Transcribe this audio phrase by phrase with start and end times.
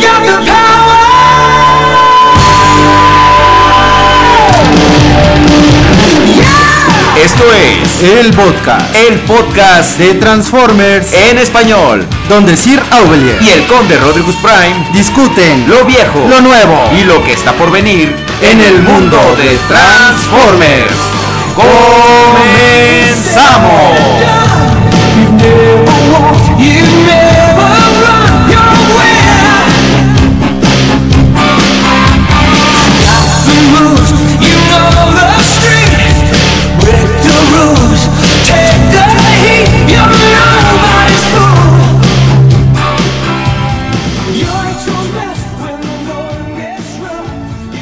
[0.00, 0.96] got the power.
[7.22, 13.66] Esto es El podcast el podcast de Transformers, en español donde Sir Aubelier y el
[13.66, 18.60] conde Rodrigus Prime, discuten lo viejo, lo nuevo y lo que está por venir en
[18.60, 20.96] el mundo de Transformers.
[21.54, 21.76] ¡Comenzamos!
[26.58, 27.75] You never run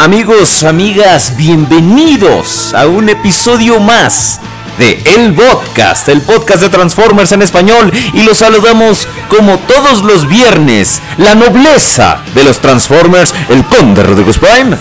[0.04, 4.38] Amigos, amigas, bienvenidos a un episodio más
[4.76, 10.28] de El Podcast, el podcast de Transformers en español y los saludamos como todos los
[10.28, 14.76] viernes, la nobleza de los Transformers, el conde Rodrigus Prime.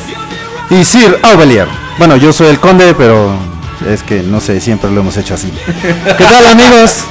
[0.69, 1.69] y Sir Aubelier.
[1.97, 3.33] Bueno, yo soy el conde, pero
[3.89, 5.53] es que no sé, siempre lo hemos hecho así.
[6.17, 7.05] ¿Qué tal amigos?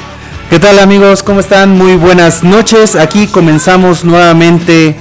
[0.51, 1.23] ¿Qué tal amigos?
[1.23, 1.79] ¿Cómo están?
[1.79, 2.95] Muy buenas noches.
[2.95, 4.97] Aquí comenzamos nuevamente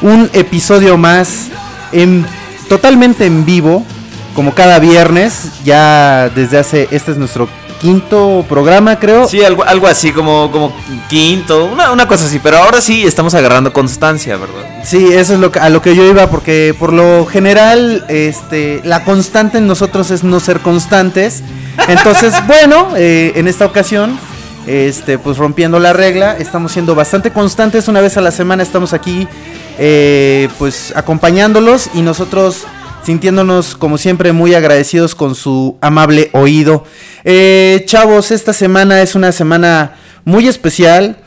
[0.00, 1.46] un episodio más
[1.92, 2.26] en
[2.68, 3.84] totalmente en vivo,
[4.34, 5.48] como cada viernes.
[5.64, 7.48] Ya desde hace este es nuestro
[7.80, 9.28] quinto programa, creo.
[9.28, 10.74] Sí, algo, algo así como, como
[11.10, 14.82] quinto, una, una cosa así, pero ahora sí estamos agarrando constancia, ¿verdad?
[14.82, 18.80] Sí, eso es lo que- a lo que yo iba, porque por lo general, este,
[18.84, 21.42] la constante en nosotros es no ser constantes.
[21.88, 24.18] Entonces, bueno, eh, en esta ocasión,
[24.66, 27.88] este, pues rompiendo la regla, estamos siendo bastante constantes.
[27.88, 29.28] Una vez a la semana estamos aquí,
[29.78, 32.64] eh, pues acompañándolos y nosotros
[33.04, 36.84] sintiéndonos como siempre muy agradecidos con su amable oído.
[37.24, 41.18] Eh, chavos, esta semana es una semana muy especial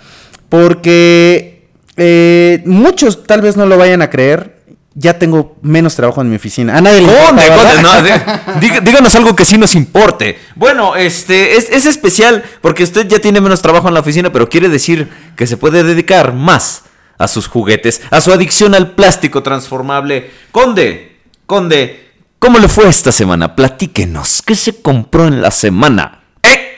[0.49, 4.57] porque eh, muchos tal vez no lo vayan a creer.
[4.95, 6.75] Ya tengo menos trabajo en mi oficina.
[6.77, 10.37] A nadie le importa, no, dí- díganos algo que sí nos importe.
[10.55, 14.49] Bueno, este es, es especial porque usted ya tiene menos trabajo en la oficina, pero
[14.49, 15.07] quiere decir
[15.37, 16.81] que se puede dedicar más
[17.19, 20.31] a sus juguetes, a su adicción al plástico transformable.
[20.51, 22.07] Conde, conde,
[22.39, 23.55] ¿cómo le fue esta semana?
[23.55, 26.23] Platíquenos, ¿qué se compró en la semana?
[26.41, 26.71] ¿Eh?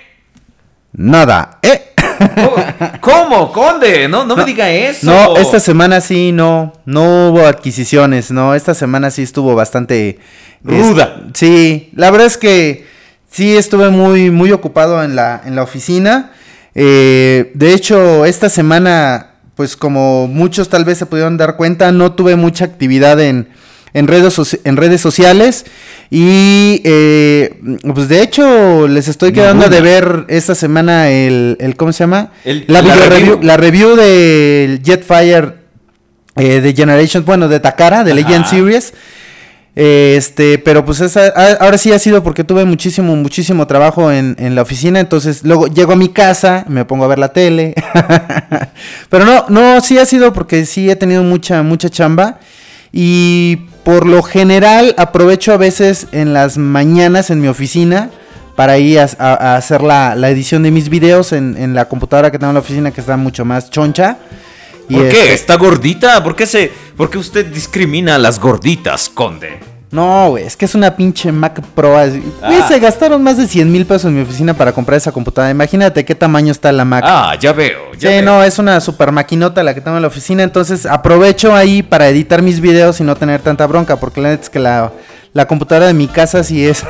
[0.93, 1.59] Nada.
[1.61, 1.87] ¿eh?
[2.99, 4.07] ¿Cómo, conde?
[4.07, 5.07] No, no me diga eso.
[5.07, 10.19] No, esta semana sí no, no hubo adquisiciones, no, esta semana sí estuvo bastante
[10.63, 11.21] Ruda.
[11.31, 12.85] es- sí, la verdad es que
[13.29, 16.31] sí estuve muy, muy ocupado en la, en la oficina.
[16.75, 19.30] Eh, de hecho, esta semana,
[19.61, 23.47] pues como muchos tal vez se pudieron dar cuenta, no tuve mucha actividad en,
[23.93, 25.67] en redes, en redes sociales.
[26.09, 27.59] Y eh,
[27.93, 32.31] pues de hecho les estoy quedando de ver esta semana el, el ¿cómo se llama?
[32.43, 33.09] El- la, review.
[33.11, 35.53] review, la review del Jetfire
[36.37, 38.47] eh, de Generation, bueno, de Takara, de Legend.
[38.47, 38.95] Series.
[39.73, 41.27] Este, pero pues esa,
[41.61, 45.67] ahora sí ha sido porque tuve muchísimo, muchísimo trabajo en, en la oficina, entonces luego
[45.67, 47.73] llego a mi casa, me pongo a ver la tele.
[49.09, 52.39] pero no, no, sí ha sido porque sí he tenido mucha, mucha chamba.
[52.91, 58.09] Y por lo general aprovecho a veces en las mañanas en mi oficina
[58.57, 61.85] para ir a, a- a hacer la, la edición de mis videos en, en la
[61.85, 64.17] computadora que tengo en la oficina que está mucho más choncha.
[64.91, 65.19] Y ¿Por qué?
[65.21, 66.21] este- ¿Está gordita?
[66.23, 69.59] ¿Por qué, se, ¿Por qué usted discrimina a las gorditas, conde?
[69.91, 71.97] No, güey, es que es una pinche Mac Pro.
[71.97, 72.19] así.
[72.41, 72.65] Güey, Ah.
[72.67, 75.51] se gastaron más de 100 mil pesos en mi oficina para comprar esa computadora.
[75.51, 77.03] Imagínate qué tamaño está la Mac.
[77.05, 77.79] Ah, ya veo.
[77.93, 78.21] sí, Ya veo.
[78.23, 80.43] no, es una super maquinota la que tengo en la oficina.
[80.43, 83.97] Entonces aprovecho ahí para editar mis videos y no tener tanta bronca.
[83.97, 84.93] Porque la neta es que la,
[85.33, 86.83] la computadora de mi casa sí es.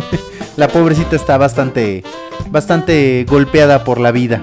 [0.56, 2.02] la pobrecita está bastante,
[2.50, 4.42] bastante golpeada por la vida.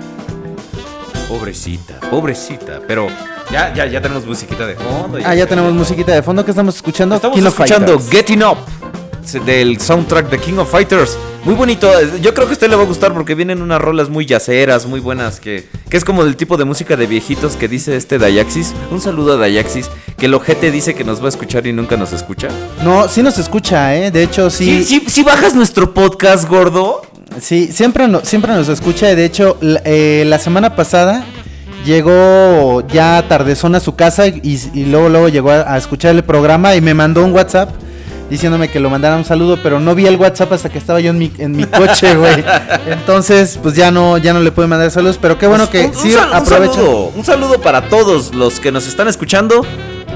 [1.30, 2.82] Pobrecita, pobrecita.
[2.88, 3.08] Pero
[3.52, 5.20] ya, ya, ya tenemos musiquita de fondo.
[5.24, 7.16] Ah, ya tenemos musiquita de fondo que estamos escuchando.
[7.16, 8.00] Estamos King escuchando.
[8.10, 8.58] Getting Up
[9.46, 11.16] del soundtrack de King of Fighters.
[11.46, 11.88] Muy bonito.
[12.20, 14.88] Yo creo que a usted le va a gustar porque vienen unas rolas muy yaceras,
[14.88, 15.40] muy buenas.
[15.40, 18.74] Que, que es como del tipo de música de viejitos que dice este Dayaxis.
[18.90, 19.88] Un saludo a Dayaxis.
[20.18, 22.48] Que el ojete dice que nos va a escuchar y nunca nos escucha.
[22.84, 24.10] No, sí nos escucha, ¿eh?
[24.10, 27.04] De hecho, Sí, sí, sí bajas nuestro podcast, gordo.
[27.40, 29.08] Sí, siempre, no- siempre nos escucha.
[29.16, 31.24] De hecho, la, eh, la semana pasada
[31.86, 36.24] llegó ya tardezón a su casa y, y luego, luego llegó a, a escuchar el
[36.24, 37.70] programa y me mandó un WhatsApp
[38.30, 41.10] diciéndome que lo mandara un saludo, pero no vi el WhatsApp hasta que estaba yo
[41.12, 42.44] en mi, en mi coche, güey.
[42.88, 45.96] Entonces, pues ya no, ya no le pude mandar saludos, pero qué bueno que Un-
[45.96, 46.74] sí un aprovecha.
[46.74, 49.66] saludo, un saludo para todos los que nos están escuchando.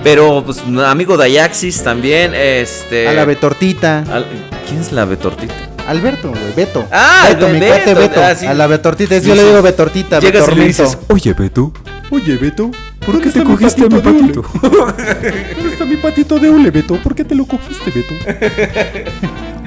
[0.04, 3.08] Pero, pues, amigo Dayaxis también, este...
[3.08, 4.00] A la Betortita.
[4.12, 4.26] al-
[4.68, 5.54] ¿Quién es la Betortita?
[5.88, 6.86] Alberto, güey, Beto.
[6.92, 8.22] Ah, Beto, mi Beto, cuate Beto.
[8.24, 8.46] ah, sí.
[8.46, 10.84] A la Betortita, yo le digo Betortita, Llegas y le Betormento.
[10.84, 11.72] dices, Oye, Beto.
[12.10, 12.72] Oye, Beto.
[13.06, 14.42] ¿Por qué te cogiste a mi patito?
[14.62, 16.96] ¿Dónde está mi patito de hule, Beto?
[16.96, 18.14] ¿Por qué te lo cogiste, Beto?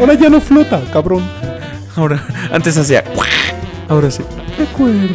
[0.01, 1.23] Ahora ya no flota, cabrón.
[1.97, 2.23] Ahora,
[2.53, 3.05] antes hacía.
[3.89, 4.23] Ahora sí.
[4.59, 5.07] Recuerda.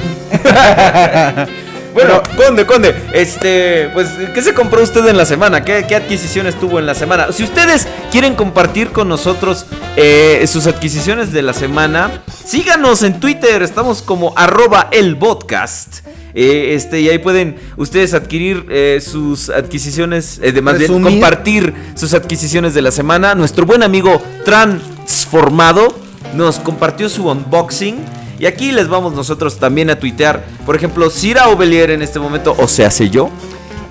[1.94, 5.64] Bueno, Conde, Conde, este, pues, ¿qué se compró usted en la semana?
[5.64, 7.32] ¿Qué, qué adquisiciones tuvo en la semana?
[7.32, 9.66] Si ustedes quieren compartir con nosotros
[9.98, 16.00] eh, sus adquisiciones de la semana, síganos en Twitter, estamos como arroba el podcast.
[16.34, 22.14] Eh, este, y ahí pueden ustedes adquirir eh, sus adquisiciones, de más bien compartir sus
[22.14, 23.36] adquisiciones de la semana.
[23.36, 25.94] Nuestro buen amigo Transformado
[26.36, 28.21] nos compartió su unboxing.
[28.42, 30.44] Y aquí les vamos nosotros también a tuitear.
[30.66, 33.30] Por ejemplo, Cira Ovelier en este momento, o sea, sé yo,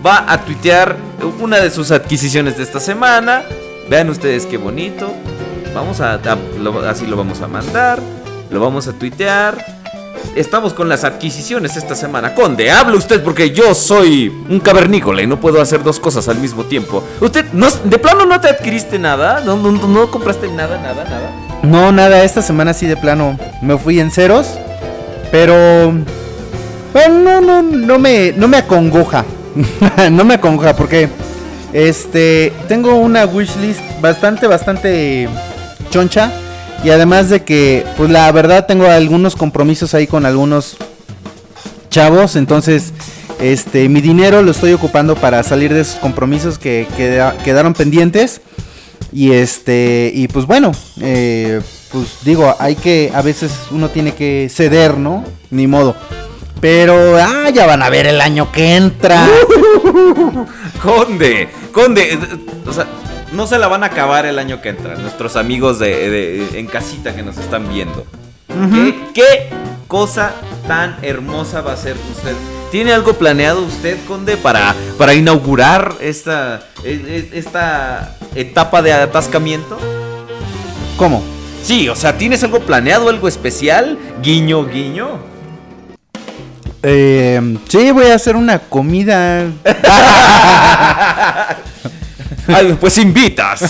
[0.05, 0.97] va a tuitear
[1.39, 3.45] una de sus adquisiciones de esta semana.
[3.89, 5.13] Vean ustedes qué bonito.
[5.73, 6.21] Vamos a,
[6.89, 8.01] así lo vamos a mandar.
[8.51, 9.65] Lo vamos a tuitear.
[10.35, 12.35] Estamos con las adquisiciones esta semana.
[12.35, 16.39] Conde, hable usted porque yo soy un cavernícola y no puedo hacer dos cosas al
[16.39, 17.05] mismo tiempo.
[17.21, 19.43] ¿Usted no, de plano no te adquiriste nada?
[19.47, 21.50] ¿No, no, no compraste nada, nada, nada?
[21.63, 24.47] No, nada, esta semana sí de plano me fui en ceros.
[25.31, 25.93] Pero.
[26.93, 29.25] Bueno, no, no, no me, no me acongoja.
[30.11, 31.09] no me acongoja porque.
[31.73, 32.53] Este.
[32.69, 35.29] Tengo una wishlist bastante, bastante
[35.91, 36.33] choncha.
[36.83, 40.79] Y además de que, pues la verdad, tengo algunos compromisos ahí con algunos
[41.91, 42.37] chavos.
[42.37, 42.93] Entonces,
[43.39, 48.41] este, mi dinero lo estoy ocupando para salir de esos compromisos que queda- quedaron pendientes.
[49.13, 50.71] Y este, y pues bueno,
[51.01, 51.61] eh,
[51.91, 55.25] pues digo, hay que, a veces uno tiene que ceder, ¿no?
[55.51, 55.97] Ni modo.
[56.61, 59.27] Pero, ah, ya van a ver el año que entra.
[60.83, 62.19] Conde, Conde, eh,
[62.67, 62.87] o sea,
[63.33, 64.95] no se la van a acabar el año que entra.
[64.97, 68.05] Nuestros amigos de, de- en casita que nos están viendo.
[68.73, 69.49] ¿Qué, qué
[69.87, 70.35] cosa
[70.67, 72.35] tan hermosa va a ser usted?
[72.71, 79.77] ¿Tiene algo planeado usted, Conde, para, para inaugurar esta, e- e- esta etapa de atascamiento?
[80.97, 81.25] ¿Cómo?
[81.65, 83.99] Sí, o sea, ¿tienes algo planeado, algo especial?
[84.23, 85.19] Guiño, guiño.
[86.85, 89.47] Eh, sí, voy a hacer una comida.
[92.47, 93.65] Ay, pues invitas.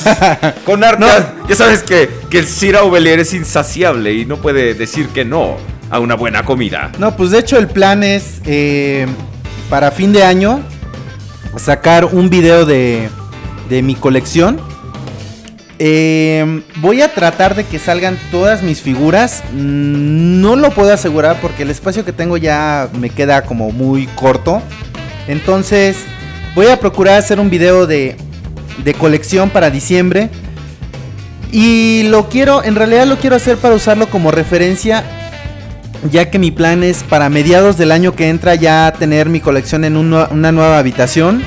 [0.67, 0.81] Con.
[0.81, 5.57] Ya sabes que, que el Cira Ovelier es insaciable y no puede decir que no
[5.91, 6.91] a una buena comida.
[6.99, 9.07] No, pues de hecho el plan es eh,
[9.69, 10.61] para fin de año
[11.57, 13.09] sacar un video de,
[13.69, 14.61] de mi colección.
[15.83, 19.43] Eh, voy a tratar de que salgan todas mis figuras.
[19.53, 24.63] No lo puedo asegurar porque el espacio que tengo ya me queda como muy corto.
[25.27, 25.97] Entonces
[26.55, 28.17] voy a procurar hacer un video de,
[28.85, 30.29] de colección para diciembre.
[31.51, 35.03] Y lo quiero, en realidad lo quiero hacer para usarlo como referencia
[36.11, 39.85] ya que mi plan es para mediados del año que entra ya tener mi colección
[39.85, 41.43] en un una nueva habitación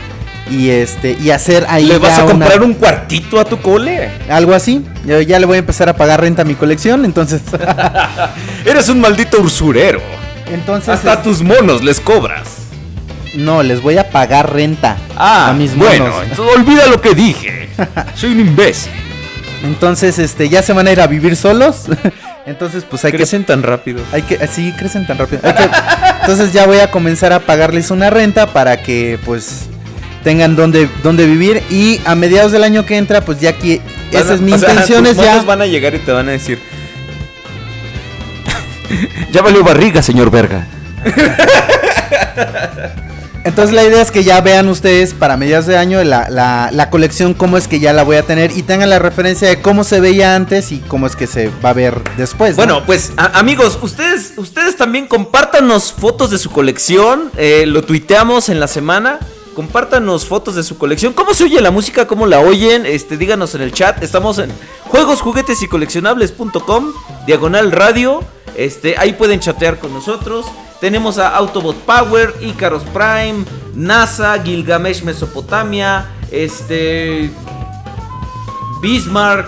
[0.51, 4.09] y este y hacer ahí ¿Le vas a comprar una- un cuartito a tu cole?
[4.29, 4.83] algo así.
[5.05, 7.41] Yo ya le voy a empezar a pagar renta a mi colección, entonces
[8.65, 10.01] Eres un maldito usurero.
[10.51, 12.43] entonces Hasta es- tus monos les cobras.
[13.35, 16.23] no, les voy a pagar renta Ah, a mis bueno, monos.
[16.29, 17.69] entonces olvida lo que dije.
[18.15, 18.91] Soy un imbécil.
[19.63, 21.85] Entonces, este ya se van a ir a vivir solos.
[22.45, 24.01] Entonces, pues hay que Crecen tan rápido.
[24.11, 25.41] Hay que, así crecen tan rápido.
[25.43, 25.69] Hay que-
[26.21, 29.63] entonces ya voy a comenzar a pagarles una renta para que pues
[30.23, 31.61] tengan donde, donde vivir.
[31.69, 33.81] Y a mediados del año que entra, pues ya que
[34.11, 35.41] esa Van a- es mi intención ya.
[35.43, 36.59] van a llegar y te van a decir.
[39.31, 40.67] ya valió barriga, señor verga.
[43.45, 46.89] Entonces la idea es que ya vean ustedes para mediados de año la, la, la
[46.89, 48.51] colección, cómo es que ya la voy a tener.
[48.57, 51.69] Y tengan la referencia de cómo se veía antes y cómo es que se va
[51.71, 52.51] a ver después.
[52.51, 52.55] ¿no?
[52.55, 57.31] Bueno, pues amigos, ustedes, ustedes también compártanos fotos de su colección.
[57.37, 59.19] eh, lo tuiteamos en la semana.
[59.55, 61.13] Compártanos fotos de su colección.
[61.13, 62.07] ¿Cómo se oye la música?
[62.07, 62.85] ¿Cómo la oyen?
[62.87, 64.01] Este, díganos en el chat.
[64.01, 64.51] Estamos en
[64.85, 66.91] juegos, juguetes y coleccionables.com,
[67.27, 68.23] diagonal radio.
[68.55, 70.45] Este, ahí pueden chatear con nosotros.
[70.83, 77.31] Tenemos a Autobot Power, Icaros Prime, NASA, Gilgamesh Mesopotamia, este,
[78.81, 79.47] Bismarck,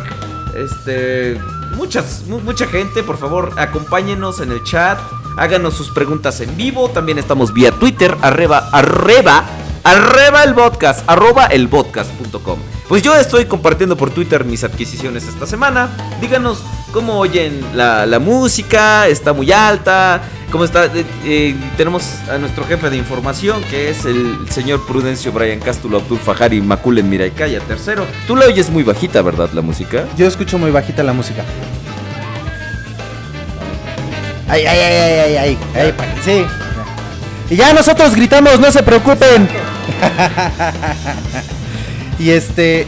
[0.56, 1.38] este,
[1.76, 4.98] muchas, mu- mucha gente, por favor, acompáñenos en el chat,
[5.36, 9.44] háganos sus preguntas en vivo, también estamos vía Twitter, arreba, arreba,
[9.86, 12.58] arreba el podcast, arroba el podcast.com.
[12.90, 15.90] Pues yo estoy compartiendo por Twitter mis adquisiciones esta semana,
[16.20, 22.40] díganos cómo oyen la, la música, está muy alta, cómo está, eh, eh, tenemos a
[22.40, 27.60] nuestro jefe de información, que es el señor Prudencio Brian Cástulo Abdul Fajari Maculen Miraikaya
[27.60, 28.08] tercero.
[28.26, 30.06] Tú la oyes muy bajita, ¿verdad, la música?
[30.18, 31.44] Yo escucho muy bajita la música.
[34.48, 36.65] Ay, ay, ay, ay, ay, ay, ay, sí.
[37.50, 39.48] Y ya nosotros gritamos, no se preocupen.
[42.20, 42.88] y este,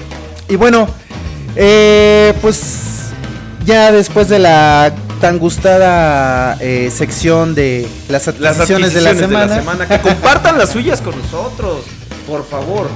[0.50, 0.88] y bueno,
[1.56, 3.12] eh, pues
[3.66, 9.88] ya después de la tan gustada eh, sección de las Las adquisiciones, de, la semana,
[9.88, 11.84] Que compartan las suyas con nosotros,
[12.28, 12.88] por favor.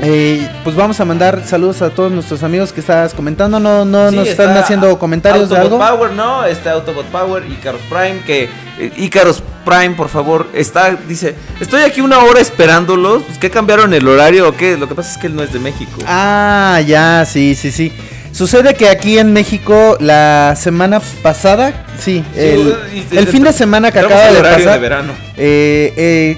[0.00, 3.58] eh, pues vamos a mandar saludos a todos nuestros amigos que estabas comentando.
[3.60, 5.96] No, no Sí, nos están está haciendo comentarios de Autobot algo.
[5.96, 6.44] Power, ¿no?
[6.44, 8.44] Está Autobot Power, Icarus Prime, que
[8.78, 13.92] eh, Icarus Prime, por favor, está, dice, estoy aquí una hora esperándolos, pues, ¿qué cambiaron
[13.92, 14.76] el horario o qué?
[14.78, 15.90] Lo que pasa es que él no es de México.
[16.06, 17.92] Ah, ya, sí, sí, sí.
[18.32, 23.90] Sucede que aquí en México la semana pasada, sí, el, y- el fin de semana
[23.90, 25.12] que acaba de horario pasar, de verano.
[25.36, 26.36] eh, eh,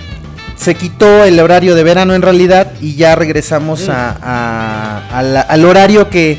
[0.56, 3.90] se quitó el horario de verano en realidad y ya regresamos Mm.
[3.90, 6.38] a, a- a la- al horario que,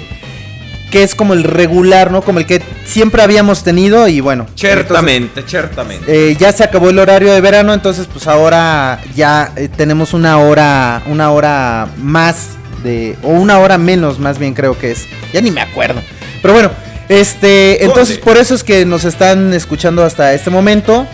[0.91, 2.22] que es como el regular, ¿no?
[2.22, 4.48] Como el que siempre habíamos tenido y bueno.
[4.55, 6.05] Certamente, certamente.
[6.05, 10.13] entonces, eh, ya se acabó el horario de verano, entonces pues ahora ya eh, tenemos
[10.13, 12.50] una hora, una hora más
[12.84, 15.05] de, o una hora menos más bien creo que es.
[15.34, 16.01] Ya ni me acuerdo.
[16.41, 16.72] Pero bueno,
[17.10, 21.05] este, entonces por eso es que nos están escuchando hasta este momento.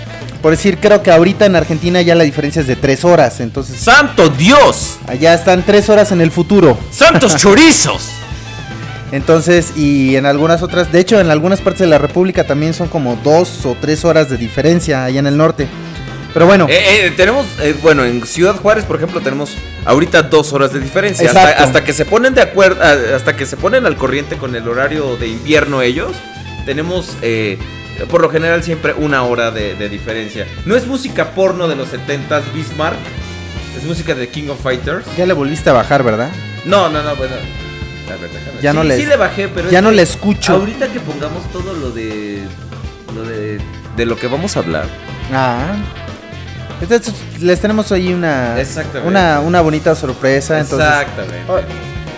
[0.42, 3.80] Por decir, creo que ahorita en Argentina ya la diferencia es de tres horas, entonces
[3.80, 5.00] ¡Santo Dios!
[5.08, 6.78] allá están tres horas en el futuro.
[6.92, 8.10] ¡Santos chorizos!
[9.16, 12.90] Entonces, y en algunas otras, de hecho, en algunas partes de la República también son
[12.90, 15.68] como dos o tres horas de diferencia allá en el norte.
[16.34, 19.52] Pero bueno, Eh, eh, tenemos, eh, bueno, en Ciudad Juárez, por ejemplo, tenemos
[19.86, 21.30] ahorita dos horas de diferencia.
[21.30, 24.54] Hasta, hasta que se ponen de acuerdo, ah, hasta que se ponen al corriente con
[24.54, 26.12] el horario de invierno ellos,
[26.66, 27.58] tenemos eh,
[28.12, 30.46] por lo general siempre una hora de, de diferencia.
[30.66, 32.98] No es música porno de los 70s Bismarck,
[33.78, 35.06] es música de King of Fighters.
[35.18, 36.32] ya le volviste a bajar, ¿verdad?
[36.66, 37.36] No, no, no, bueno.
[38.14, 40.54] A ver, déjame- Ya no le- sí le bajé, pero ya no le escucho.
[40.54, 42.44] Ahorita que pongamos todo lo de
[43.14, 43.60] lo de
[43.96, 44.86] de lo que vamos a hablar.
[45.34, 45.76] Ah.
[46.82, 49.08] Entonces, les tenemos ahí una, Exactamente.
[49.08, 50.60] una, una bonita sorpresa.
[50.60, 51.44] Entonces, Exactamente.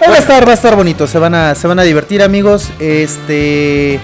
[0.10, 1.06] va a estar, va a estar bonito.
[1.06, 2.70] Se van a, se van a divertir, amigos.
[2.79, 4.00] Este,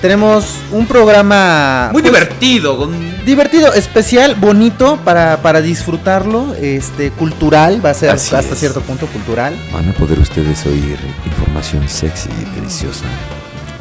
[0.00, 6.54] tenemos un programa Muy pues, divertido, con divertido, especial, bonito para, para disfrutarlo.
[6.60, 8.60] Este, cultural, va a ser Así hasta es.
[8.60, 9.56] cierto punto cultural.
[9.72, 13.04] Van a poder ustedes oír información sexy y deliciosa.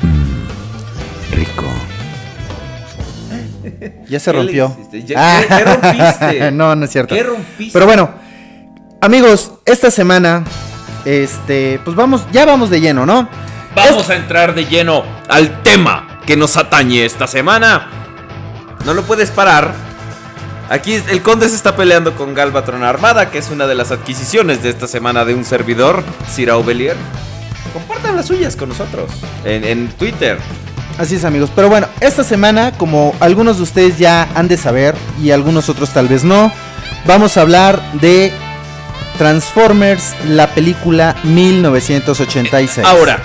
[0.02, 1.66] Mmm, rico.
[4.10, 4.78] Ya se ¿Qué le rompió.
[4.92, 6.52] qué rompiste?
[6.54, 7.14] no, no es cierto.
[7.14, 7.74] ¿Qué rompiste?
[7.74, 8.10] Pero bueno,
[9.02, 10.46] amigos, esta semana,
[11.04, 13.28] este, pues vamos, ya vamos de lleno, ¿no?
[13.76, 17.88] Vamos a entrar de lleno al tema que nos atañe esta semana.
[18.86, 19.74] No lo puedes parar.
[20.70, 24.64] Aquí el conde se está peleando con Galvatron Armada, que es una de las adquisiciones
[24.64, 26.98] de esta semana de un servidor, Cira Ovelier.
[27.72, 29.10] Compartan las suyas con nosotros
[29.46, 30.38] en, en Twitter.
[30.98, 31.52] Así es, amigos.
[31.56, 35.92] Pero bueno, esta semana, como algunos de ustedes ya han de saber y algunos otros
[35.92, 36.52] tal vez no,
[37.06, 38.34] vamos a hablar de
[39.18, 42.86] Transformers, la película 1986.
[42.86, 43.24] Ahora,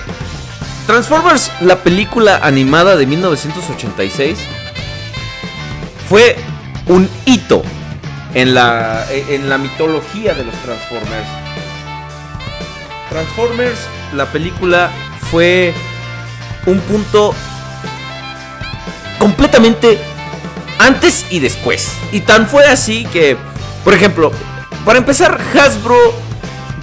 [0.87, 4.37] Transformers, la película animada de 1986,
[6.09, 6.35] fue
[6.87, 7.63] un hito
[8.33, 11.27] en la, en la mitología de los Transformers.
[13.09, 13.79] Transformers,
[14.13, 14.91] la película,
[15.31, 15.73] fue
[16.65, 17.33] un punto
[19.19, 19.97] completamente
[20.79, 21.93] antes y después.
[22.11, 23.37] Y tan fue así que,
[23.83, 24.31] por ejemplo,
[24.85, 25.97] para empezar, Hasbro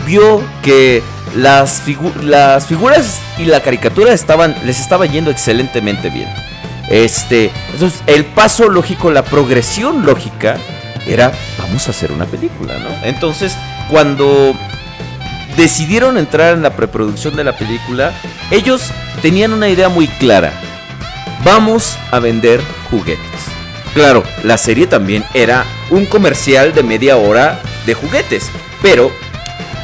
[0.06, 1.02] vio que
[1.36, 6.28] las, figu- las figuras y la caricatura estaban, les estaba yendo excelentemente bien.
[6.88, 10.56] Este, entonces, el paso lógico, la progresión lógica
[11.06, 12.88] era, vamos a hacer una película, ¿no?
[13.06, 13.56] Entonces,
[13.88, 14.54] cuando
[15.56, 18.12] decidieron entrar en la preproducción de la película,
[18.50, 18.82] ellos
[19.22, 20.52] tenían una idea muy clara.
[21.44, 22.60] Vamos a vender
[22.90, 23.24] juguetes.
[23.94, 28.50] Claro, la serie también era un comercial de media hora de juguetes,
[28.82, 29.10] pero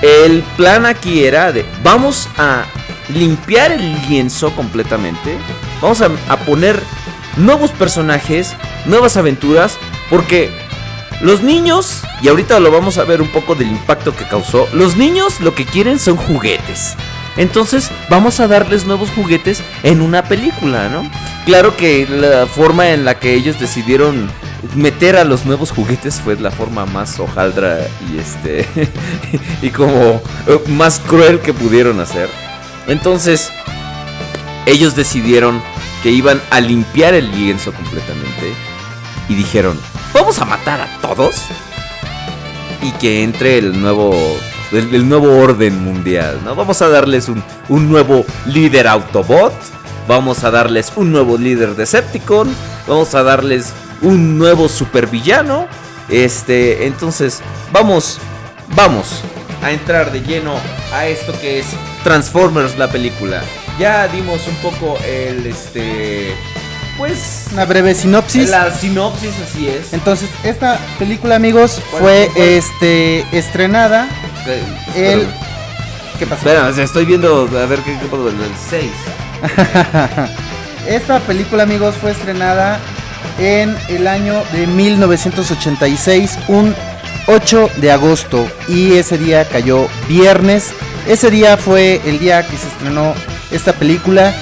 [0.02, 2.64] el plan aquí era de vamos a
[3.08, 5.36] limpiar el lienzo completamente,
[5.80, 6.80] vamos a, poner
[7.36, 9.78] nuevos personajes, nuevas aventuras,
[10.10, 10.50] porque
[11.20, 14.96] los niños, y ahorita lo vamos a ver un poco del impacto que causó, los
[14.96, 16.94] niños lo que quieren son juguetes.
[17.36, 21.08] Entonces vamos a darles nuevos juguetes en una película, ¿no?
[21.44, 24.30] Claro que la forma en la que ellos decidieron
[24.74, 28.66] meter a los nuevos juguetes fue la forma más hojaldra y este
[29.62, 32.28] y como eh, más cruel que pudieron hacer.
[32.86, 33.50] Entonces
[34.66, 35.62] ellos decidieron
[36.02, 38.52] que iban a limpiar el lienzo completamente
[39.28, 39.78] y dijeron,
[40.12, 41.36] vamos a matar a todos
[42.82, 44.14] y que entre el nuevo
[44.72, 46.54] el, el nuevo orden mundial, ¿no?
[46.54, 49.54] Vamos a darles un, un nuevo líder Autobot,
[50.08, 52.54] vamos a darles un nuevo líder Decepticon,
[52.86, 53.72] vamos a darles
[54.02, 55.66] un nuevo supervillano
[56.08, 57.40] Este, entonces,
[57.72, 58.18] vamos,
[58.76, 59.22] vamos
[59.62, 60.54] a entrar de lleno
[60.92, 61.66] a esto que es
[62.04, 63.42] Transformers la película.
[63.78, 66.34] Ya dimos un poco el este
[66.96, 68.48] pues Una breve sinopsis.
[68.48, 69.92] la sinopsis así es.
[69.92, 74.08] Entonces, esta película, amigos, ¿Cuál- fue este estrenada
[74.94, 75.26] Eh, el.
[76.18, 76.48] ¿Qué pasó?
[76.48, 78.36] Espera, estoy viendo a ver qué, qué puedo del
[78.70, 78.90] 6.
[80.88, 82.78] Esta película, amigos, fue estrenada
[83.38, 86.74] en el año de 1986, un
[87.26, 90.72] 8 de agosto, y ese día cayó viernes.
[91.06, 93.14] Ese día fue el día que se estrenó
[93.50, 94.34] esta película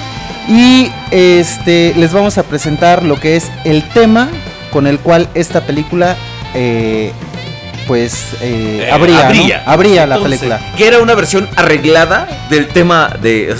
[0.49, 4.29] y este les vamos a presentar lo que es el tema
[4.73, 6.17] con el cual esta película
[6.55, 7.13] eh,
[7.87, 9.63] pues eh, Eh, abría, abría.
[9.67, 9.73] ¿no?
[9.73, 10.75] Abría la Entonces, película.
[10.77, 13.55] Que era una versión arreglada del tema de.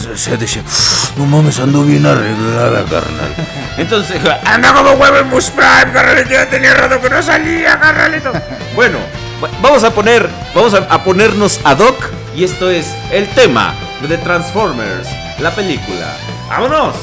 [1.17, 3.35] no mames, ando bien arreglada, carnal.
[3.79, 6.31] Entonces, anda como huevo en Bush Prime, carnalito.
[6.31, 8.33] Ya tenía rato que no salía, carnalito.
[8.75, 8.99] Bueno,
[9.43, 10.29] va- vamos a poner.
[10.55, 11.97] Vamos a, a ponernos ad hoc.
[12.37, 13.75] Y esto es el tema
[14.09, 16.17] de Transformers, la película.
[16.49, 16.95] ¡Vámonos!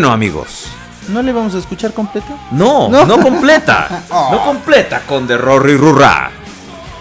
[0.00, 0.64] Bueno, amigos.
[1.08, 2.28] ¿No le vamos a escuchar completo?
[2.52, 3.04] No, No.
[3.04, 4.02] no, completa.
[4.10, 6.30] No completa con de Rory Rurra.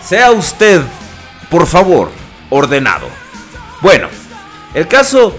[0.05, 0.81] Sea usted,
[1.49, 2.12] por favor,
[2.49, 3.07] ordenado.
[3.79, 4.09] Bueno,
[4.73, 5.33] el caso.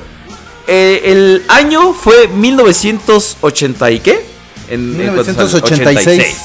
[0.66, 4.24] eh, el año fue 1980 y qué?
[4.70, 5.52] En, en cuántos años?
[5.62, 6.36] 1986.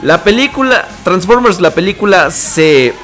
[0.00, 2.94] La película, Transformers, la película se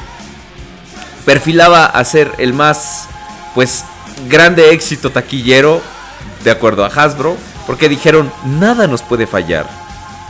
[1.27, 3.07] perfilaba a ser el más,
[3.55, 3.85] pues,
[4.31, 5.83] grande éxito taquillero,
[6.45, 9.67] de acuerdo a Hasbro, porque dijeron, nada nos puede fallar.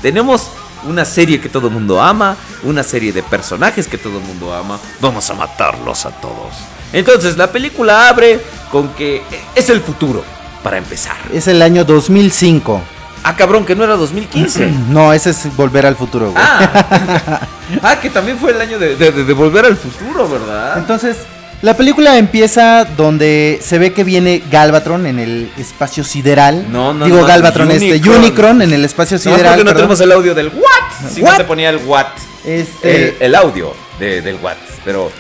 [0.01, 0.49] Tenemos
[0.87, 4.55] una serie que todo el mundo ama, una serie de personajes que todo el mundo
[4.55, 6.55] ama, vamos a matarlos a todos.
[6.93, 9.23] Entonces, la película abre con que
[9.55, 10.25] es el futuro,
[10.63, 11.17] para empezar.
[11.33, 12.81] Es el año 2005.
[13.25, 14.67] Ah, cabrón, que no era 2015.
[14.91, 16.45] No, ese es Volver al Futuro, güey.
[16.47, 17.41] Ah,
[17.83, 20.79] ah que también fue el año de, de- de volver al futuro, ¿verdad?
[20.79, 21.17] Entonces,
[21.65, 26.67] la película empieza donde se ve que viene Galvatron en el espacio sideral.
[26.71, 28.17] No, no, Digo no, Galvatron, este Unicron.
[28.19, 29.45] Unicron en el espacio No, es sideral.
[29.47, 29.77] porque no perdón.
[29.77, 31.11] tenemos el audio del what.
[31.15, 32.07] Si no te ponía el what.
[32.45, 34.57] Este, El, el audio de- del what.
[34.85, 35.11] Pero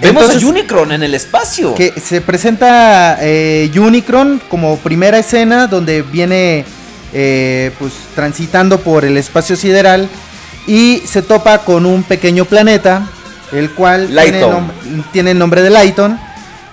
[0.00, 1.74] vemos Entonces- a Unicron en el espacio.
[1.74, 6.66] que se presenta eh, Unicron como primera escena donde viene
[7.14, 10.08] eh, pues transitando por el espacio sideral
[10.66, 13.08] y se topa con un pequeño planeta
[13.58, 14.68] el cual tiene, Lighton.
[14.68, 16.18] nom- tiene el nombre de Lighton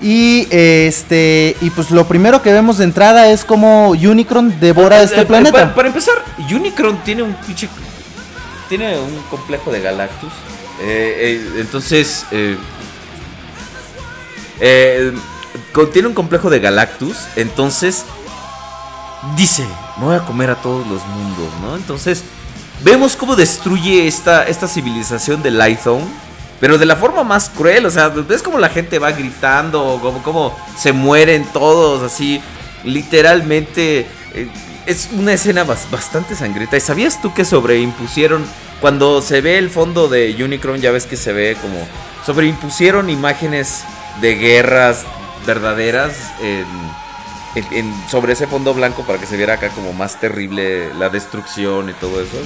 [0.02, 5.06] y este y pues lo primero que vemos de entrada es como Unicron devora Eh,
[5.06, 5.52] este eh, planeta.
[5.52, 6.16] Para, para empezar,
[6.52, 7.70] Unicron tiene un pinche.
[8.70, 10.32] Tiene un complejo de Galactus.
[10.82, 12.26] Eh, eh, entonces.
[12.32, 12.58] eh,
[14.60, 15.12] eh,
[15.74, 17.18] con- tiene un complejo de Galactus.
[17.36, 18.06] Entonces.
[19.36, 19.64] Dice:
[19.98, 21.76] Me voy a comer a todos los mundos, ¿no?
[21.76, 22.24] Entonces.
[22.84, 26.02] Vemos cómo destruye esta, esta civilización de Lython.
[26.62, 30.24] Pero de la forma más cruel, o sea, ves como la gente va gritando, como,
[30.24, 32.40] como se mueren todos, así,
[32.86, 34.48] literalmente, eh,
[34.86, 36.78] es una escena bas- bastante sangrienta.
[36.78, 38.46] ¿Y sabías tú que sobreimpusieron,
[38.80, 41.88] cuando se ve el fondo de Unicron, ya ves que se ve como,
[42.26, 43.84] sobreimpusieron imágenes
[44.22, 45.06] de guerras
[45.46, 46.14] verdaderas
[48.10, 51.94] sobre ese fondo blanco para que se viera acá como más terrible la destrucción y
[51.94, 52.38] todo eso?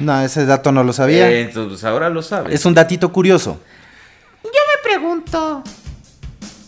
[0.00, 1.30] No, ese dato no lo sabía.
[1.30, 2.54] Eh, entonces ahora lo sabes.
[2.54, 3.60] es un datito curioso.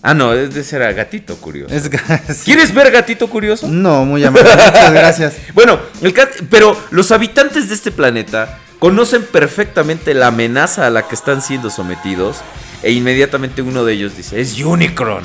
[0.04, 1.72] Ah, no, es de ese era gatito curioso.
[1.72, 1.88] Es
[2.44, 3.68] ¿Quieres ver gatito curioso?
[3.68, 4.50] No, muy amable.
[4.50, 5.34] Muchas gracias.
[5.54, 11.06] Bueno, el cat- pero los habitantes de este planeta conocen perfectamente la amenaza a la
[11.06, 12.38] que están siendo sometidos
[12.82, 15.22] e inmediatamente uno de ellos dice, es Unicron.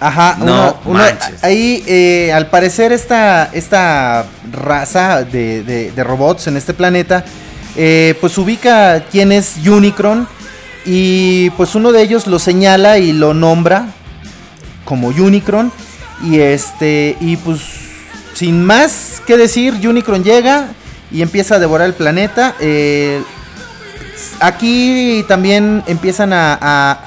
[0.00, 1.44] Ajá, No uno- uno- manches.
[1.44, 7.24] ahí eh, al parecer esta, esta raza de, de- de robots en este planeta,
[7.76, 10.26] eh, pues ubica quién es Unicron
[10.84, 13.88] y pues uno de ellos lo señala y lo nombra
[14.84, 15.72] como Unicron
[16.22, 17.60] y este y pues
[18.34, 20.68] sin más que decir Unicron llega
[21.10, 22.54] y empieza a devorar el planeta.
[22.60, 23.22] eh,
[24.40, 27.00] aquí también empiezan a, a-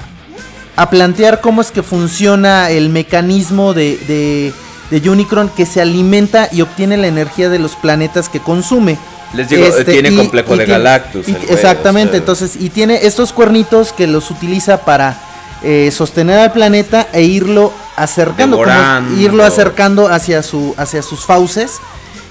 [0.76, 6.48] a plantear cómo es que funciona el mecanismo de, de, de Unicron que se alimenta
[6.52, 8.96] y obtiene la energía de los planetas que consume.
[9.34, 12.18] Les digo, eh, tiene complejo de tiene- Galactus, y- el güey, exactamente, o sea.
[12.18, 15.20] entonces, y tiene estos cuernitos que los utiliza para
[15.62, 21.72] eh, sostener al planeta e irlo acercando, como irlo acercando hacia, su, hacia sus fauces.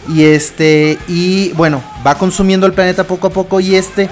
[0.07, 4.09] Y este, y bueno, va consumiendo el planeta poco a poco y este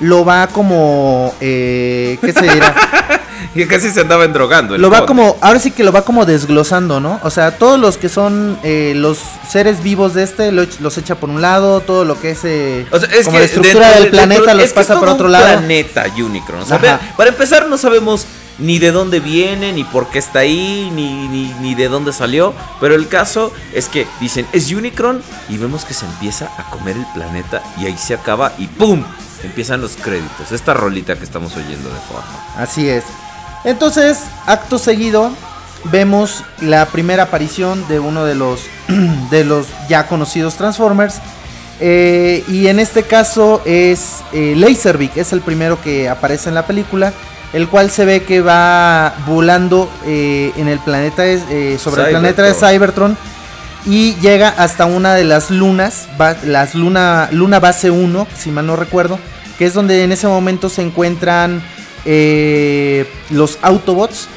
[0.00, 2.74] lo va como, eh, ¿qué se dirá?
[3.64, 4.76] Y casi se andaban drogando.
[4.76, 5.06] lo va Pod.
[5.06, 7.20] como, ahora sí que lo va como desglosando, ¿no?
[7.22, 11.14] O sea, todos los que son eh, los seres vivos de este lo los echa
[11.14, 13.84] por un lado, todo lo que es, eh, O sea, es como que la estructura
[13.86, 15.44] dentro del de- planeta dentro- los es que pasa por otro un lado.
[15.46, 16.60] planeta Unicron.
[16.62, 16.78] O sea,
[17.16, 18.26] para empezar, no sabemos
[18.58, 22.54] ni de dónde viene, ni por qué está ahí, ni, ni, ni de dónde salió.
[22.80, 26.96] Pero el caso es que dicen, es Unicron, y vemos que se empieza a comer
[26.96, 29.02] el planeta, y ahí se acaba, y ¡pum!
[29.42, 30.52] Empiezan los créditos.
[30.52, 32.46] Esta rolita que estamos oyendo de forma.
[32.56, 33.04] Así es.
[33.64, 35.32] Entonces, acto seguido,
[35.84, 38.60] vemos la primera aparición de uno de los,
[39.30, 41.16] de los ya conocidos Transformers.
[41.80, 46.66] Eh, y en este caso es eh, Laserbeak, es el primero que aparece en la
[46.66, 47.12] película,
[47.52, 51.24] el cual se ve que va volando eh, en el planeta,
[51.78, 53.16] sobre el planeta de Cybertron.
[53.16, 53.18] Cybertron
[53.86, 58.66] y llega hasta una de las lunas, va- las luna, luna base 1, si mal
[58.66, 59.18] no recuerdo,
[59.58, 61.60] que es donde en ese momento se encuentran
[62.04, 64.28] eh, los Autobots.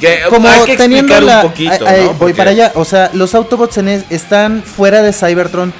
[0.00, 2.06] Que, Como hay que teniendo la, un poquito, ay, ay, ¿no?
[2.08, 5.72] voy Porque- para allá, o sea, los Autobots en es- están fuera de Cybertron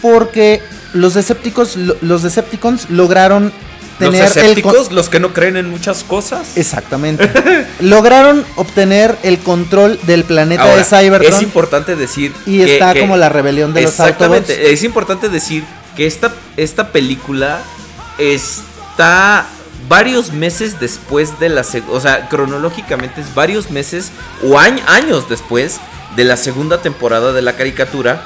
[0.00, 0.62] porque
[0.94, 3.52] los Decepticons, lo- los Decepticons lograron
[4.00, 6.56] Los tener el con- escépticos, los que no creen en muchas cosas.
[6.56, 7.30] Exactamente.
[7.80, 11.34] Lograron obtener el control del planeta Ahora, de Cybertron.
[11.34, 14.38] es importante decir Y que- está que- como la rebelión de los Autobots.
[14.48, 17.60] Exactamente, es importante decir que esta, esta película
[18.18, 19.46] está
[19.88, 24.10] varios meses después de la o sea, cronológicamente es varios meses
[24.42, 25.78] o añ- años después
[26.16, 28.22] de la segunda temporada de la caricatura.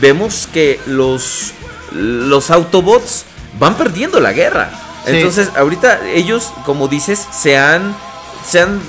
[0.00, 1.52] Vemos que los
[1.92, 3.24] los Autobots
[3.58, 4.70] van perdiendo la guerra.
[5.04, 5.12] Sí.
[5.16, 7.94] Entonces, ahorita ellos, como dices, se han
[8.48, 8.80] se han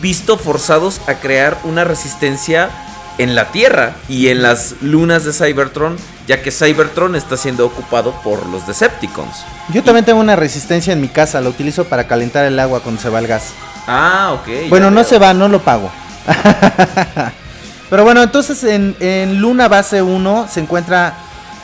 [0.00, 2.70] visto forzados a crear una resistencia
[3.18, 5.96] en la Tierra y en las lunas de Cybertron,
[6.26, 9.44] ya que Cybertron está siendo ocupado por los Decepticons.
[9.72, 13.00] Yo también tengo una resistencia en mi casa, la utilizo para calentar el agua cuando
[13.00, 13.52] se va el gas.
[13.86, 14.68] Ah, ok.
[14.68, 15.08] Bueno, no veo.
[15.08, 15.90] se va, no lo pago.
[17.90, 21.14] Pero bueno, entonces en, en Luna Base 1 se encuentra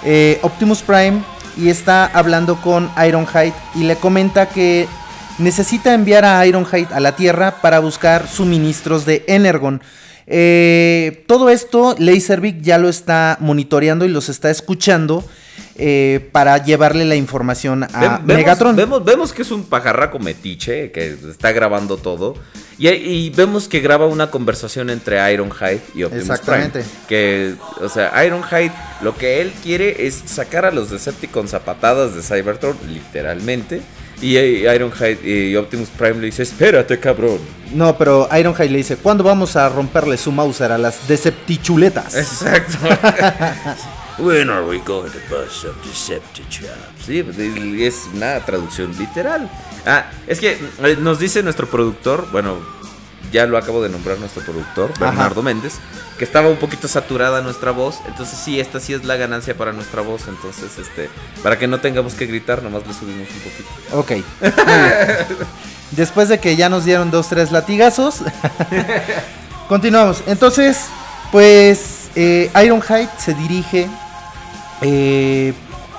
[0.04, 1.22] eh, Optimus Prime
[1.56, 4.88] y está hablando con Ironhide y le comenta que
[5.38, 9.82] necesita enviar a Ironhide a la Tierra para buscar suministros de Energon.
[10.26, 15.24] Eh, todo esto Laserbeak ya lo está monitoreando y los está escuchando
[15.78, 18.76] eh, para llevarle la información a vemos, Megatron.
[18.76, 22.34] Vemos, vemos que es un pajarraco metiche que está grabando todo.
[22.78, 26.80] Y, y vemos que graba una conversación entre Ironhide y Optimus Exactamente.
[26.80, 26.94] Prime.
[27.08, 32.14] Que, o sea, Ironhide lo que él quiere es sacar a los Decepticons a patadas
[32.14, 33.82] de Cybertron, literalmente.
[34.20, 37.38] Y eh, Ironhide y Optimus Prime le dice, espérate, cabrón.
[37.74, 42.16] No, pero Ironhide le dice, ¿cuándo vamos a romperle su Mauser a las Deceptichuletas?
[42.16, 42.78] Exacto.
[44.18, 46.96] When are we going to bust up Decepticons?
[47.04, 49.50] Sí, pues, y es una traducción literal.
[49.84, 52.56] Ah, es que eh, nos dice nuestro productor, bueno,
[53.36, 55.10] ya lo acabo de nombrar nuestro productor, Ajá.
[55.10, 55.74] Bernardo Méndez,
[56.18, 57.98] que estaba un poquito saturada nuestra voz.
[58.06, 60.22] Entonces sí, esta sí es la ganancia para nuestra voz.
[60.26, 61.10] Entonces, este,
[61.42, 63.68] para que no tengamos que gritar, nomás le subimos un poquito.
[63.92, 64.12] Ok.
[65.90, 68.20] Después de que ya nos dieron dos, tres latigazos,
[69.68, 70.22] continuamos.
[70.26, 70.86] Entonces,
[71.30, 73.86] pues eh, Ironhide se dirige
[74.80, 75.52] eh,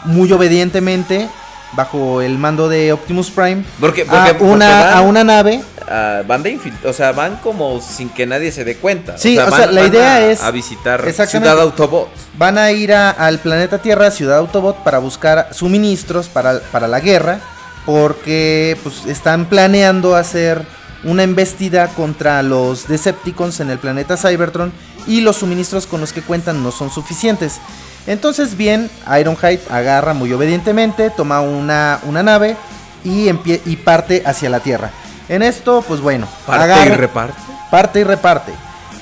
[0.05, 1.29] muy obedientemente
[1.73, 5.61] bajo el mando de Optimus Prime Porque, a, porque- porque una, van- a una nave.
[5.89, 9.17] Ah, van de o sea, van como sin que nadie se dé cuenta.
[9.17, 11.01] Sí, o sea, van- la idea a- es- a visitar.
[11.27, 12.09] Ciudad Autobot.
[12.37, 16.99] Van a ir a- al planeta Tierra, Ciudad Autobot, para buscar suministros para, para la
[16.99, 17.39] guerra.
[17.85, 20.61] Porque pues, están planeando hacer
[21.05, 24.73] una embestida contra los Decepticons en el planeta Cybertron.
[25.07, 27.59] Y los suministros con los que cuentan no son suficientes.
[28.05, 28.89] Entonces bien,
[29.19, 32.55] Ironhide agarra muy obedientemente, toma una, una nave
[33.03, 34.91] y, y parte hacia la Tierra.
[35.29, 37.33] En esto, pues bueno, Parte y reparte.
[37.69, 38.53] parte y reparte.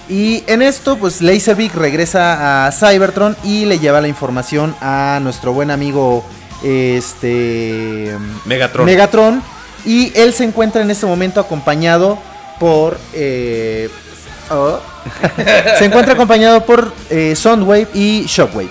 [0.09, 5.53] Y en esto, pues Laserbeak regresa a Cybertron y le lleva la información a nuestro
[5.53, 6.23] buen amigo
[6.63, 8.15] este
[8.45, 8.85] Megatron.
[8.85, 9.43] Megatron.
[9.85, 12.17] Y él se encuentra en este momento acompañado
[12.59, 12.99] por.
[13.13, 13.89] eh,
[14.49, 14.79] oh.
[15.79, 18.69] se encuentra acompañado por eh, Soundwave y Shockwave.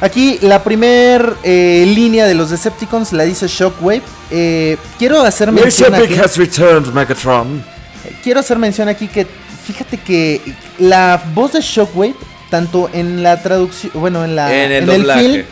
[0.00, 4.02] Aquí la primer eh, línea de los Decepticons la dice Shockwave.
[4.30, 7.64] Eh, quiero hacer mención aquí, has returned, Megatron.
[8.22, 9.26] quiero hacer mención aquí que
[9.66, 10.40] fíjate que
[10.78, 12.14] la voz de Shockwave
[12.50, 15.20] tanto en la traducción, bueno, en la En el el doblaje.
[15.20, 15.44] film,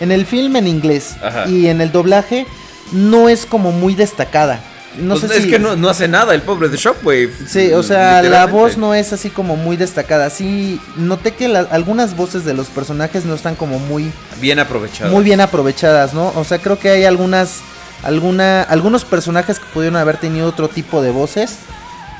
[0.00, 1.48] en el film en inglés Ajá.
[1.48, 2.46] y en el doblaje
[2.90, 4.60] no es como muy destacada.
[4.98, 7.30] No Pues sé es si que no, no hace nada el pobre de Shockwave.
[7.46, 10.28] Sí, o sea, la voz no es así como muy destacada.
[10.30, 15.10] Sí, noté que la- algunas voces de los personajes no están como muy, Bien aprovechado.
[15.10, 16.32] muy bien aprovechadas, ¿no?
[16.36, 17.60] O sea, creo que hay algunas,
[18.02, 21.56] alguna, algunos personajes que pudieron haber tenido otro tipo de voces.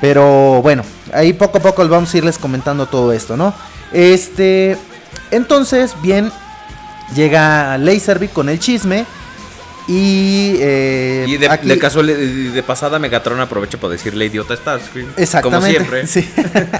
[0.00, 0.82] Pero bueno,
[1.12, 3.54] ahí poco a poco vamos a irles comentando todo esto, ¿no?
[3.92, 4.76] Este,
[5.30, 6.32] entonces, bien,
[7.14, 9.04] llega Laserbeak con el chisme.
[9.88, 12.16] Y, eh, Y de, aquí- de casual, de,
[12.50, 15.08] de pasada Megatron aprovecha para decirle idiota Starscream.
[15.16, 15.76] Exactamente.
[15.78, 16.06] Como siempre.
[16.06, 16.30] Sí.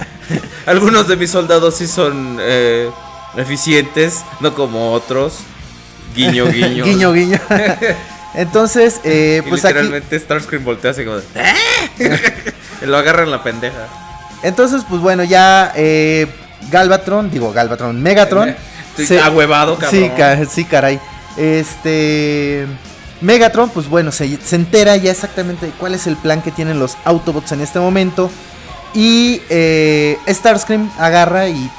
[0.67, 2.89] Algunos de mis soldados sí son eh,
[3.37, 5.39] eficientes, no como otros.
[6.15, 6.85] Guiño, guiño.
[6.85, 7.41] guiño, guiño.
[8.35, 9.75] Entonces, eh, Y pues aquí.
[9.75, 12.53] literalmente Starscream voltea así como de, "¿Eh?".
[12.87, 13.89] Lo agarra en la pendeja.
[14.43, 16.27] Entonces, pues bueno, ya eh,
[16.71, 18.55] Galvatron, digo Galvatron, Megatron.
[18.97, 20.03] Estoy ahuevado, cabrón.
[20.03, 21.01] Sí, ca- sí, caray.
[21.37, 22.67] Este.
[23.23, 26.79] Megatron, pues bueno, se, se entera ya exactamente de cuál es el plan que tienen
[26.79, 28.31] los Autobots en este momento.
[28.95, 31.71] Y eh, Starscream agarra y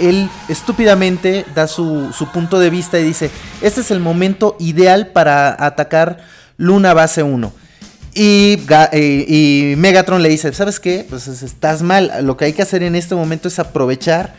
[0.00, 5.08] él estúpidamente da su, su punto de vista y dice, este es el momento ideal
[5.08, 6.18] para atacar
[6.56, 7.52] Luna Base 1.
[8.14, 8.58] Y,
[8.92, 11.06] eh, y Megatron le dice, ¿sabes qué?
[11.08, 14.34] Pues es- estás mal, lo que hay que hacer en este momento es aprovechar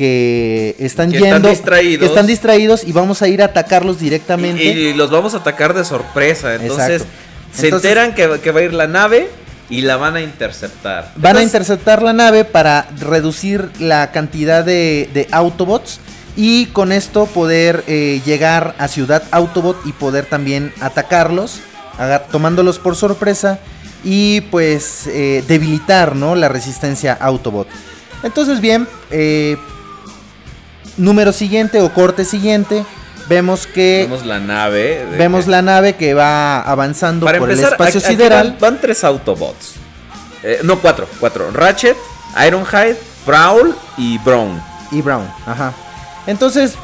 [0.00, 1.98] que están Que están yendo, distraídos.
[2.00, 4.64] que están distraídos y vamos a ir a atacarlos directamente.
[4.64, 6.54] Y, y los vamos a atacar de sorpresa.
[6.54, 7.14] Entonces, Exacto.
[7.52, 9.28] se Entonces- enteran que, que va a ir la nave
[9.68, 11.12] y la van a interceptar.
[11.16, 16.00] Van a interceptar la nave para reducir la cantidad de, de Autobots
[16.34, 21.60] y con esto poder eh, llegar a Ciudad Autobot y poder también atacarlos,
[22.32, 23.58] tomándolos por sorpresa
[24.02, 26.36] y pues eh, debilitar ¿no?
[26.36, 27.68] la resistencia Autobot.
[28.22, 29.56] Entonces bien, eh,
[31.00, 32.84] número siguiente o corte siguiente,
[33.28, 35.04] vemos que Vemos la nave.
[35.18, 38.50] vemos que- la nave que va avanzando Para por empezar, el espacio aquí- aquí sideral.
[38.52, 39.74] Van, van tres Autobots.
[40.42, 41.50] Eh, no, cuatro, cuatro.
[41.52, 41.96] Ratchet,
[42.46, 44.60] Ironhide, Prowl y Brown.
[44.90, 45.28] y Brown.
[45.46, 45.72] Ajá.
[46.26, 46.74] Entonces,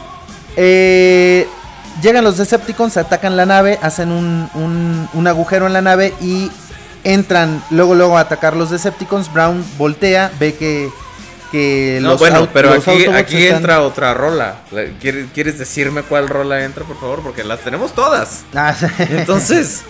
[0.56, 1.46] eh,
[2.02, 6.50] llegan los Decepticons, atacan la nave, hacen un, un- un agujero en la nave y
[7.04, 9.32] entran luego luego a atacar los Decepticons.
[9.32, 10.90] Brown voltea, ve que,
[11.56, 14.62] que No, los bueno, pero los aquí, Autobots aquí están- entra otra rola.
[14.70, 17.20] La- ¿Quieres, ¿Quieres decirme cuál rola entra, por favor?
[17.22, 18.44] Porque las tenemos todas.
[18.54, 19.82] Ah, Entonces,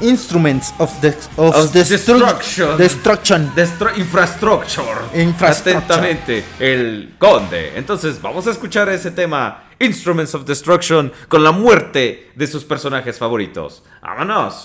[0.00, 3.52] Instruments of, the, of, Of destru- destruction.
[3.96, 5.20] infrastructure.
[5.22, 5.76] Infrastructure.
[5.76, 7.72] Atentamente, el conde.
[7.76, 13.16] Entonces, vamos a escuchar ese tema, Instruments of Destruction, con la muerte de sus personajes
[13.18, 13.84] favoritos.
[14.02, 14.64] ¡Vámonos!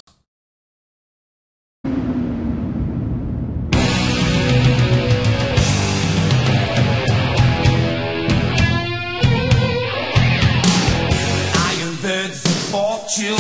[13.08, 13.34] Fortune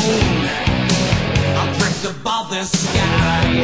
[1.57, 3.63] are drift above the sky.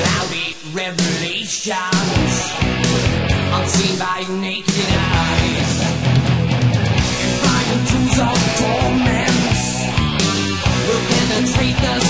[0.00, 1.74] Cloudy revelations
[3.54, 5.72] unseen by naked eyes.
[7.40, 9.44] Flying tools of torment
[10.86, 12.03] will penetrate the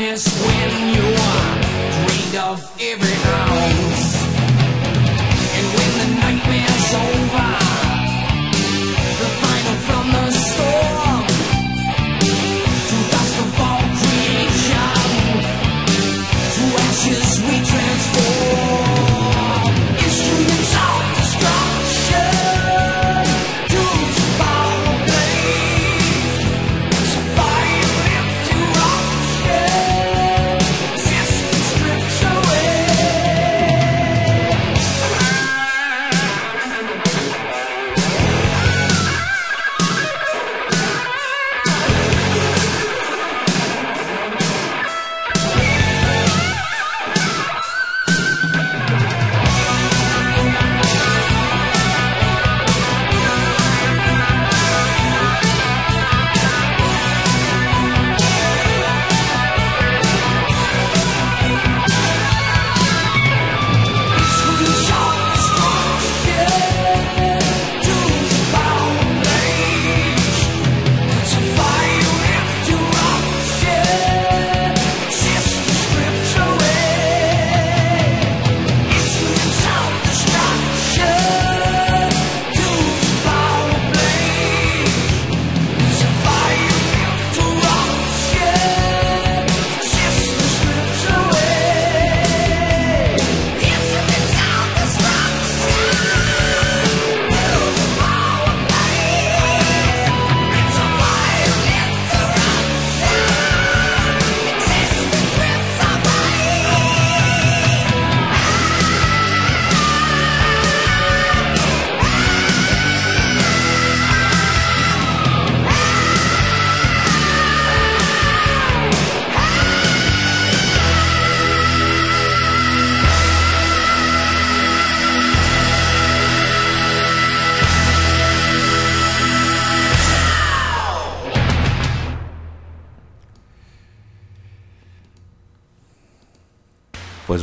[0.00, 3.89] darkness when you are drained of every ounce.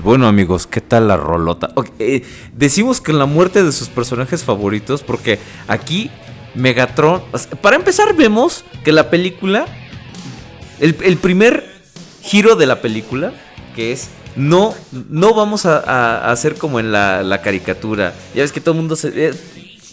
[0.07, 1.73] Bueno, amigos, ¿qué tal la rolota?
[1.99, 2.23] Eh,
[2.55, 6.09] decimos que la muerte de sus personajes favoritos, porque aquí
[6.55, 7.23] Megatron.
[7.61, 9.65] para empezar, vemos que la película.
[10.79, 11.65] El, primer
[12.21, 13.33] giro de la película,
[13.75, 14.07] que es.
[14.37, 14.73] No,
[15.09, 18.13] no vamos a, hacer como en la, la caricatura.
[18.33, 19.09] Ya ves que todo el mundo se.
[19.09, 19.33] eh,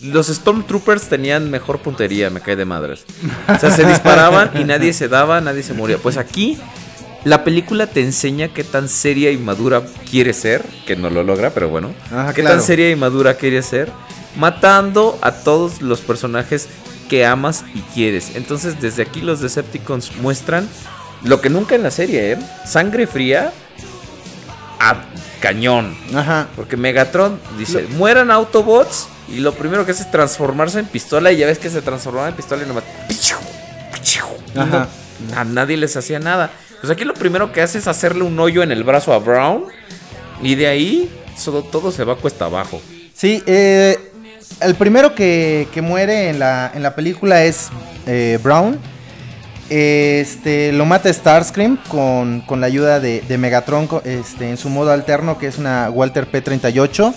[0.05, 3.05] los Stormtroopers tenían mejor puntería, me cae de madres.
[3.49, 5.99] O sea, se disparaban y nadie se daba, nadie se moría.
[5.99, 6.57] Pues aquí
[7.25, 11.51] la película te enseña qué tan seria y madura quiere ser, que no lo logra,
[11.51, 11.95] pero bueno.
[12.13, 12.57] Ajá, qué claro.
[12.57, 13.91] tan seria y madura quiere ser,
[14.37, 16.69] matando a todos los personajes
[17.09, 18.33] que amas y quieres.
[18.35, 20.69] Entonces, desde aquí los Decepticons muestran
[21.23, 22.39] lo que nunca en la serie, ¿eh?
[22.67, 23.53] Sangre fría
[24.81, 24.97] a
[25.41, 25.97] cañón.
[26.15, 26.49] Ajá.
[26.57, 31.39] Porque Megatron dice, mueran Autobots y lo primero que hace es transformarse en pistola y
[31.39, 32.85] ya ves que se transformaba en pistola y nomás...
[34.57, 34.89] Ajá.
[35.31, 36.51] no- a nadie les hacía nada.
[36.85, 39.65] Pues aquí lo primero que hace es hacerle un hoyo en el brazo a Brown
[40.43, 41.11] y de ahí
[41.73, 42.79] todo, se va cuesta abajo.
[43.15, 43.97] Sí, eh,
[44.61, 47.71] el primero que, muere en la, película es
[48.07, 48.79] eh, Brown.
[49.71, 55.39] Este, lo mata Starscream con, con la ayuda de, Megatron este, en su modo alterno,
[55.39, 57.15] que es una Walter P-38.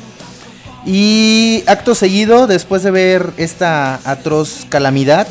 [0.86, 5.28] Y acto seguido, después de ver esta atroz calamidad,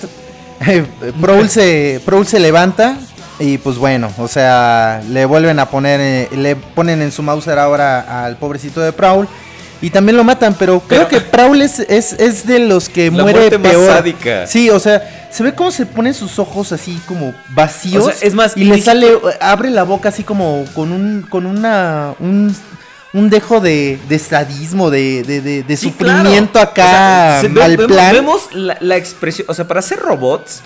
[1.22, 2.98] Prowl se, se levanta
[3.38, 7.58] y pues bueno, o sea, le vuelven a poner, eh, le ponen en su Mauser
[7.58, 9.28] ahora al pobrecito de Prowl.
[9.82, 13.22] Y también lo matan, pero creo que Prowl es, es, es de los que La
[13.24, 13.92] muere muerte más peor.
[13.92, 14.46] sádica.
[14.46, 18.06] Sí, o sea, se ve cómo se ponen sus ojos así como vacíos.
[18.06, 19.06] O sea, es más, y le sale,
[19.38, 22.56] abre la boca así como con un, con una, un,
[23.12, 26.70] un dejo de, de sadismo, de, de, de, de Sí, sufrimiento claro.
[26.70, 28.12] acá, O sea, se ve- mal vemos, plan.
[28.14, 30.62] Vemos la, la expresión, o sea, para hacer robots,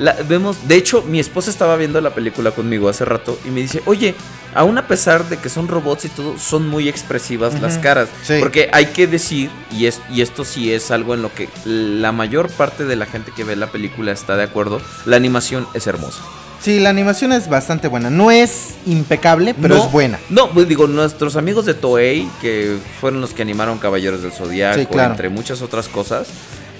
[0.00, 3.60] la- vemos, de hecho, mi esposa estaba viendo la película conmigo hace rato y me
[3.60, 4.14] dice, oye,
[4.54, 8.08] aún a pesar de que son robots y todo, son muy expresivas las caras.
[8.24, 8.34] sí.
[8.40, 12.10] Porque hay que decir, y, es, y esto sí es algo en lo que la
[12.10, 15.86] mayor parte de la gente que ve la película está de acuerdo, la animación es
[15.86, 16.20] hermosa.
[16.62, 18.10] Sí, la animación es bastante buena.
[18.10, 20.18] No es impecable, pero No, es buena.
[20.28, 24.78] No, pues digo, nuestros amigos de Toei, que fueron los que animaron Caballeros del Zodiaco,
[24.78, 25.12] Sí, claro.
[25.12, 26.26] entre muchas otras cosas,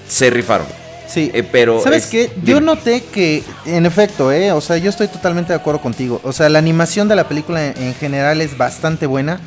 [0.07, 0.67] se rifaron.
[1.13, 1.29] Sí.
[1.33, 2.31] Eh, pero ¿Sabes es- qué?
[2.43, 6.21] Yo noté que, en efecto, eh, o sea, yo estoy totalmente de acuerdo contigo.
[6.23, 9.39] O sea, la animación de la película en, en general es bastante buena.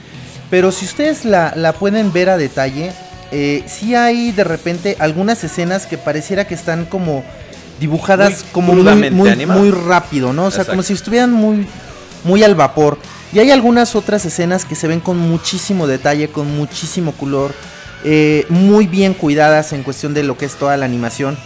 [0.51, 2.93] Pero si ustedes la, la pueden ver a detalle,
[3.33, 7.25] eh, sí hay de repente algunas escenas que pareciera que están como
[7.81, 10.45] dibujadas Muy como muy, muy, rápido, ¿no?
[10.45, 10.73] O sea, Exacto.
[10.73, 11.67] como si estuvieran muy,
[12.25, 12.99] muy al vapor.
[13.33, 17.53] Y hay algunas otras escenas que se ven con muchísimo detalle, con muchísimo color,
[18.05, 21.37] eh, muy bien cuidadas en cuestión de lo que es toda la animación.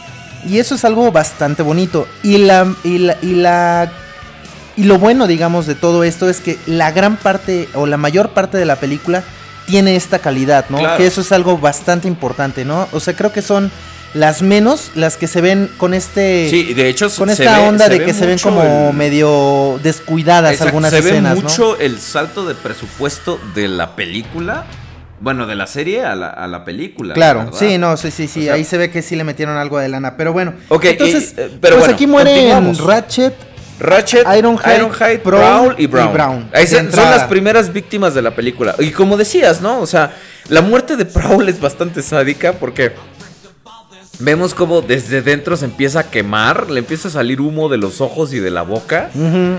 [0.47, 2.07] Y eso es algo bastante bonito.
[2.23, 3.91] Y la, y la, y la
[4.77, 8.31] y lo bueno, digamos, de todo esto es que la gran parte o la mayor
[8.31, 9.25] parte de la película
[9.67, 10.79] tiene esta calidad, ¿no?
[10.79, 10.97] Claro.
[10.97, 12.87] Que eso es algo bastante importante, ¿no?
[12.93, 13.73] O sea, creo que son
[14.15, 17.69] las menos las que se ven con este Sí, de hecho, con se esta ve-
[17.69, 21.37] onda de ve que se ven como el- medio descuidadas Exacto, algunas se ve escenas,
[21.37, 21.43] ¿no?
[21.43, 24.65] mucho el salto de presupuesto de la película,
[25.21, 27.15] bueno, de la serie a la, a la película.
[27.15, 27.59] Claro, ¿verdad?
[27.59, 29.79] sí, no, sí, sí, sí, O sea- ahí se ve que sí le metieron algo
[29.79, 30.55] de lana, pero bueno.
[30.69, 32.77] Ok, entonces, y, eh, pero pues bueno, aquí mueren.
[32.79, 33.35] Ratchet,
[33.81, 36.13] Ratchet, Ironhide, Ironhide, Prowl Prowl y y Brown.
[36.13, 36.51] Brown.
[36.53, 38.75] Ahí se- son las primeras víctimas de la película.
[38.79, 39.81] Y como decías, ¿no?
[39.81, 40.13] O sea,
[40.49, 42.93] la muerte de Prowl es bastante sádica porque
[44.19, 48.01] vemos como desde dentro se empieza a quemar, le empieza a salir humo de los
[48.01, 49.11] ojos y de la boca.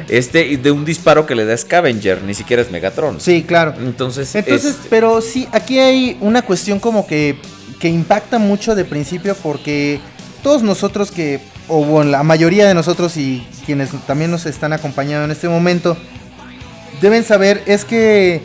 [0.07, 3.19] Este, y de un disparo que le da Scavenger, ni siquiera es Megatron.
[3.19, 3.73] Sí, claro.
[3.79, 7.37] Entonces, Entonces, este, pero sí, aquí hay una cuestión como que,
[7.79, 9.99] que impacta mucho de principio porque
[10.43, 15.25] todos nosotros que, o bueno, la mayoría de nosotros y quienes también nos están acompañando
[15.25, 15.97] en este momento,
[17.01, 18.41] deben saber es que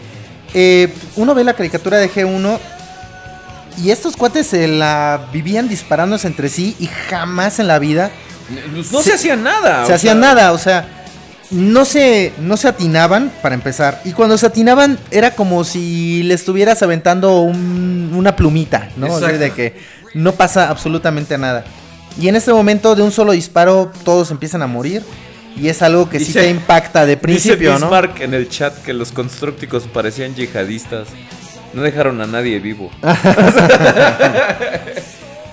[0.52, 2.58] eh, uno ve la caricatura de G1
[3.82, 8.10] y estos cuates se la vivían disparándose entre sí y jamás en la vida
[8.90, 9.86] no se hacía nada.
[9.86, 10.88] se hacían sea, nada, o sea,
[11.50, 14.00] no se, no se atinaban para empezar.
[14.04, 19.12] Y cuando se atinaban era como si le estuvieras aventando un- una plumita, ¿no?
[19.12, 19.76] O sea, de que
[20.14, 21.64] no pasa absolutamente nada.
[22.20, 25.02] Y en este momento de un solo disparo todos empiezan a morir.
[25.56, 27.86] Y es algo que sí Dice- te impacta de principio, Dice ¿no?
[27.86, 31.06] Bismarck en el chat que los constructicos parecían yihadistas.
[31.74, 32.90] No dejaron a nadie vivo.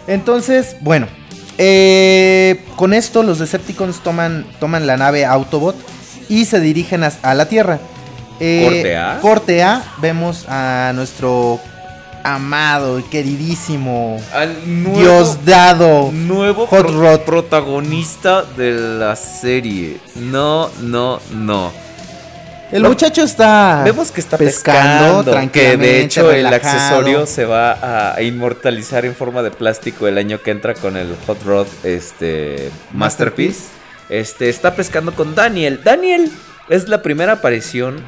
[0.08, 1.08] Entonces, bueno,
[1.58, 5.76] eh, con esto los Decepticons toman, toman la nave Autobot
[6.30, 7.80] y se dirigen a, a la Tierra.
[8.40, 9.20] Eh, Corte A.
[9.22, 11.60] Corte A, vemos a nuestro
[12.24, 17.20] amado y queridísimo Al nuevo, Dios dado nuevo Hot pro- Rod.
[17.22, 19.98] protagonista de la serie.
[20.16, 21.72] No, no, no.
[22.72, 27.46] El Lo- muchacho está Vemos que está pescando, pescando, que de hecho el accesorio se
[27.46, 31.68] va a inmortalizar en forma de plástico el año que entra con el Hot Rod
[31.84, 33.64] este Masterpiece.
[34.10, 35.82] Este está pescando con Daniel.
[35.84, 36.32] Daniel
[36.70, 38.02] es la primera aparición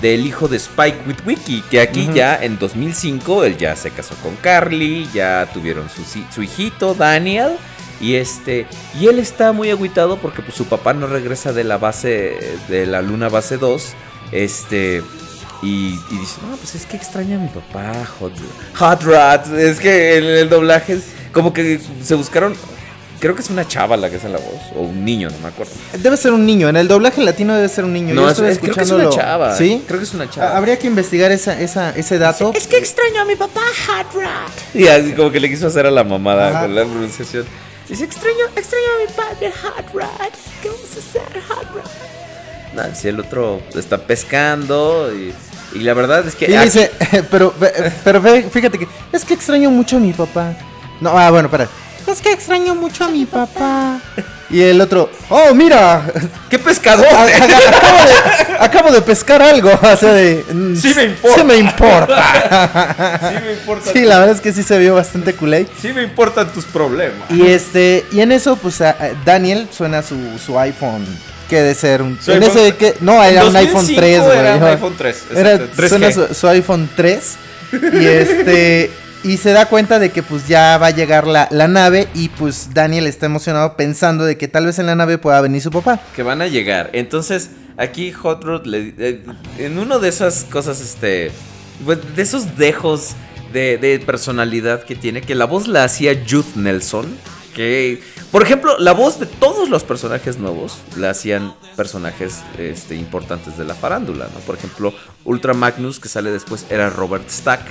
[0.00, 4.36] del hijo de Spike Witwicky, que aquí ya en 2005 él ya se casó con
[4.36, 6.02] Carly, ya tuvieron su,
[6.32, 7.52] su hijito Daniel
[8.04, 8.66] y este
[9.00, 12.36] y él está muy agüitado porque pues, su papá no regresa de la base
[12.68, 13.92] de la luna base 2,
[14.32, 15.02] este
[15.62, 18.32] y, y dice, no, pues es que extraña a mi papá, Hot,
[18.76, 19.58] Hot Rod.
[19.58, 22.54] Es que en el doblaje es como que se buscaron,
[23.18, 25.48] creo que es una chava la que hace la voz, o un niño, no me
[25.48, 25.72] acuerdo.
[25.98, 28.12] Debe ser un niño, en el doblaje latino debe ser un niño.
[28.14, 29.10] No, Yo es- es- creo que es una escuchándolo.
[29.16, 29.56] chava.
[29.56, 29.82] ¿Sí?
[29.86, 30.54] Creo que es una chava.
[30.54, 32.52] Habría que investigar esa, esa, ese dato.
[32.54, 34.80] Es que extraño a mi papá, Hot Rod.
[34.82, 36.60] Y así como que le quiso hacer a la mamada Ajá.
[36.62, 37.46] con la pronunciación.
[37.94, 40.32] Dice, extraño, extraño a mi padre, Hot Rod.
[40.60, 41.90] ¿Qué vamos a hacer, Hot Rod?
[42.74, 45.32] No, si el otro está pescando y,
[45.74, 46.50] y la verdad es que...
[46.50, 46.90] Y aquí- dice,
[47.30, 48.20] pero, ve- pero
[48.50, 50.56] fíjate que es que extraño mucho a mi papá.
[51.00, 51.68] No, ah, bueno, espera.
[52.06, 53.98] Es que extraño mucho a mi papá.
[54.50, 56.06] Y el otro, oh, mira,
[56.50, 57.06] ¡Qué pescador!
[57.06, 59.70] a- a- acabo, de, acabo de pescar algo.
[59.82, 60.44] O sea, de.
[60.52, 61.30] mm, Sí me importa.
[61.34, 63.30] Sí me importa.
[63.30, 63.90] Sí me importa.
[63.92, 65.66] Sí, la verdad es que sí se vio bastante culé.
[65.80, 67.30] Sí me importan tus problemas.
[67.30, 71.06] Y este, y en eso, pues a- a Daniel suena su, su iPhone.
[71.48, 72.18] Que de ser un.
[72.22, 72.94] Su en iPhone- ese que.
[73.00, 74.38] No, era un iPhone 2005 3, güey.
[74.38, 75.88] era un iPhone 3, Era, exacto, 3G.
[75.88, 77.34] suena su, su iPhone 3.
[77.72, 78.90] Y este.
[79.24, 82.08] Y se da cuenta de que pues ya va a llegar la, la nave.
[82.14, 85.62] Y pues Daniel está emocionado pensando de que tal vez en la nave pueda venir
[85.62, 85.98] su papá.
[86.14, 86.90] que van a llegar.
[86.92, 89.24] Entonces, aquí Hot Rod le- eh,
[89.58, 91.32] en uno de esas cosas, este,
[91.84, 93.12] pues, de esos dejos
[93.52, 97.06] de, de personalidad que tiene, que la voz la hacía Jude Nelson,
[97.54, 98.02] que,
[98.32, 103.64] por ejemplo, la voz de todos los personajes nuevos la hacían personajes este, importantes de
[103.64, 104.40] la farándula, ¿no?
[104.40, 104.92] Por ejemplo,
[105.24, 107.62] Ultra Magnus, que sale después, era Robert Stack,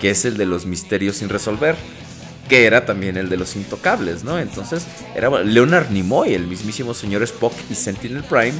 [0.00, 1.76] que es el de los misterios sin resolver
[2.48, 4.36] que era también el de los intocables, ¿no?
[4.36, 4.82] Entonces,
[5.14, 8.54] era Leonard Nimoy, el mismísimo señor Spock y Sentinel Prime,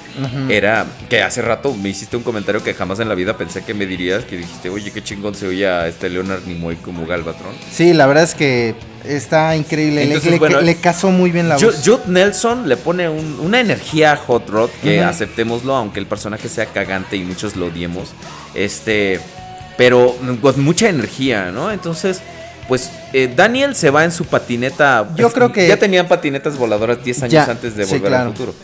[0.48, 3.74] era que hace rato me hiciste un comentario que jamás en la vida pensé que
[3.74, 7.52] me dirías, que dijiste, oye, qué chingón se oía este Leonard Nimoy como Galvatron.
[7.72, 10.02] Sí, la verdad es que está increíble.
[10.02, 11.82] Le- Entonces, le, bueno, le casó muy bien la voz.
[11.84, 16.48] Jude Nelson le pone un- una energía a Hot Rod que aceptémoslo, aunque el personaje
[16.48, 18.10] sea cagante y muchos lo odiemos.
[18.54, 19.18] Este,
[19.80, 21.72] pero con mucha energía, ¿no?
[21.72, 22.20] Entonces,
[22.68, 25.08] pues eh, Daniel se va en su patineta.
[25.16, 28.10] Yo Es- creo que- ya tenían patinetas voladoras 10 años Ya, antes de sí, volver
[28.10, 28.24] claro.
[28.26, 28.54] al futuro.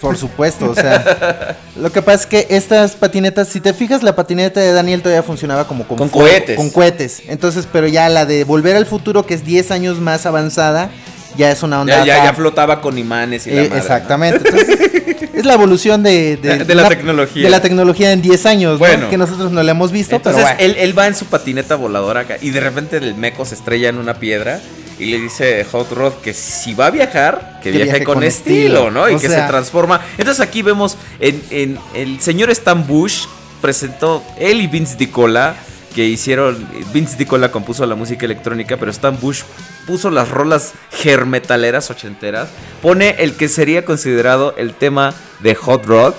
[0.00, 1.56] Por supuesto, o sea.
[1.76, 5.24] lo que pasa es que estas patinetas, si te fijas, la patineta de Daniel todavía
[5.24, 6.56] funcionaba como con, Con fuego, cohetes.
[6.56, 7.22] Con cohetes.
[7.26, 10.88] Entonces, pero ya la de Volver al Futuro, que es 10 años más avanzada,
[11.36, 11.98] ya es una onda.
[12.04, 13.76] Ya, ya, ya flotaba con imanes y la Eh, madre, ¿no?
[13.82, 14.48] exactamente.
[14.48, 17.42] Entonces, es la evolución de, De la tecnología.
[17.44, 18.78] De la tecnología en 10 años, ¿no?
[18.78, 19.08] Bueno.
[19.10, 20.72] que nosotros no la hemos visto, Entonces pero bueno.
[20.74, 23.88] él, él va en su patineta voladora acá y de repente el meco se estrella
[23.88, 24.60] en una piedra
[24.98, 28.14] y le dice Hot Rod que si va a viajar, que, Que viaje, viaje con,
[28.14, 28.90] con estilo, estilo.
[28.92, 29.08] ¿no?
[29.10, 30.00] Y O que sea- se transforma.
[30.18, 33.24] Entonces aquí vemos en, en el señor Stan Bush
[33.60, 35.54] presentó él y Vince DiCola
[35.94, 39.42] que hicieron Vince DiCola compuso la música electrónica, pero Stan Bush
[39.86, 42.48] puso las rolas germetaleras ochenteras,
[42.82, 46.14] pone el que sería considerado el tema de Hot Rod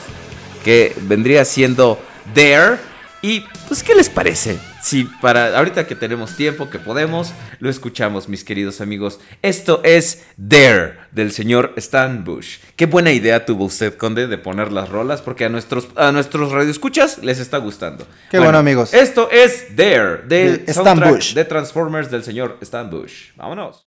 [0.64, 2.00] que vendría siendo
[2.34, 2.78] There.
[3.22, 4.58] Y pues, ¿qué les parece?
[4.82, 9.20] Si para ahorita que tenemos tiempo, que podemos, lo escuchamos, mis queridos amigos.
[9.42, 12.60] Esto es There del señor Stan Bush.
[12.76, 16.52] Qué buena idea tuvo usted, Conde, de poner las rolas, porque a nuestros, a nuestros
[16.52, 18.08] radioescuchas les está gustando.
[18.30, 18.94] Qué bueno, amigos.
[18.94, 21.34] Esto es There del De Stan Bush.
[21.34, 23.32] de Transformers del señor Stan Bush.
[23.36, 23.88] Vámonos.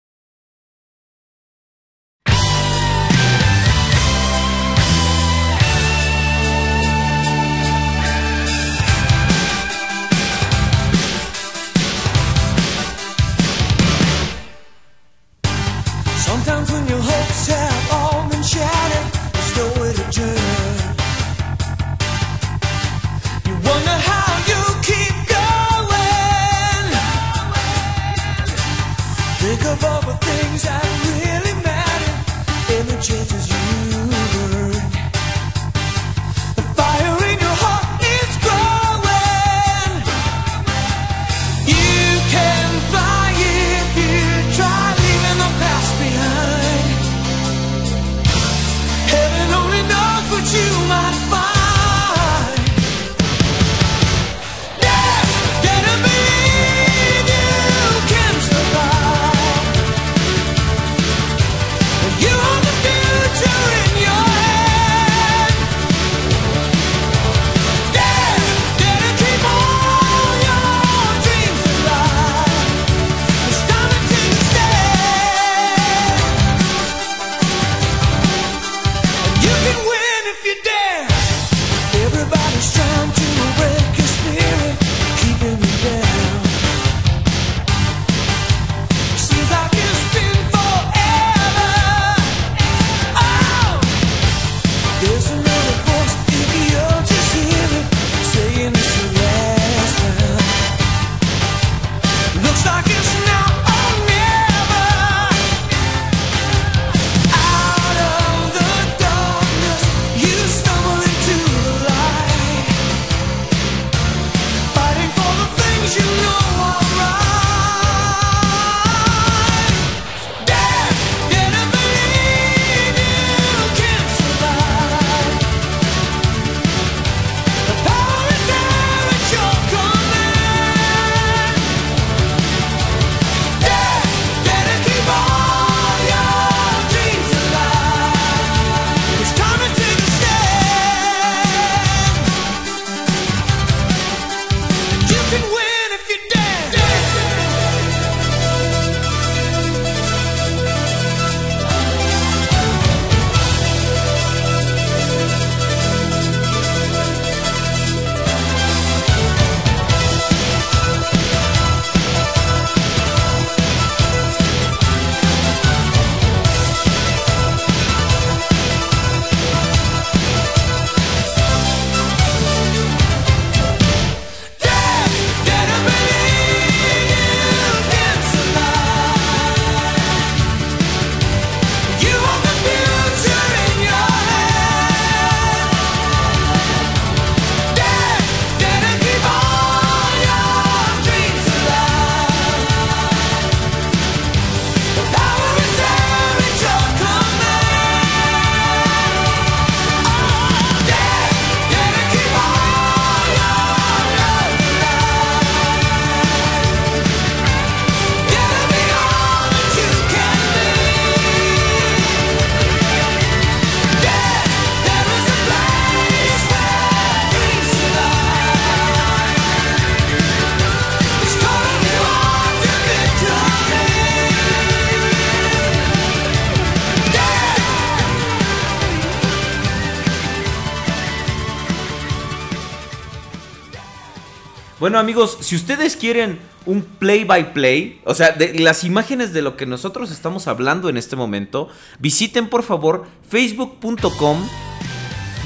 [234.88, 239.42] Bueno amigos, si ustedes quieren un play by play, o sea, de las imágenes de
[239.42, 241.68] lo que nosotros estamos hablando en este momento,
[241.98, 244.48] visiten por favor facebook.com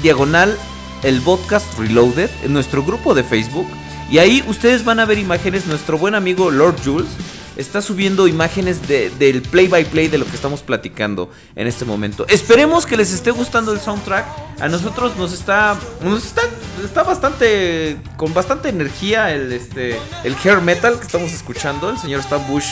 [0.01, 0.57] diagonal
[1.03, 3.67] el podcast reloaded en nuestro grupo de Facebook
[4.09, 7.09] y ahí ustedes van a ver imágenes, nuestro buen amigo Lord Jules
[7.57, 11.85] está subiendo imágenes de- del play by play de lo que estamos platicando en este
[11.85, 12.25] momento.
[12.29, 14.25] Esperemos que les esté gustando el soundtrack.
[14.59, 16.41] A nosotros nos está nos está,
[16.83, 22.21] está bastante con bastante energía el este el hair metal que estamos escuchando, el señor
[22.21, 22.67] Stan Bush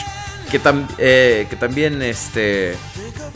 [0.50, 2.76] que, tam- eh, que también este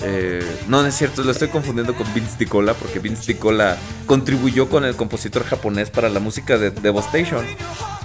[0.03, 3.77] eh, no, no es cierto, lo estoy confundiendo con Vince DiCola porque Vince DiCola
[4.07, 7.47] contribuyó con el compositor japonés para la música de Devastation.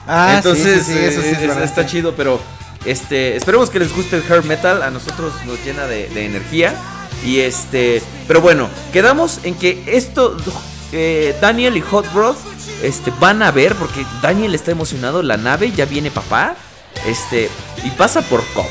[0.08, 1.64] Ah, Entonces, sí, sí, sí, eso sí eh, es verdad.
[1.64, 2.39] está chido, pero
[2.86, 4.84] este, esperemos que les guste el hair metal.
[4.84, 6.74] A nosotros nos llena de, energía.
[7.26, 10.36] Y este, pero bueno, quedamos en que esto,
[10.92, 12.36] eh, Daniel y Hot Rod,
[12.82, 16.56] este, van a ver, porque Daniel está emocionado, la nave, ya viene papá,
[17.06, 17.50] este,
[17.84, 18.66] y pasa por Cop.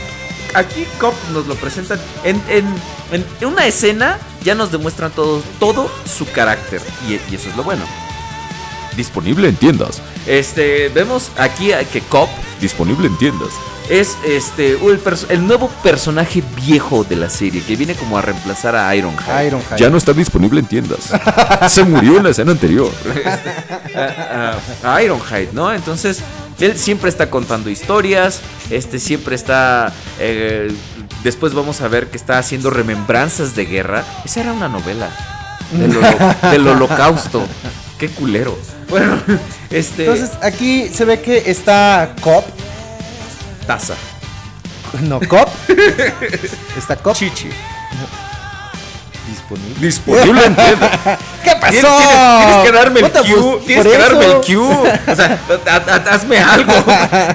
[0.55, 2.67] Aquí Cop nos lo presentan en, en,
[3.13, 7.85] en- una escena, ya nos demuestran todo, todo su carácter, y eso es lo bueno.
[9.01, 10.03] Disponible en tiendas.
[10.27, 12.29] Este, vemos aquí a que Cop
[12.61, 13.49] Disponible en tiendas.
[13.89, 14.77] es este
[15.31, 19.47] el, nuevo personaje viejo de la serie que viene como a reemplazar a Ironhide.
[19.47, 19.79] Ironhide.
[19.79, 20.99] Ya no está disponible en tiendas.
[21.71, 22.91] Se murió en la escena anterior.
[23.97, 25.73] a, a- a Ironhide, ¿no?
[25.73, 26.21] Entonces,
[26.61, 29.93] él siempre está contando historias, este siempre está...
[30.19, 30.71] eh,
[31.25, 34.05] después vamos a ver que está haciendo remembranzas de guerra.
[34.27, 35.09] Esa era una novela
[35.73, 37.47] del, holo- del holocausto.
[38.01, 38.59] Qué culero.
[38.89, 39.21] Bueno,
[39.71, 40.07] este...
[40.07, 42.45] Entonces aquí se ve que está Cop.
[43.67, 43.95] taza.
[45.03, 45.49] No, Cop.
[46.79, 47.15] está Cop.
[47.15, 47.51] Chichi.
[49.29, 49.75] Disponible.
[49.87, 50.55] Disponible en.
[51.45, 51.71] ¿Qué pasó?
[51.71, 55.01] tienes- tienes que darme el pues, tienes que darme el cue.
[55.07, 56.73] O sea, ha- ha- hazme algo.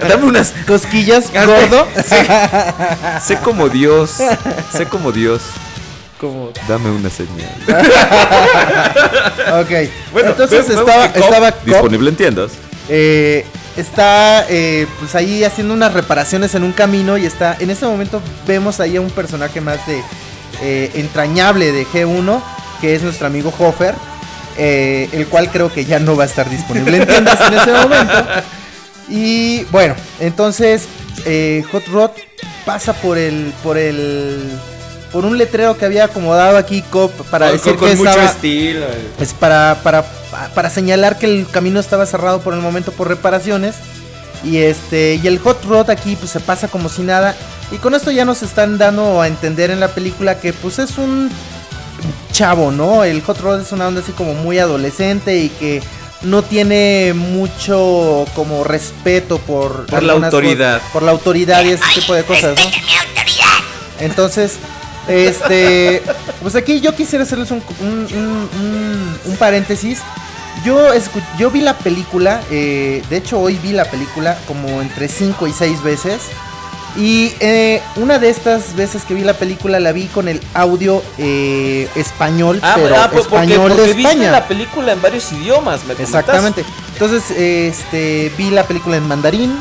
[0.10, 0.52] Dame unas.
[0.68, 1.88] Cosquillas, hazme- gordo.
[2.06, 2.28] Sé,
[3.26, 4.18] sé como Dios.
[4.74, 5.42] Sé como Dios.
[6.20, 7.50] Como- Dame una señal.
[9.62, 9.90] Ok.
[10.12, 12.52] Bueno, Entonces estaba, que Cop- estaba Cop, Disponible en tiendas.
[12.90, 13.46] eh,
[13.78, 18.22] está eh, pues ahí haciendo unas reparaciones en un camino y está en este momento
[18.48, 20.02] vemos ahí a un personaje más de
[20.62, 22.42] eh, entrañable de G1
[22.80, 23.94] que es nuestro amigo Hofer
[24.58, 27.72] eh, el cual creo que ya no va a estar disponible en tiendas en ese
[27.74, 28.14] momento
[29.10, 30.84] y bueno entonces
[31.26, 32.12] eh, Hot Rod
[32.66, 34.58] pasa por el por el
[35.16, 38.86] por un letrero que había acomodado aquí Cop para decir con, que mucho estaba estilo.
[39.18, 40.04] es para, para,
[40.54, 43.76] para señalar que el camino estaba cerrado por el momento por reparaciones.
[44.44, 45.16] Y este.
[45.16, 47.34] Y el hot rod aquí pues se pasa como si nada.
[47.72, 50.98] Y con esto ya nos están dando a entender en la película que pues es
[50.98, 51.32] un
[52.34, 53.06] chavo, ¿no?
[53.06, 55.82] El hot rod es una onda así como muy adolescente y que
[56.24, 60.82] no tiene mucho como respeto por, Por la autoridad.
[60.92, 62.70] por la autoridad y ese tipo de cosas, ¿no?
[64.02, 64.58] Entonces,
[65.08, 66.02] este,
[66.42, 70.00] pues aquí yo quisiera hacerles un, un, un- un- un paréntesis.
[70.64, 70.80] Yo,
[71.38, 75.54] yo vi la película, eh, de hecho hoy vi la película como entre 5 y
[75.54, 76.22] 6 veces.
[76.98, 81.04] Y eh, una de estas veces que vi la película la vi con el audio
[81.18, 84.32] eh, español, pero ah, pues, porque, español porque de viste España.
[84.32, 86.20] la película en varios idiomas, me comentaste.
[86.20, 86.66] Exactamente.
[86.94, 89.60] Entonces, este, vi la película en mandarín,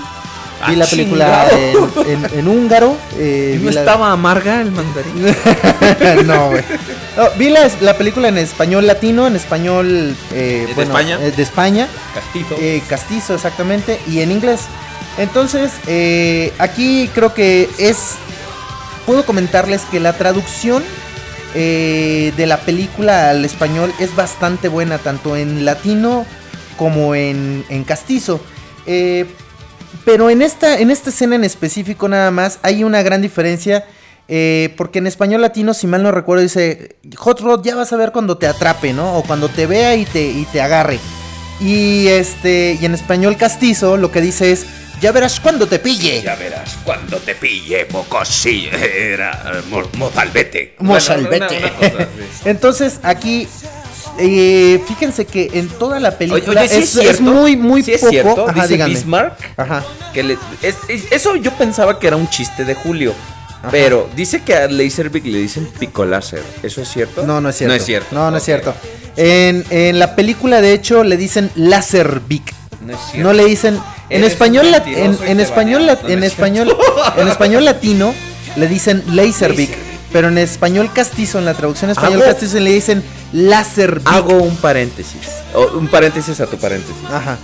[0.62, 2.96] Ah, vi la película en, en- en húngaro.
[3.18, 6.26] eh, ¿Y vi no la- estaba amarga el mandarín?
[6.26, 6.62] no, güey.
[7.16, 11.18] No, vi la, la película en español latino, en español eh, ¿De bueno, España?
[11.20, 12.57] eh, de España, Castizo.
[12.61, 14.61] eh, castizo exactamente, y en inglés.
[15.18, 18.14] Entonces, eh, aquí creo que es,
[19.07, 20.82] puedo comentarles que la traducción
[21.55, 26.26] eh, de la película al español es bastante buena, tanto en latino
[26.76, 28.40] como en, en castizo.
[28.86, 29.26] Eh,
[30.05, 33.84] pero en esta, en esta escena en específico nada más hay una gran diferencia.
[34.28, 37.97] eh, porque en español latino, si mal no recuerdo, dice Hot Rod ya vas a
[37.97, 39.18] ver cuando te atrape, ¿no?
[39.18, 40.99] O cuando te vea y te, y te agarre.
[41.61, 42.78] Y este.
[42.80, 44.66] Y en español castizo lo que dice es.
[45.01, 46.22] Ya verás cuando te pille.
[46.22, 50.76] Ya verás, cuando te pille, mocosí, era eh, mo- mozalbete.
[50.78, 51.61] Mozalbete.
[51.78, 52.07] Bueno.
[52.47, 53.47] Entonces aquí.
[54.19, 57.11] Eh, fíjense que en toda la película Oye, sí es, es cierto.
[57.11, 58.11] es muy, muy sí es poco.
[58.11, 58.85] cierto, Ajá, dice.
[58.85, 59.39] Bismarck.
[59.59, 59.85] Ajá.
[60.12, 63.15] Que le- es- es- eso yo pensaba que era un chiste de Julio.
[63.61, 63.69] Ajá.
[63.71, 66.43] Pero dice que a Laserbeak le dicen pico láser.
[66.62, 67.27] ¿Eso es cierto?
[67.27, 67.73] No, no es cierto.
[67.73, 68.15] No es cierto.
[68.15, 68.75] No, no es cierto.
[69.17, 72.53] En, en la película, de hecho, le dicen Laserbeak.
[72.85, 73.29] No es cierto.
[73.29, 73.79] No le dicen.
[74.11, 76.77] En español, en, en español, no, en español,
[77.17, 78.15] en español latino
[78.57, 79.71] le dicen Laserbeak,
[80.15, 83.03] pero en español castizo, en la traducción español Hago- castizo le dicen
[83.33, 84.07] Laserbeak.
[84.15, 85.29] Hago un paréntesis.
[85.55, 87.05] O un paréntesis a tu paréntesis.
[87.12, 87.37] Ajá.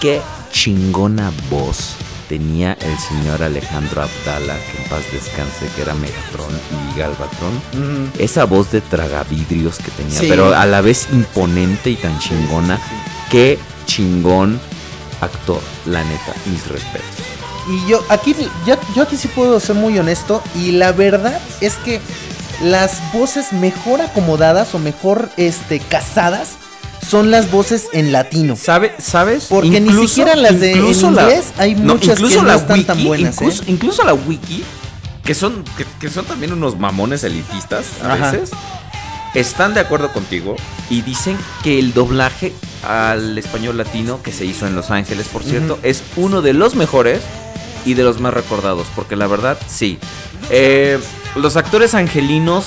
[0.00, 0.20] Qué
[0.52, 1.94] chingona voz
[2.28, 6.52] tenía el señor Alejandro Abdala, que en paz descanse, que era Megatron
[6.94, 8.12] y Galvatron.
[8.18, 10.26] Esa voz de tragavidrios que tenía, Sí.
[10.28, 12.78] pero a la vez imponente y tan chingona.
[13.28, 14.60] Qué chingón
[15.20, 17.17] actor, la neta, mis respetos.
[17.70, 18.34] Y yo aquí,
[18.66, 20.42] ya- yo aquí sí puedo ser muy honesto.
[20.56, 22.00] Y la verdad es que
[22.62, 26.50] las voces mejor acomodadas o mejor este, casadas
[27.06, 28.56] son las voces en latino.
[28.56, 29.46] ¿Sabe, ¿Sabes?
[29.48, 33.04] Porque ni siquiera las de en incluso la- inglés hay muchas que no están tan
[33.04, 33.66] buenas, Incluso, ¿eh?
[33.68, 34.64] incluso la wiki,
[35.24, 38.32] que son, que, que son también unos mamones elitistas a Ajá.
[38.32, 38.50] veces,
[39.34, 40.56] están de acuerdo contigo
[40.90, 42.52] y dicen que el doblaje
[42.86, 46.74] al español latino que se hizo en Los Ángeles, por cierto, es uno de los
[46.74, 47.20] mejores
[47.84, 48.86] y de los más recordados.
[48.94, 49.98] Porque la verdad, sí.
[50.50, 50.98] Eh,
[51.36, 52.66] los actores angelinos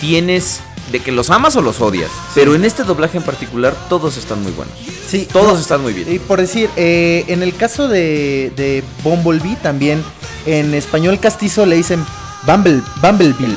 [0.00, 0.60] tienes
[0.92, 2.10] de que los amas o los odias.
[2.34, 4.74] Pero en este doblaje en particular, todos están muy buenos.
[5.08, 6.12] Sí, Todos no, están muy bien.
[6.12, 10.02] Y por decir, eh, en el caso de, de Bumblebee también,
[10.46, 12.04] en español castizo le dicen
[12.46, 13.56] Bumble, Bumblebee.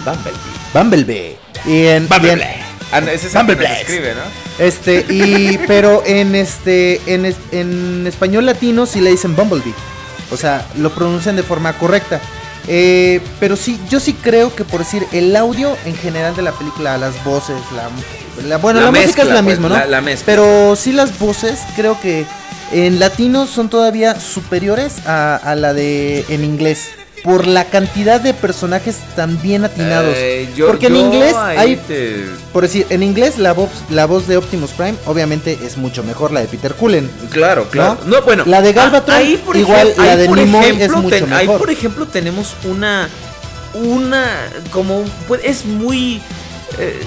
[0.74, 1.38] Bumblebee.
[1.66, 2.42] Y en, y en-
[2.92, 3.68] Ah, no, ese es el que Bumblebee.
[3.76, 4.66] se escribe, ¿no?
[4.66, 9.74] este, y, pero en este, en, en español latino sí le dicen Bumblebee.
[10.32, 12.20] O sea, lo pronuncian de forma correcta.
[12.68, 16.52] Eh, pero sí, yo sí creo que por decir, el audio en general de la
[16.52, 17.90] película, las voces, la,
[18.48, 19.76] la- bueno, la, La música es mezcla, la pues, misma, ¿no?
[19.76, 20.26] la- la mezcla.
[20.26, 22.26] Pero sí las voces, creo que
[22.74, 26.90] en latino son todavía superiores a, a la de en inglés.
[27.24, 30.14] Por la cantidad de personajes tan bien atinados.
[30.16, 34.06] Eh, yo- Porque en yo inglés hay te- por decir, en inglés la voz, la
[34.06, 37.10] voz de Optimus Prime obviamente es mucho mejor la de Peter Cullen.
[37.30, 37.98] Claro, claro.
[38.06, 38.44] No, bueno.
[38.46, 41.48] La de Galvatron, ah, ahí, por igual, ejemplo- la de Nimoy es mucho ten- Ahí,
[41.48, 41.60] mejor.
[41.60, 43.10] por ejemplo, tenemos una.
[43.74, 44.48] Una.
[44.72, 45.04] Como.
[45.28, 46.22] Pues es muy.
[46.80, 47.00] eh,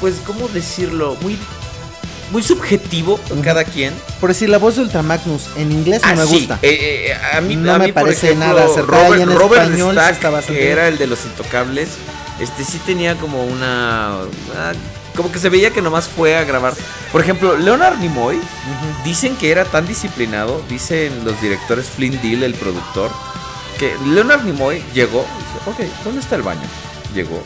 [0.00, 1.16] pues, ¿cómo decirlo?
[1.22, 1.38] Muy.
[2.32, 3.92] Muy subjetivo cada quien.
[4.20, 6.38] Por decir, la voz de Ultramagnus en inglés no Ah, me sí.
[6.38, 6.58] gusta.
[6.62, 9.28] Eh, eh, a mí, No a me mí, por parece ejemplo, nada acertada, Robert, en
[9.38, 10.78] Robert español Stack, está bastante que bien.
[10.78, 11.88] era el de los intocables,
[12.40, 14.14] este sí tenía como una...
[14.56, 14.72] ah,
[15.14, 16.72] como que se veía que nomás fue a grabar.
[17.12, 18.40] Por ejemplo, Leonard Nimoy,
[19.04, 23.10] dicen que era tan disciplinado, dicen los directores Flynn Deal, el productor,
[23.78, 25.26] que Leonard Nimoy llegó
[25.66, 26.62] y dice, ok, ¿dónde está el baño?
[27.14, 27.42] Llegó.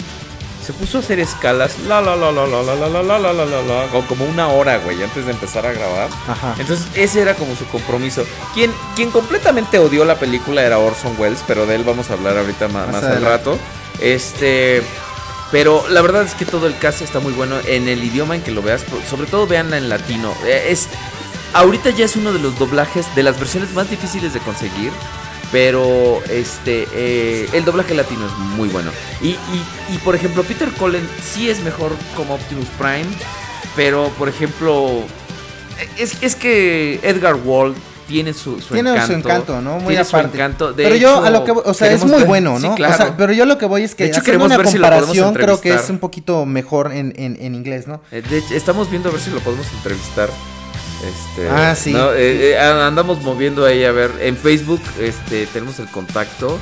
[0.67, 3.33] Se puso a hacer escalas, la la la la la la la la la la
[3.33, 6.09] la la la, como- una hora, güey, antes de empezar a grabar.
[6.27, 6.57] Ajá.
[6.59, 8.25] Entonces ese era como su compromiso.
[8.53, 12.37] Quien, quien completamente odió la película era Orson Welles, pero de él vamos a hablar
[12.37, 13.59] ahorita Más más, al rato.
[14.01, 14.83] Este,
[15.53, 18.43] pero la verdad es que todo el cast está muy bueno en el idioma en
[18.43, 20.35] que lo veas, sobre todo veanla en latino.
[20.45, 20.89] Eh, Es
[21.55, 24.91] ahorita ya es uno de los doblajes de las versiones más difíciles de conseguir.
[25.57, 28.91] Pero este eh, el doblaje latino es muy bueno.
[29.23, 29.39] Y, y-
[29.95, 33.07] y, por ejemplo, Peter Cullen sí es mejor como Optimus Prime.
[33.75, 35.03] Pero por ejemplo,
[35.99, 37.75] Es, es que Edgar Wall
[38.07, 39.07] tiene su, su Tiene encanto.
[39.07, 39.79] su encanto, ¿no?
[39.79, 40.37] Muy tiene su aparte.
[40.37, 40.73] encanto.
[40.75, 42.75] De pero yo a lo que voy- o sea, es muy ver- bueno, Sí, ¿no?
[42.75, 42.93] claro.
[42.93, 44.77] O sea, pero yo lo que voy es que De hecho, queremos una ver si
[44.77, 48.03] lo creo que es un poquito mejor en, en, en inglés, ¿no?
[48.13, 50.29] Eh, de hecho, estamos viendo a ver si lo podemos entrevistar.
[51.07, 51.93] Este, Ah, sí.
[51.93, 52.13] ¿no?
[52.13, 54.11] Eh, eh, andamos moviendo ahí a ver.
[54.21, 56.59] En Facebook este, tenemos el contacto.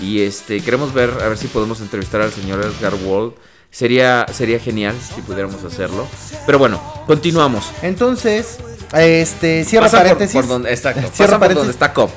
[0.00, 3.34] Y este queremos ver a ver si podemos entrevistar al señor Edgar Wall.
[3.70, 6.06] Sería, sería genial si pudiéramos hacerlo.
[6.44, 7.70] Pero bueno, continuamos.
[7.82, 8.58] Entonces,
[8.92, 10.34] este, cierra Pasa paréntesis.
[10.34, 11.08] Por, donde, exacto.
[11.12, 11.58] Cierra por paréntesis.
[11.58, 12.10] donde está Cop.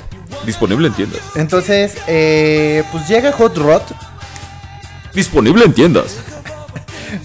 [0.45, 1.21] Disponible en tiendas.
[1.35, 3.81] Entonces, eh, pues llega Hot Rod
[5.13, 6.17] Disponible en tiendas.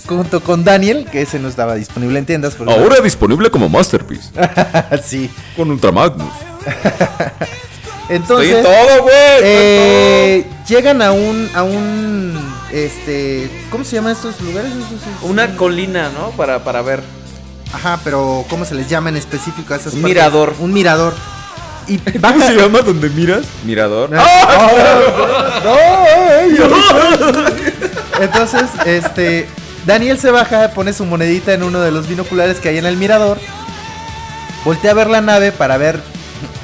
[0.07, 2.57] Junto con Daniel, que ese no estaba disponible en tiendas.
[2.67, 4.31] Ahora disponible como Masterpiece.
[5.05, 5.31] sí.
[5.57, 6.33] Con Ultra Magnus.
[8.09, 9.15] Entonces, Estoy en todo, güey.
[9.43, 14.73] eh, llegan a un, a un, este, ¿cómo se llaman estos lugares?
[15.23, 16.31] Una colina, ¿no?
[16.31, 17.03] Para, para ver.
[17.73, 20.17] Ajá, pero ¿cómo se les llama en específico a esas Un partes?
[20.17, 20.55] mirador.
[20.59, 21.15] Un mirador.
[21.87, 23.45] Y ¿Cómo se llama donde miras?
[23.65, 24.11] Mirador.
[28.21, 29.49] Entonces, este,
[29.91, 32.97] Daniel se baja, pone su monedita en uno de los binoculares que hay en el
[32.97, 33.41] mirador.
[34.65, 36.01] Voltea a ver la nave para ver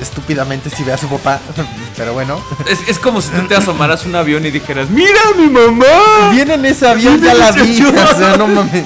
[0.00, 1.40] estúpidamente si ve a su papá.
[1.96, 2.40] Pero bueno.
[2.70, 6.30] Es, es como si tú te asomaras a un avión y dijeras, ¡Mira mi mamá!
[6.30, 7.80] Viene en ese avión, ya la vi.
[7.82, 7.96] avión.
[8.14, 8.84] O sea, no mames.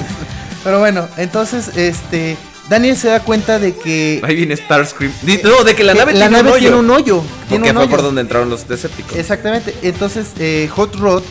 [0.65, 2.39] Pero bueno, entonces, este.
[2.71, 5.13] Daniel se da cuenta de que Ahí viene Starscream.
[5.45, 6.59] No, de que la que nave, la tiene, nave un hoyo.
[6.61, 7.23] tiene un hoyo.
[7.49, 7.91] Tiene Porque un fue hoyo.
[7.91, 9.19] por donde entraron los Decepticons.
[9.19, 9.75] Exactamente.
[9.83, 11.23] Entonces, eh, Hot Rod.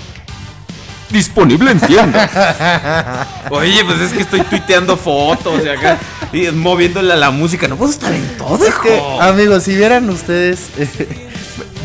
[1.10, 2.30] Disponible en tiendas.
[3.50, 5.98] Oye, pues es que estoy tuiteando fotos y acá
[6.32, 7.68] y moviéndole a la música.
[7.68, 9.22] No puedo estar en todo, Es que, hijo.
[9.22, 10.60] amigos, si vieran ustedes.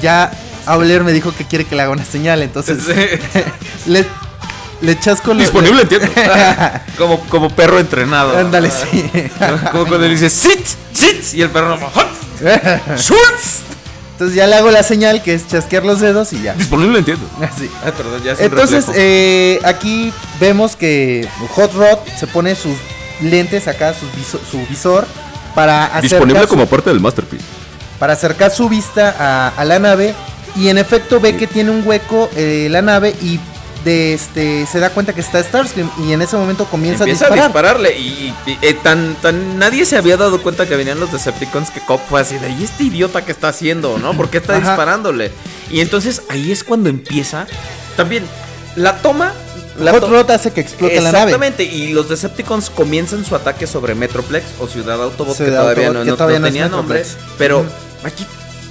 [0.02, 0.30] ya
[0.66, 2.42] Auler me dijo que quiere que le haga una señal.
[2.42, 2.78] Entonces,
[3.86, 4.06] le,
[4.82, 6.10] le chasco lo- Disponible en tiendas.
[6.98, 8.36] como, como perro entrenado.
[8.38, 9.10] Ándale, sí.
[9.72, 10.66] Como cuando le dices, ¡Sit!
[10.92, 11.34] ¡Sit!
[11.34, 11.88] Y el perro no.
[12.98, 13.62] ¡Schultz!
[14.14, 16.54] Entonces ya le hago la señal que es chasquear los dedos y ya.
[16.54, 17.28] Disponible en tiendas.
[17.40, 17.68] Así.
[17.84, 22.76] Ay, perdón, ya es Entonces, eh, aquí vemos que Hot Rod se pone sus
[23.20, 25.06] lentes acá, sus viso- su visor,
[25.54, 27.44] para acercar, Disponible su, como parte del Masterpiece.
[27.98, 30.14] para acercar su vista a, a la nave.
[30.56, 33.40] Y en efecto ve que tiene un hueco eh, la nave y
[33.84, 35.90] de este se da cuenta que está Starscream.
[36.06, 37.76] Y en ese momento comienza, Empieza a disparar.
[37.78, 41.12] dispararle y, y- y, eh, tan, tan nadie se había dado cuenta que venían los
[41.12, 43.98] Decepticons que Cop fue así de ¿y este idiota que está haciendo?
[43.98, 44.14] ¿No?
[44.14, 45.30] ¿Por qué está disparándole?
[45.70, 47.46] Y entonces ahí es cuando empieza
[47.96, 48.24] también
[48.76, 49.32] la toma
[49.78, 51.16] la Hot Rod hace que explote la nave.
[51.32, 55.94] Exactamente, y los Decepticons comienzan su ataque sobre Metroplex o Ciudad Autobot, que todavía Autobot,
[55.94, 57.04] no, que no- todavía no no es tenía nombre.
[57.38, 57.66] Pero
[58.04, 58.24] aquí,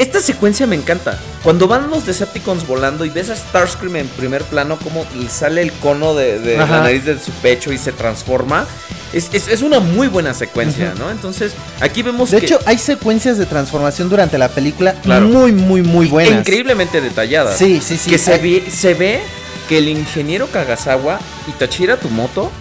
[0.04, 1.18] esta secuencia me encanta.
[1.44, 5.72] Cuando van los Decepticons volando y ves a Starscream en primer plano, como sale el
[5.74, 8.66] cono de, de la nariz de su pecho y se transforma.
[9.12, 11.12] Es, es- es una muy buena secuencia, ¿no?
[11.12, 12.46] Entonces, aquí vemos De que.
[12.48, 15.28] hecho, hay secuencias de transformación durante la película Claro.
[15.28, 16.40] muy, muy, muy buenas.
[16.40, 17.58] increíblemente detalladas.
[17.58, 18.10] Sí, sí, sí.
[18.10, 19.22] que se ve, se ve
[19.70, 22.52] que el ingeniero Kagasawa y Tachira Tumoto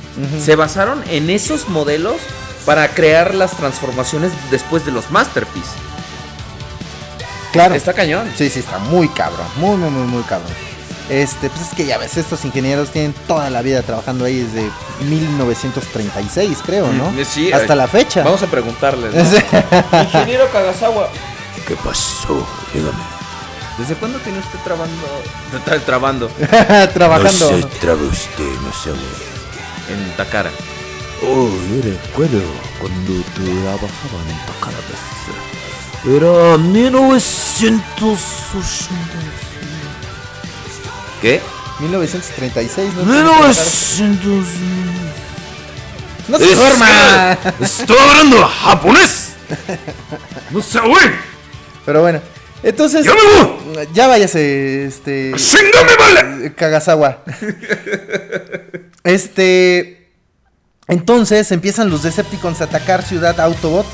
[0.44, 2.16] se basaron en esos modelos
[2.66, 5.70] para crear las transformaciones después de los Masterpiece.
[7.52, 7.74] Claro.
[7.74, 8.30] Está cañón.
[8.36, 9.46] Sí, sí, está muy cabrón.
[9.56, 10.50] Muy, muy, muy, muy cabrón.
[11.08, 14.70] Este, pues es que ya ves, estos ingenieros tienen toda la vida trabajando ahí desde
[15.00, 17.10] 1936, creo, ¿no?
[17.10, 18.22] Mm, sí, Hasta eh, la fecha.
[18.22, 19.12] Vamos a preguntarles.
[19.14, 19.20] ¿no?
[20.02, 21.08] ingeniero Kagasawa,
[21.66, 22.46] ¿Qué pasó?
[22.72, 22.98] Dígame.
[23.78, 25.06] ¿desde cuándo tiene usted trabando?
[25.66, 26.28] tra- trabando
[26.94, 27.50] Trabajando.
[27.50, 29.02] No se trabe usted, no se güey.
[29.90, 30.50] en Takara.
[31.24, 32.40] Oh, yo recuerdo
[32.80, 34.76] cuando trabajaba en Takara.
[36.04, 37.72] Era 1980.
[41.20, 41.40] ¿Qué?
[41.78, 43.04] 1936, ¿no?
[43.04, 44.46] 1900.
[46.28, 47.38] ¡No se duerma!
[47.60, 49.34] Estoy hablando japonés.
[50.50, 51.10] No sé, güey.
[51.84, 52.20] Pero bueno,
[52.62, 53.04] entonces.
[53.04, 53.88] ¡Ya me voy!
[53.92, 55.32] Ya váyase, este.
[55.36, 56.52] ¡Chingame, vale!
[56.54, 57.22] Kagasawa.
[59.04, 60.10] Este.
[60.88, 63.86] Entonces empiezan los Decepticons a atacar Ciudad Autobot.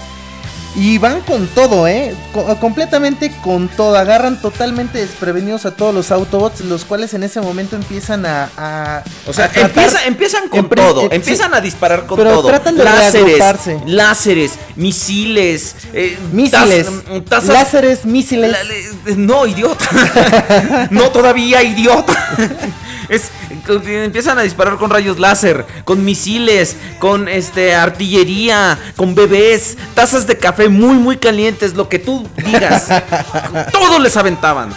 [0.77, 2.15] Y van con todo, ¿eh?
[2.33, 3.97] Co- completamente con todo.
[3.97, 8.49] Agarran totalmente desprevenidos a todos los Autobots, los cuales en ese momento empiezan a.
[8.57, 12.31] a- O sea, a tratar- empieza- empiezan con todo, eh, empiezan a disparar con Pero
[12.31, 12.49] todo.
[12.49, 13.39] tratan de láseres,
[13.87, 16.87] láseres, misiles, eh, Misiles.
[16.87, 18.53] taz- tazas- láseres, misiles.
[18.53, 19.89] La- no, idiota.
[20.91, 22.15] no, todavía, idiota.
[23.09, 23.31] Es,
[23.75, 30.39] empiezan a disparar con rayos láser, con misiles, con este artillería, con bebés, tazas de
[30.39, 32.89] café muy muy calientes, lo que tú digas.
[33.73, 34.71] Todos les aventaban.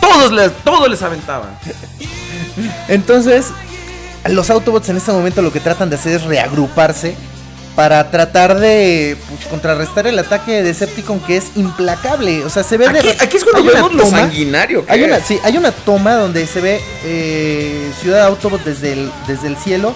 [0.00, 1.50] Todos les, todos les aventaban.
[2.88, 3.46] Entonces,
[4.28, 7.16] los Autobots en este momento lo que tratan de hacer es reagruparse
[7.74, 12.44] para tratar de pues, contrarrestar el ataque de Decepticon que es implacable.
[12.44, 15.02] O sea, se ve de Aquí, aquí es cuando vemos lo toma- sanguinario que Hay
[15.02, 19.56] una, sí, hay una toma donde se ve eh, Ciudad Autobot desde el, desde el
[19.56, 19.94] cielo.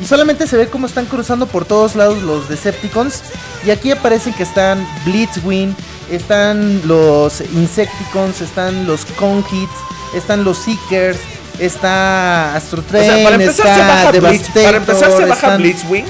[0.00, 3.22] Y solamente se ve cómo están cruzando por todos lados los Decepticons.
[3.66, 5.76] Y aquí aparecen que están Blitzwing,
[6.10, 9.70] están los Insecticons, están los Conhits,
[10.16, 11.18] están los Seekers,
[11.58, 15.34] está Astro O Train, sea, para empezar se está Blitz, Devastator, para empezar se baja
[15.34, 16.06] están- Blitzwing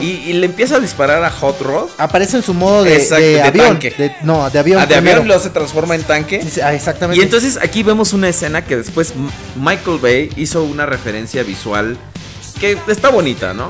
[0.00, 1.88] Y, y le empieza a disparar a Hot Rod.
[1.98, 3.66] Aparece en su modo de, Exacto, de de avión.
[3.66, 3.90] tanque.
[3.96, 4.78] de- no, de avión.
[4.80, 5.16] Ah, de primero.
[5.16, 6.40] avión luego se transforma en tanque.
[6.62, 7.20] Ah, exactamente.
[7.20, 9.12] Y entonces aquí vemos una escena que después
[9.56, 11.96] Michael Bay hizo una referencia visual
[12.60, 13.68] que está bonita, ¿no?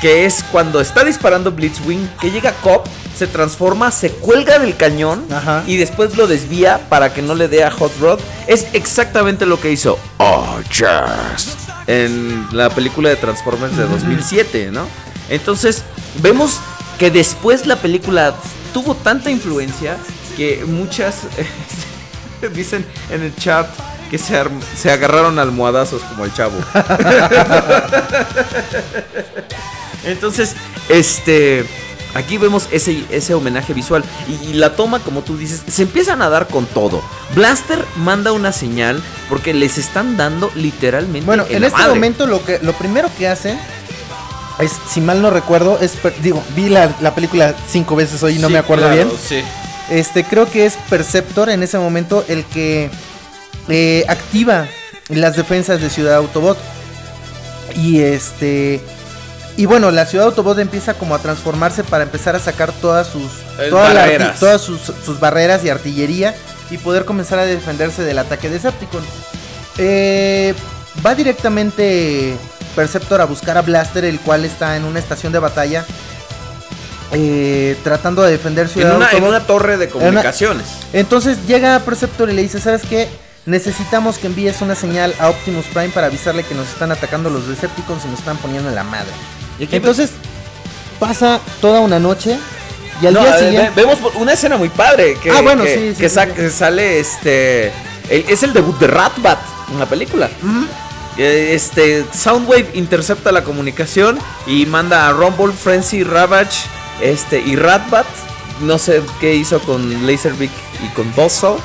[0.00, 2.84] Que es cuando está disparando Blitzwing, que llega Cop,
[3.16, 5.62] se transforma, se cuelga del cañón Ajá.
[5.68, 8.18] y después lo desvía para que no le dé a Hot Rod.
[8.48, 14.88] Es exactamente lo que hizo Oh Yes en la película de Transformers de 2007, ¿no?
[15.28, 15.82] Entonces,
[16.22, 16.60] vemos
[16.98, 18.34] que después la película
[18.72, 19.96] tuvo tanta influencia
[20.36, 21.16] que muchas
[22.54, 23.66] dicen en el chat
[24.10, 24.34] que se,
[24.76, 26.58] se agarraron almohadazos como el chavo.
[30.04, 30.54] Entonces,
[30.88, 31.64] este.
[32.14, 34.04] Aquí vemos ese, ese homenaje visual.
[34.28, 37.02] Y, y la toma, como tú dices, se empiezan a dar con todo.
[37.34, 41.26] Blaster manda una señal porque les están dando literalmente.
[41.26, 41.94] Bueno, en este madre.
[41.94, 43.58] momento lo que lo primero que hacen
[44.58, 45.92] es, si mal no recuerdo, es
[46.22, 49.18] digo, vi la, la película cinco veces hoy y no Sí, me acuerdo claro, bien.
[49.20, 49.42] Sí.
[49.90, 52.90] Este, creo que es Perceptor en ese momento el que
[53.68, 54.66] eh, activa
[55.08, 56.58] las defensas de Ciudad Autobot.
[57.76, 58.80] Y este.
[59.56, 63.30] Y bueno, la Ciudad Autobot empieza como a transformarse para empezar a sacar todas sus.
[63.58, 64.40] La barreras.
[64.40, 66.34] todas sus, sus barreras y artillería.
[66.70, 69.04] Y poder comenzar a defenderse del ataque de Decepticon.
[69.78, 70.54] Eh,
[71.04, 72.36] va directamente
[72.74, 75.84] Perceptor a buscar a Blaster, el cual está en una estación de batalla.
[77.12, 80.66] eh, tratando de defender En Ciudad una, en una torre de comunicaciones.
[80.92, 83.08] Entonces llega Perceptor y le dice, ¿sabes qué?
[83.46, 87.46] Necesitamos que envíes una señal a Optimus Prime para avisarle que nos están atacando los
[87.46, 89.12] Decepticons y nos están poniendo en la madre.
[89.60, 90.10] Entonces
[90.98, 92.36] pasa toda una noche
[93.02, 93.70] y al No, día siguiente...
[93.76, 95.16] ve- vemos una escena muy padre.
[95.22, 96.32] Que, Ah, bueno, que- sí, sí, que sí, sa- sí.
[96.32, 97.66] que sale este.
[98.08, 99.38] el- es el debut de Ratbat
[99.72, 100.28] en la película.
[101.16, 106.66] Este Soundwave intercepta la comunicación y manda a Rumble, Frenzy, Ravage
[107.00, 108.06] este, y Ratbat.
[108.60, 110.50] No sé qué hizo con Laserbeak
[110.84, 111.58] y con Buzzsaw.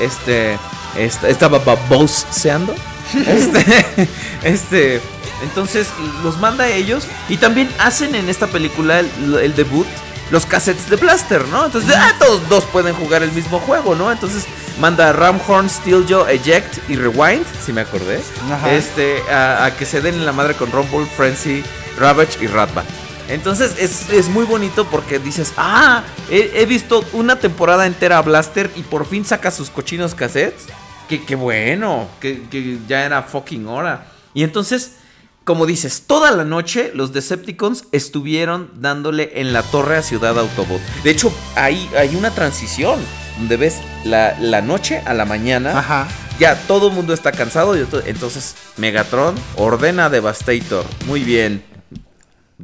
[0.00, 0.58] Este,
[0.96, 2.74] este estaba baboseando.
[3.14, 4.08] Este,
[4.42, 5.00] este,
[5.44, 5.86] entonces
[6.24, 9.86] los manda a ellos y también hacen en esta película el, el debut
[10.30, 11.66] los cassettes de Blaster, ¿no?
[11.66, 14.10] Entonces, ah, todos dos pueden jugar el mismo juego, ¿no?
[14.10, 14.44] Entonces
[14.78, 18.20] manda a Ramhorn, Steeljaw, Eject y Rewind, si me acordé,
[18.50, 18.72] Ajá.
[18.72, 21.62] este, a, a que se den en la madre con Rumble, Frenzy,
[21.98, 22.86] Ravage y Ratbat.
[23.28, 28.22] Entonces es, es muy bonito porque dices, ah, he, he visto una temporada entera a
[28.22, 30.66] Blaster y por fin saca sus cochinos cassettes.
[31.08, 34.06] Que, que bueno, que, que ya era fucking hora.
[34.34, 34.96] Y entonces,
[35.44, 40.80] como dices, toda la noche los Decepticons estuvieron dándole en la torre a Ciudad Autobot.
[41.04, 42.98] De hecho, hay, hay una transición
[43.38, 45.78] donde ves la, la noche a la mañana.
[45.78, 46.08] Ajá.
[46.38, 47.76] Ya todo el mundo está cansado.
[47.76, 50.84] y entonces, Megatron ordena a Devastator.
[51.06, 51.64] Muy bien.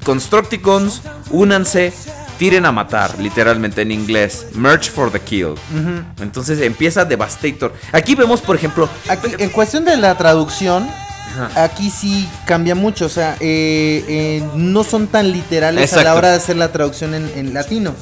[0.05, 1.93] Constructicons, únanse,
[2.39, 4.47] tiren a matar, literalmente en inglés.
[4.55, 5.55] Merge for the kill.
[6.21, 7.73] Entonces empieza Devastator.
[7.93, 10.89] Aquí vemos, por ejemplo, Aquí, en cuestión de la traducción,
[11.57, 13.07] aquí sí cambia mucho.
[13.07, 17.15] O sea, eh, eh, no son tan literales a la hora de hacer la traducción
[17.15, 17.95] en, en latino.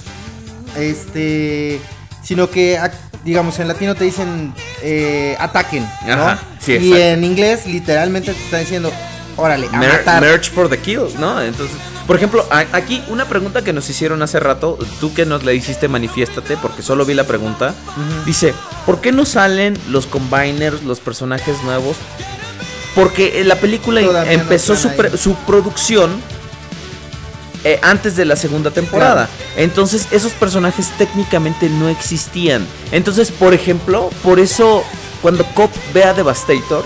[0.77, 1.81] Este.
[2.23, 2.79] Sino que,
[3.25, 4.53] digamos, en latino te dicen
[4.83, 5.89] eh, ataquen.
[6.07, 6.13] ¿no?
[6.13, 8.93] Ajá, sí, y en inglés, literalmente te está diciendo,
[9.37, 10.21] órale, a Mer- matar.
[10.23, 11.41] merge for the kill, ¿no?
[11.43, 15.53] Entonces, por ejemplo, aquí una pregunta que nos hicieron hace rato, tú que nos la
[15.53, 17.75] hiciste, manifiéstate, porque solo vi la pregunta.
[18.27, 18.53] Dice,
[18.85, 21.97] ¿por qué no salen los combiners, los personajes nuevos?
[22.95, 26.11] Porque eh, la película Todavía no empezó su, están su producción
[27.65, 29.29] eh, antes de la segunda temporada.
[29.57, 32.67] Entonces, esos personajes técnicamente no existían.
[32.93, 34.85] Entonces, por ejemplo, por eso
[35.23, 36.85] cuando Cop ve a Devastator,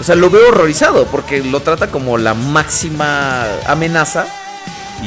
[0.00, 4.26] o sea, lo veo horrorizado porque lo trata como la máxima amenaza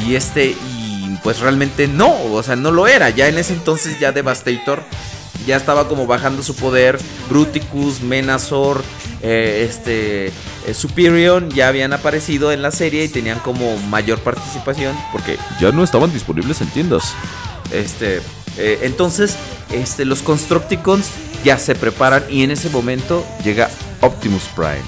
[0.05, 3.09] y este y pues realmente no, o sea, no lo era.
[3.09, 4.83] Ya en ese entonces ya Devastator
[5.45, 6.97] ya estaba como bajando su poder.
[7.29, 8.83] Bruticus, Menazor,
[9.21, 10.31] eh, este
[10.74, 15.84] Superior ya habían aparecido en la serie y tenían como mayor participación porque Ya no
[15.84, 17.13] estaban disponibles en tiendas.
[17.72, 18.22] este,
[18.57, 19.36] eh, entonces,
[19.72, 21.09] este, los Constructicons
[21.43, 23.70] ya se preparan y en ese momento llega
[24.01, 24.82] Optimus Prime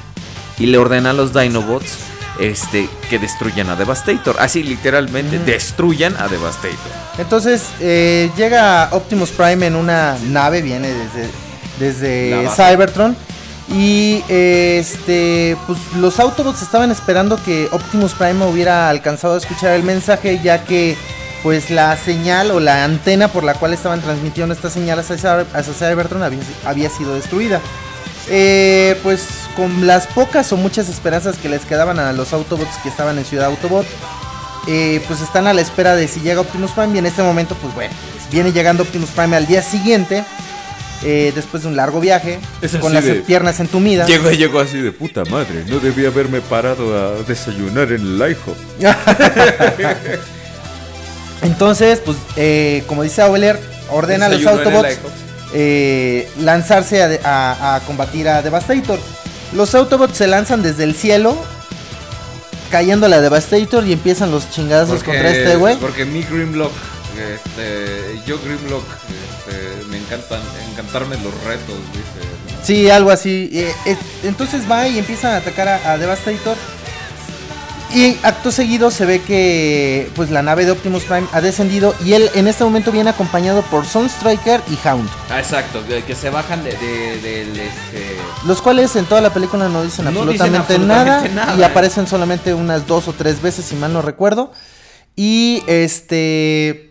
[0.58, 1.98] y le ordena a los Dinobots
[2.40, 4.36] este, que destruyan a Devastator.
[4.40, 6.78] Así literalmente, destruyan a Devastator.
[7.18, 11.30] Entonces eh, llega Optimus Prime en una nave, viene desde,
[11.80, 12.50] desde.
[12.56, 13.16] Cybertron.
[13.72, 19.84] Y este, pues los Autobots estaban esperando que Optimus Prime hubiera alcanzado a escuchar el
[19.84, 20.98] mensaje, ya que
[21.44, 25.74] pues la señal o la antena por la cual estaban transmitiendo esta señal hacia, hacia
[25.74, 27.62] Cybertron había, había sido destruida.
[28.32, 32.90] Eh, pues con las pocas o muchas esperanzas que les quedaban a los Autobots que
[32.90, 33.88] estaban en Ciudad Autobot,
[34.68, 37.56] eh, pues están a la espera de si llega Optimus Prime y en este momento
[37.56, 37.94] pues bueno,
[38.32, 40.24] viene llegando Optimus Prime al día siguiente,
[41.04, 44.08] eh, después de un largo viaje, Es con las de- piernas entumidas.
[44.08, 45.64] Llegó, llegó así de puta madre.
[45.68, 48.58] No debía haberme parado a desayunar en el IHOP.
[51.42, 54.98] Entonces, pues eh, como dice Auler, ordena a los Autobots
[55.54, 59.00] eh, lanzarse a, de- a- a combatir a Devastator.
[59.54, 61.38] Los Autobots se lanzan desde el cielo,
[62.70, 65.78] cayendo a la Devastator y empiezan los chingazos contra este güey.
[65.78, 66.74] Porque mi Grimlock,
[67.18, 70.42] este, yo Grimlock, este, me encantan,
[70.72, 72.64] encantarme los retos, dice.
[72.64, 73.50] Sí, algo así.
[73.54, 76.58] Eh, eh, entonces va y empiezan a atacar a, a Devastator.
[77.92, 82.14] Y acto seguido se ve que pues la nave de Optimus Prime ha descendido y
[82.14, 86.64] él en este momento viene acompañado por Sunstriker y Hound, Ah, exacto, que, se bajan
[86.64, 88.16] de, este...
[88.46, 91.62] los cuales en toda la película no dicen No dicen absolutamente, absolutamente nada, nada, y
[91.64, 91.66] eh.
[91.66, 94.52] aparecen solamente unas dos o tres veces si mal no recuerdo.
[95.16, 96.89] Y este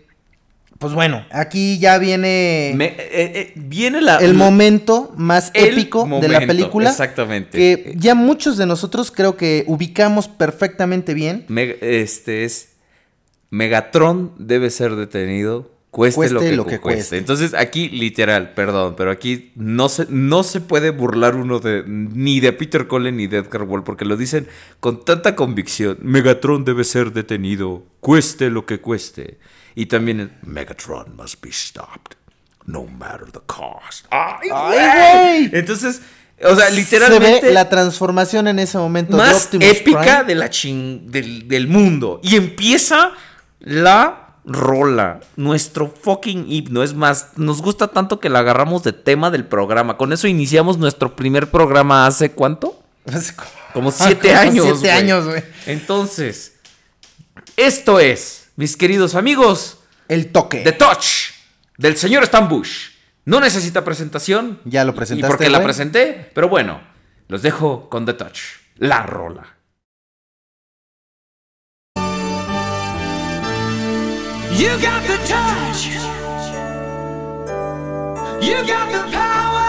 [0.79, 4.15] pues bueno, aquí ya viene Me- eh, eh, viene la...
[4.17, 6.89] el momento más el épico de la película.
[6.89, 7.57] Exactamente.
[7.57, 11.45] que ya muchos de nosotros creo que ubicamos perfectamente bien.
[11.81, 12.69] Este es
[13.51, 16.99] Megatron debe ser detenido cueste, lo, que, lo que cueste.
[16.99, 17.17] cueste.
[17.17, 22.39] Entonces aquí literal, perdón, pero aquí no se no se puede burlar uno de ni
[22.39, 24.47] de Peter Cullen ni de Edgar Wall porque lo dicen
[24.79, 25.97] con tanta convicción.
[26.03, 29.39] Megatron debe ser detenido cueste lo que cueste.
[29.79, 32.15] Y también el, Megatron must be stopped,
[32.65, 34.05] no matter the cost.
[34.11, 35.59] ¡Ay, ¡Ay, güey!
[35.59, 36.01] entonces,
[36.43, 40.23] o sea, Se literalmente ve la transformación en ese momento de más Optimus épica Prime.
[40.25, 42.19] de la chin- del, del mundo.
[42.23, 43.11] Y empieza
[43.59, 45.19] la rola.
[45.37, 46.83] Nuestro fucking himno.
[46.83, 49.95] Es más, nos gusta tanto que la agarramos de tema del programa.
[49.97, 52.81] Con eso iniciamos nuestro primer programa hace cuánto?
[53.73, 54.65] Como siete Como años.
[54.79, 55.43] siete años, güey.
[55.67, 56.55] Entonces,
[57.57, 59.77] esto es, mis queridos amigos,
[60.09, 60.59] El toque.
[60.59, 61.31] The Touch
[61.77, 62.89] del señor Stan Bush.
[63.23, 64.59] No necesita presentación.
[64.65, 66.81] Ya lo Y presentaste, porque la presenté, pero bueno,
[67.29, 68.39] los dejo con The Touch,
[68.75, 69.55] la rola.
[74.57, 75.87] You got the touch.
[78.41, 79.68] You got the power.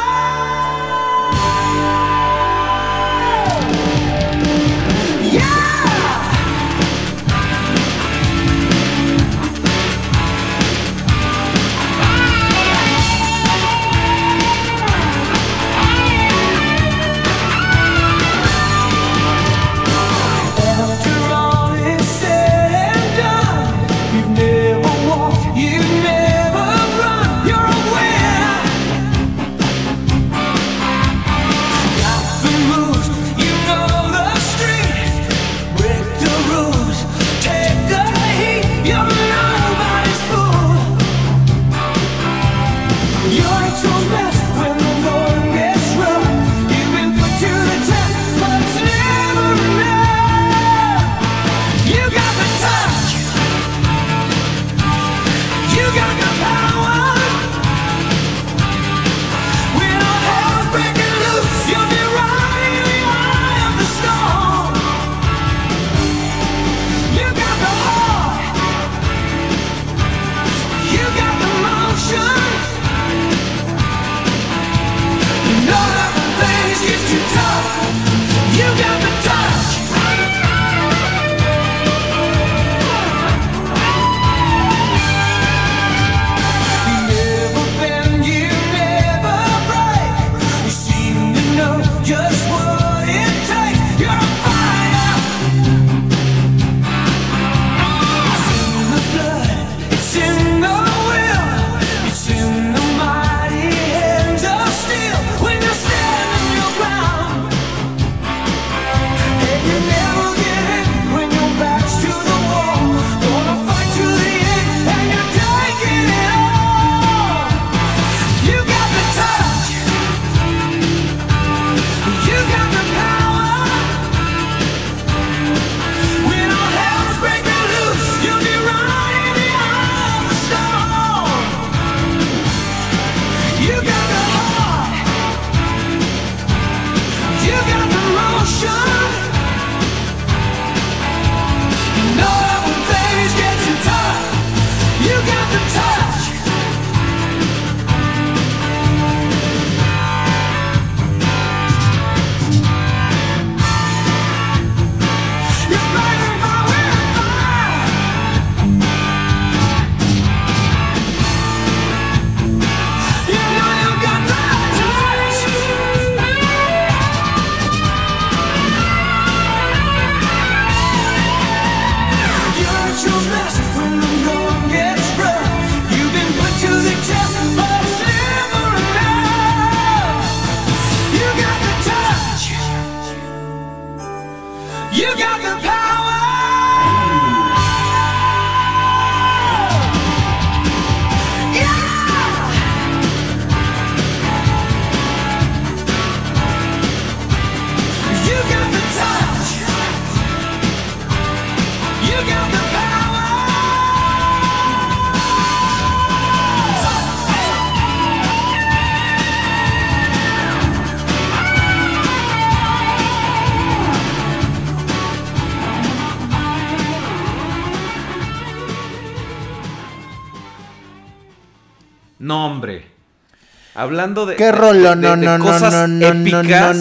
[223.81, 224.37] Hablando de.
[224.37, 226.77] Qué de- rolo, de- no, de no, no, cosas no, épicas.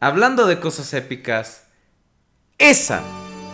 [0.00, 1.62] Hablando de cosas épicas.
[2.58, 3.00] Esa,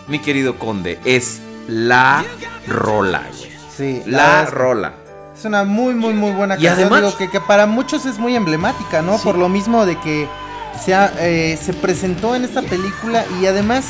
[0.07, 2.23] mi querido conde, es la
[2.67, 3.49] rola, güey.
[3.75, 4.93] Sí, La rola.
[5.37, 6.91] Es una muy, muy, muy buena Y canción.
[6.91, 9.17] además- Digo que, que para muchos es muy emblemática, ¿no?
[9.19, 10.27] Por lo mismo de que
[10.83, 13.85] se, ha- eh, se presentó en esta película y además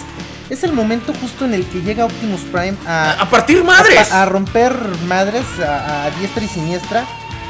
[0.50, 4.12] es el momento justo en el que llega Optimus Prime a, A partir madres.
[4.12, 4.74] a, a romper
[5.08, 7.06] madres a, a diestra y siniestra.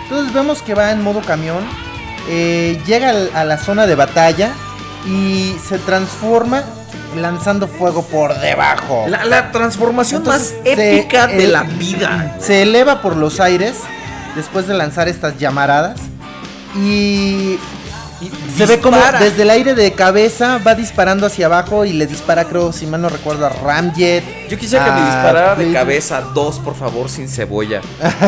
[0.10, 1.64] Entonces vemos que va en modo camión,
[2.27, 4.52] eh, llega a la zona de batalla
[5.06, 6.64] y se transforma
[7.15, 9.06] lanzando fuego por debajo.
[9.07, 12.36] La, la transformación Entonces, más se- épica de el- la vida.
[12.40, 13.76] Se eleva por los aires
[14.36, 15.99] después de lanzar estas llamaradas
[16.76, 17.57] y
[18.58, 22.46] se ve como desde el aire de cabeza va disparando hacia abajo y le dispara,
[22.46, 24.24] creo, si mal no recuerdo, a Ramjet.
[24.50, 27.82] Yo quisiera que me disparara de cabeza dos, por favor, sin cebolla.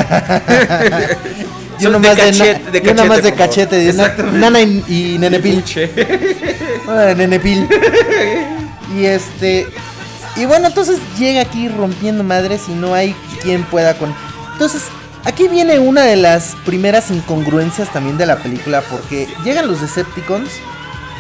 [1.80, 3.90] Y uno de más de, cachete, na- de cachete, cachete.
[3.90, 4.38] Exactamente.
[4.38, 5.64] Nana y, y Nene Pil.
[6.88, 7.68] Ah, Nene Pil.
[8.96, 9.68] Y este.
[10.36, 14.14] Y bueno, entonces llega aquí rompiendo madres y no hay quien pueda con.
[14.52, 14.84] Entonces,
[15.26, 18.82] aquí viene una de las primeras incongruencias también de la película.
[18.82, 20.50] Porque llegan los Decepticons.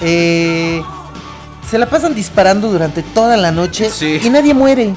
[0.01, 0.81] eh,
[1.69, 3.89] se la pasan disparando durante toda la noche.
[3.89, 4.19] Sí.
[4.23, 4.93] Y nadie muere.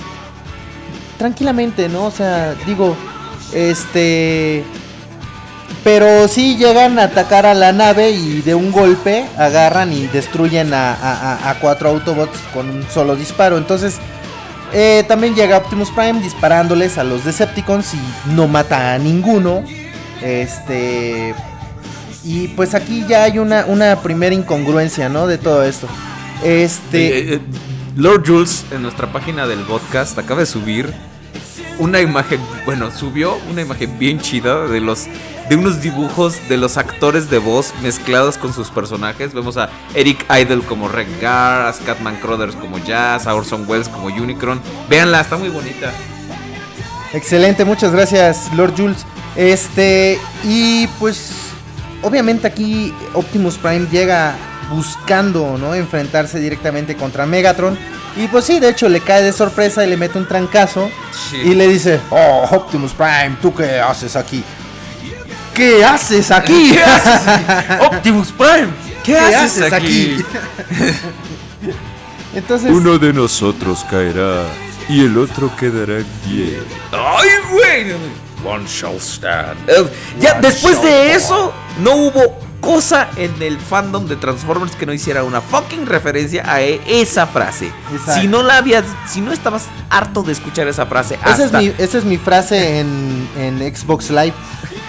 [1.18, 2.04] Tranquilamente, ¿no?
[2.06, 2.96] O sea, digo.
[3.52, 4.64] Este.
[5.84, 10.72] Pero sí llegan a atacar a la nave y de un golpe agarran y destruyen
[10.72, 13.58] a, a- a- a cuatro Autobots con un solo disparo.
[13.58, 13.98] Entonces
[14.74, 19.62] eh, también llega Optimus Prime disparándoles a los Decepticons y no mata a ninguno.
[20.22, 21.34] Este...
[22.24, 25.26] Y pues aquí ya hay una, una primera incongruencia, ¿no?
[25.26, 25.86] De todo esto.
[26.42, 27.18] Este...
[27.18, 27.40] Eh, eh,
[27.96, 30.92] Lord Jules en nuestra página del podcast acaba de subir
[31.78, 35.06] una imagen, bueno, subió una imagen bien chida de los
[35.48, 39.34] de unos dibujos de los actores de voz mezclados con sus personajes.
[39.34, 44.06] Vemos a Eric Idle como Rengar, a Scatman Crothers como Jazz, a Orson Welles como
[44.06, 44.60] Unicron.
[44.88, 45.92] Véanla, está muy bonita.
[47.12, 49.04] Excelente, muchas gracias, Lord Jules.
[49.36, 51.32] Este, y pues,
[52.02, 54.36] obviamente aquí Optimus Prime llega
[54.74, 55.74] buscando, ¿no?
[55.74, 57.78] Enfrentarse directamente contra Megatron.
[58.16, 60.90] Y pues sí, de hecho le cae de sorpresa y le mete un trancazo.
[61.30, 61.36] Sí.
[61.36, 64.42] Y le dice, oh, Optimus Prime, ¿tú qué haces aquí?
[65.54, 66.70] ¿Qué haces aquí?
[66.72, 67.80] ¿Qué haces?
[67.80, 68.68] Optimus Prime,
[69.02, 70.24] ¿qué, ¿Qué haces, haces aquí?
[72.34, 74.42] Entonces, Uno de nosotros caerá
[74.88, 76.58] y el otro quedará en pie.
[76.92, 77.92] ¡Ay, güey!
[78.44, 79.56] One shall stand.
[79.68, 79.86] Eh,
[80.20, 85.22] ya después de eso, no hubo cosa en el fandom de Transformers que no hiciera
[85.24, 87.70] una fucking referencia a e- esa frase.
[87.92, 88.20] Exacto.
[88.20, 91.72] Si no la habías, si no estabas harto de escuchar esa frase, esa es, mi,
[91.78, 94.32] esa es mi frase en, en Xbox Live.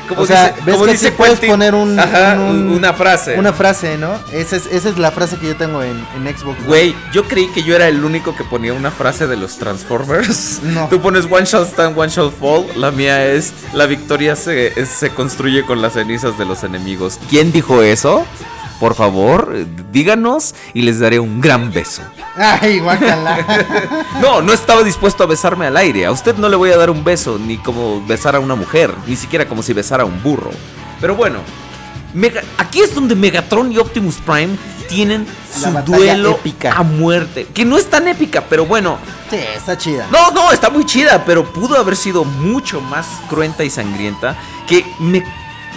[0.08, 3.38] Como o sea, dice- ves como que dice puedes poner un- ajá, un- una frase.
[3.38, 4.20] Una frase, ¿no?
[4.32, 6.64] Esa es, esa es la frase que yo tengo en, en Xbox.
[6.66, 10.62] Güey, yo creí que yo era el único que ponía una frase de los Transformers.
[10.64, 10.88] No.
[10.90, 12.66] Tú pones One Shall Stand, One Shall Fall.
[12.76, 17.20] La mía es La victoria se, es- se construye con las cenizas de los enemigos.
[17.30, 18.26] ¿Quién dijo eso?
[18.80, 19.56] Por favor,
[19.94, 22.02] díganos y les daré un gran beso.
[22.62, 23.46] Ay, guácala.
[24.22, 26.06] No, no estaba dispuesto a besarme al aire.
[26.06, 28.94] A usted no le voy a dar un beso, ni como besar a una mujer,
[29.08, 30.52] ni siquiera como si besara a un burro.
[31.02, 31.40] Pero bueno,
[32.14, 34.56] Mega- aquí es donde Megatron y Optimus Prime
[34.88, 36.72] tienen su duelo épica.
[36.74, 37.46] a muerte.
[37.54, 38.98] Que no es tan épica, pero bueno.
[39.30, 40.08] sí, está chida.
[40.12, 44.38] No, no, está muy chida, pero pudo haber sido mucho más cruenta y sangrienta.
[44.68, 45.24] Que me.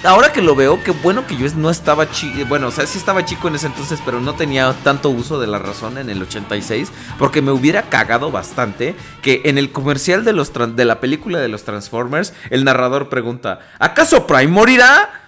[0.04, 2.44] Ahora que lo veo, qué bueno que yo no estaba chico.
[2.48, 5.46] Bueno, o sea, sí estaba chico en ese entonces, pero no tenía tanto uso de
[5.46, 6.90] la razón en el 86.
[7.18, 11.48] Porque me hubiera cagado bastante que en el comercial de, los de la película de
[11.48, 15.24] los Transformers, el narrador pregunta: ¿Acaso Prime morirá?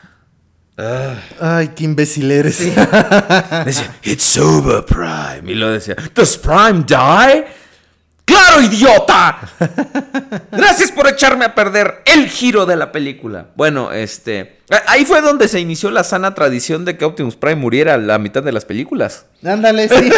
[1.41, 2.59] Ay, qué imbécil eres.
[2.59, 5.51] Decía, It's over, Prime.
[5.51, 7.60] Y lo decía, ¿Does Prime die?
[8.31, 9.41] ¡Claro, idiota!
[10.53, 13.49] Gracias por echarme a perder el giro de la película.
[13.57, 14.61] Bueno, este.
[14.87, 18.21] Ahí fue donde se inició la sana tradición de que Optimus Prime muriera a la
[18.21, 19.27] mitad de las películas.
[19.45, 19.97] Ándale, sí.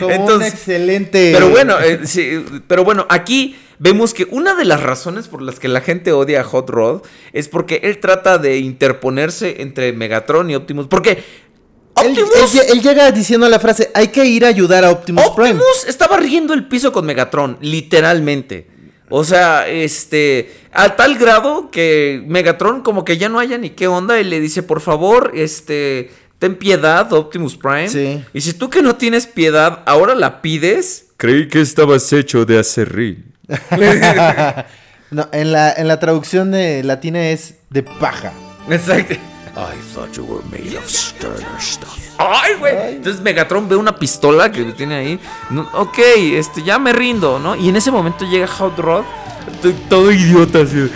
[0.00, 1.30] Como un excelente.
[1.32, 5.60] Pero bueno, eh, sí, pero bueno, aquí vemos que una de las razones por las
[5.60, 7.02] que la gente odia a Hot Rod
[7.32, 10.88] es porque él trata de interponerse entre Megatron y Optimus.
[10.88, 11.24] Porque
[12.00, 15.24] Él, Optimus, él- él llega diciendo la frase: hay que ir a ayudar a Optimus,
[15.36, 15.50] Prime.
[15.50, 18.66] Optimus estaba riendo el piso con Megatron, literalmente.
[19.14, 23.86] O sea, este, a tal grado que Megatron como que ya no haya ni qué
[23.86, 27.88] onda y le dice, por favor, este, ten piedad, Optimus Prime.
[27.90, 28.24] Sí.
[28.32, 31.08] Y si tú que no tienes piedad, ahora la pides.
[31.18, 33.34] Creí que estabas hecho de acerrín.
[35.10, 38.32] no, en la, en la traducción de latina es de paja.
[38.70, 39.16] Exacto.
[39.54, 41.98] I thought you were made of sterner stuff.
[42.18, 42.94] Ay, güey.
[42.96, 45.20] Entonces Megatron ve una pistola que tiene ahí.
[45.50, 45.98] No, ok,
[46.34, 47.54] este, ya me rindo, ¿no?
[47.56, 49.04] Y en ese momento llega Hot Rod.
[49.90, 50.88] Todo idiota así.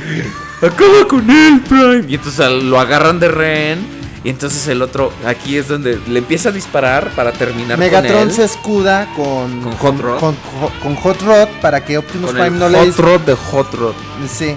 [0.63, 2.05] Acaba con él, Prime.
[2.09, 3.97] Y entonces lo agarran de rehén.
[4.25, 8.29] Y entonces el otro, aquí es donde le empieza a disparar para terminar Megatron con
[8.31, 8.35] él.
[8.35, 10.19] se escuda con, Con Hot Rod.
[10.19, 10.37] Con,
[10.83, 13.35] con Hot Rod para que Optimus con Prime el no le Hot dis- Rod de
[13.35, 13.95] Hot Rod.
[14.29, 14.57] Sí,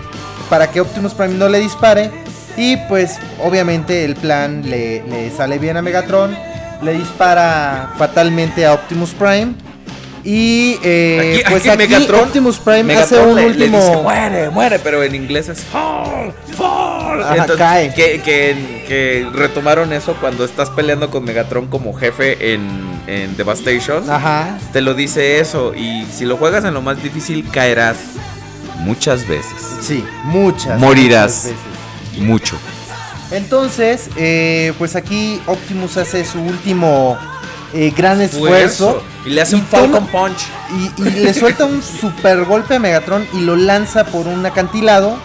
[0.49, 2.09] para que Optimus Prime no le dispare.
[2.59, 6.35] Y pues obviamente el plan le, le sale bien a Megatron.
[6.81, 9.53] Le dispara fatalmente a Optimus Prime.
[10.23, 13.77] Y eh, Aquí- pues aquí aquí Megatron- Optimus Prime Megatron hace un le- le último...
[13.79, 17.23] dice, muere, muere, pero en inglés es fall, fall.
[17.23, 17.93] Ajá, Entonces, cae.
[17.93, 22.69] Que, que- que retomaron eso cuando estás peleando con Megatron como jefe en,
[23.07, 24.09] en Devastation.
[24.09, 24.57] Ajá.
[24.73, 25.73] Te lo dice eso.
[25.73, 27.97] Y si lo juegas en lo más difícil, caerás
[28.79, 29.55] muchas veces.
[29.81, 30.77] Sí, muchas.
[30.79, 31.45] Morirás.
[31.45, 31.78] muchas veces.
[32.19, 32.57] Mucho.
[33.31, 37.17] Entonces, eh, pues aquí Optimus hace su último
[37.73, 39.03] eh, gran esfuerzo.
[39.25, 40.47] Y le hace un Falcon Punch.
[40.97, 45.17] Y, y le suelta un super golpe a Megatron y lo lanza por un acantilado.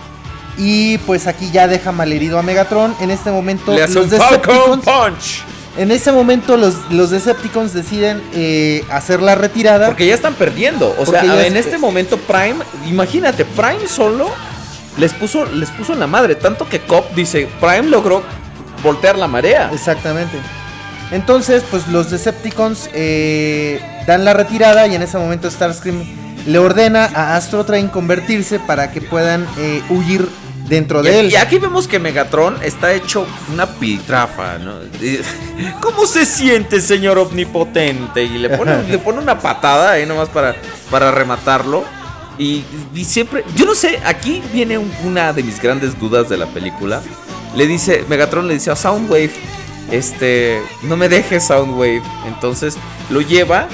[0.59, 2.95] Y pues aquí ya deja malherido a Megatron.
[3.01, 4.85] En este momento Le hace los un Falcon Decepticons.
[4.85, 5.43] Punch.
[5.77, 9.87] En ese momento los, los Decepticons deciden eh, hacer la retirada.
[9.87, 10.95] Porque ya están perdiendo.
[10.99, 12.57] O sea, en es- este momento Prime,
[12.87, 14.31] imagínate, Prime solo
[14.99, 16.35] les puso, les puso en la madre.
[16.35, 18.23] Tanto que Cop dice, Prime logró
[18.83, 19.71] voltear la marea.
[19.73, 20.39] Exactamente.
[21.11, 26.03] Entonces, pues los Decepticons eh, dan la retirada y en ese momento Starscream
[26.47, 30.29] le ordena a Astro Train convertirse para que puedan eh, huir
[30.69, 31.31] dentro Y, de él.
[31.31, 34.75] y aquí vemos que Megatron está hecho una piltrafa, ¿no?
[35.81, 38.25] ¿Cómo se siente, señor omnipotente?
[38.25, 40.55] Y le pone, le pone una patada ahí nomás para,
[40.91, 41.85] para rematarlo.
[42.39, 46.37] Y, y siempre, yo no sé, aquí viene un- una de mis grandes dudas de
[46.37, 47.01] la película.
[47.57, 49.31] Le dice, Megatron le dice a Soundwave,
[49.91, 52.03] este, no me dejes Soundwave.
[52.27, 52.77] Entonces
[53.11, 53.69] lo lleva.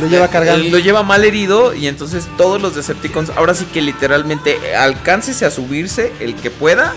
[0.00, 0.68] Lo lleva eh, cargando.
[0.70, 5.50] Lo lleva mal herido y entonces todos los Decepticons, ahora sí que literalmente alcáncese a
[5.50, 6.94] subirse el que pueda.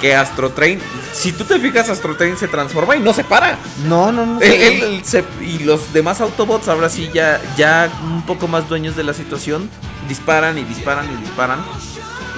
[0.00, 0.78] Que Astro Train,
[1.14, 3.58] si tú te fijas, Astro Train se transforma y no se para.
[3.86, 4.40] No, no, no.
[4.42, 8.68] Él- él- él se- y los demás Autobots, ahora sí, ya, ya un poco más
[8.68, 9.70] dueños de la situación,
[10.08, 11.60] disparan y disparan y disparan.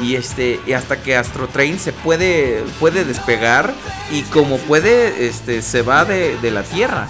[0.01, 3.74] Y este, y hasta que Astro Train se puede, puede despegar
[4.12, 7.09] y como puede, este, se va de, de la Tierra.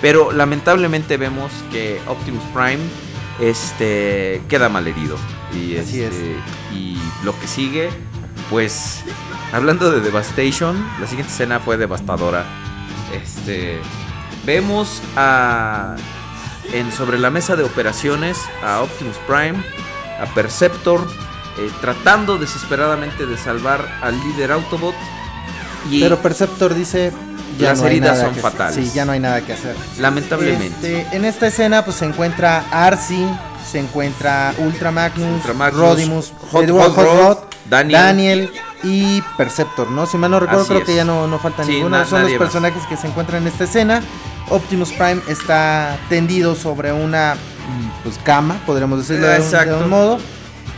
[0.00, 2.78] Pero lamentablemente vemos que Optimus Prime,
[3.40, 5.16] este, queda malherido.
[5.52, 6.36] Y Así este,
[6.72, 7.90] y lo que sigue,
[8.50, 9.00] pues,
[9.52, 12.44] hablando de Devastation, la siguiente escena fue devastadora.
[13.12, 13.78] Este,
[14.44, 15.96] vemos a
[16.72, 19.62] en sobre la mesa de operaciones a Optimus Prime,
[20.20, 21.06] a Perceptor,
[21.58, 24.94] eh, tratando desesperadamente de salvar al líder Autobot.
[25.90, 27.12] Y Pero Perceptor dice.
[27.58, 28.74] Ya Las no hay heridas nada son que- fatales.
[28.76, 29.74] Sí, ya no hay nada que hacer.
[29.98, 31.00] lamentablemente.
[31.00, 33.26] Este, en esta escena pues se encuentra Arcee,
[33.68, 37.38] se encuentra Ultra Magnus, Ultra Magnus, Rodimus, Hot- Hot Hot Rod, Rod,
[37.68, 38.00] Daniel.
[38.00, 38.52] Daniel.
[38.84, 40.06] y Perceptor, ¿no?
[40.06, 40.86] Si mal no recuerdo Así creo es.
[40.86, 41.98] que ya no, no falta Sí, ninguno.
[41.98, 42.38] na- Son los más.
[42.38, 44.02] personajes que se encuentran en esta escena.
[44.50, 49.90] Optimus Prime está tendido sobre una mm, pues cama, podríamos decirlo de, un- de un
[49.90, 50.18] modo.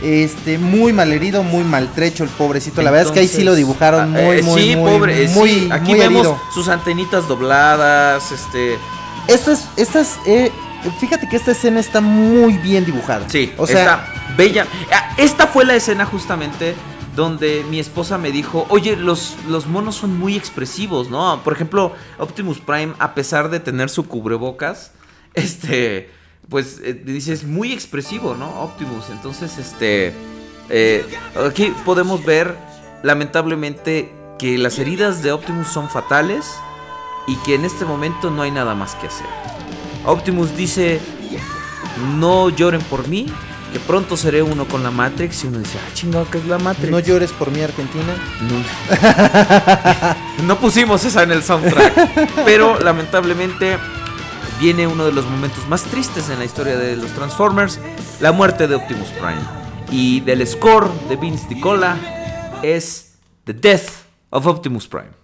[0.01, 2.81] Este, muy malherido, muy maltrecho el pobrecito.
[2.81, 5.23] La verdad es que ahí sí lo dibujaron ah, muy, eh, muy, sí, muy, pobre,
[5.23, 6.41] eh, sí, aquí muy vemos herido.
[6.51, 8.79] sus antenitas dobladas, este,
[9.27, 10.51] Esta es, esta es, eh,
[10.99, 13.29] fíjate que esta escena está muy bien dibujada.
[13.29, 14.67] Sí, o sea, está bella.
[14.91, 16.75] Ah, Esta fue la escena justamente
[17.15, 21.41] donde mi esposa me dijo, oye, los, los monos son muy expresivos, ¿no?
[21.43, 24.93] Por ejemplo, Optimus Prime, a pesar de tener su cubrebocas,
[25.33, 26.09] este,
[26.49, 28.49] pues eh, dice, es muy expresivo, ¿no?
[28.61, 29.09] Optimus.
[29.09, 30.13] Entonces, este,
[30.69, 31.05] eh,
[31.45, 32.55] aquí podemos ver,
[33.03, 36.45] lamentablemente, que las heridas de Optimus son fatales
[37.27, 39.27] y que en este momento no hay nada más que hacer.
[40.05, 40.99] Optimus dice,
[42.17, 43.27] no lloren por mí,
[43.71, 45.43] que pronto seré uno con la Matrix.
[45.43, 46.89] Y uno dice, ah, chingado, ¿qué es la Matrix?
[46.89, 48.15] No llores por mí, Argentina.
[48.41, 50.15] No.
[50.47, 52.43] No pusimos esa en el soundtrack.
[52.45, 53.77] pero lamentablemente
[54.59, 57.79] viene uno de los momentos más tristes en la historia de los Transformers:
[58.19, 59.41] la muerte de Optimus Prime.
[59.91, 61.95] Y del score de Vince DiCola
[62.63, 63.89] es The Death
[64.31, 65.20] of Optimus Prime.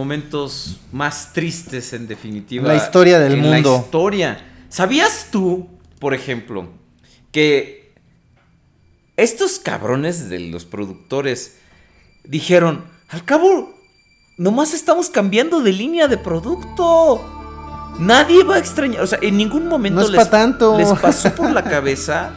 [0.00, 2.66] Momentos más tristes, en definitiva.
[2.66, 3.72] La historia del en mundo.
[3.72, 4.46] La historia.
[4.70, 5.68] ¿Sabías tú,
[5.98, 6.68] por ejemplo,
[7.32, 7.92] que
[9.16, 11.56] estos cabrones de los productores
[12.24, 13.74] dijeron, al cabo,
[14.38, 17.36] nomás estamos cambiando de línea de producto.
[17.98, 20.78] Nadie va a extrañar, o sea, en ningún momento No les, pa' tanto.
[20.78, 22.30] les pasó por la cabeza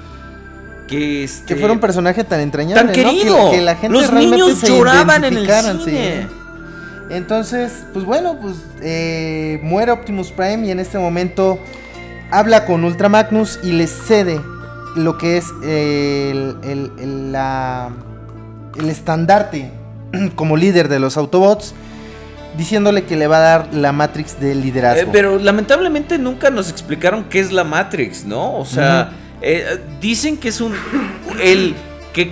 [0.90, 2.76] que este, Que fuera un personaje tan entrañable.
[2.76, 2.94] tan ¿no?
[2.94, 3.52] Que- querido.
[3.52, 5.48] Que, la gente Los niños lloraban en el
[5.86, 6.24] cine.
[6.24, 6.28] sí.
[7.14, 11.60] Entonces, pues bueno, pues eh, muere Optimus Prime y en este momento
[12.32, 14.42] habla con Ultra Magnus y le cede
[14.96, 17.90] lo que es el, el- el- la-
[18.80, 19.72] el estandarte
[20.36, 21.74] como líder de los Autobots,
[22.58, 25.02] diciéndole que le va a dar la Matrix del liderazgo.
[25.04, 28.56] Eh, pero lamentablemente nunca nos explicaron qué es la Matrix, ¿no?
[28.58, 29.12] O sea,
[29.42, 30.74] eh, dicen que es un.
[31.42, 31.76] El.
[32.14, 32.32] que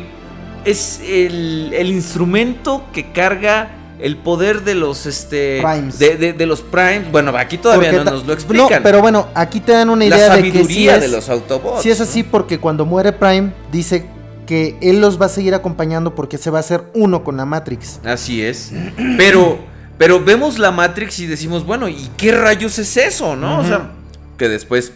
[0.66, 3.70] es el, el instrumento que carga
[4.02, 5.62] el poder de los este.
[5.62, 6.00] Primes.
[6.00, 7.12] De, de- de los primes.
[7.12, 8.70] Bueno, aquí todavía Porque no nos lo explican.
[8.70, 11.08] No, pero bueno, aquí te dan una la idea de que sí sabiduría es, de
[11.10, 11.82] los Autobots.
[11.84, 12.06] sí es ¿no?
[12.06, 14.06] así porque cuando muere Prime dice
[14.48, 17.46] que él los va a seguir acompañando porque se va a hacer uno con la
[17.46, 18.00] Matrix.
[18.04, 18.72] Así es.
[19.18, 19.60] Pero,
[19.98, 23.60] pero vemos la Matrix y decimos, bueno, ¿y qué rayos es eso, no?
[23.60, 23.92] O sea,
[24.38, 24.92] que después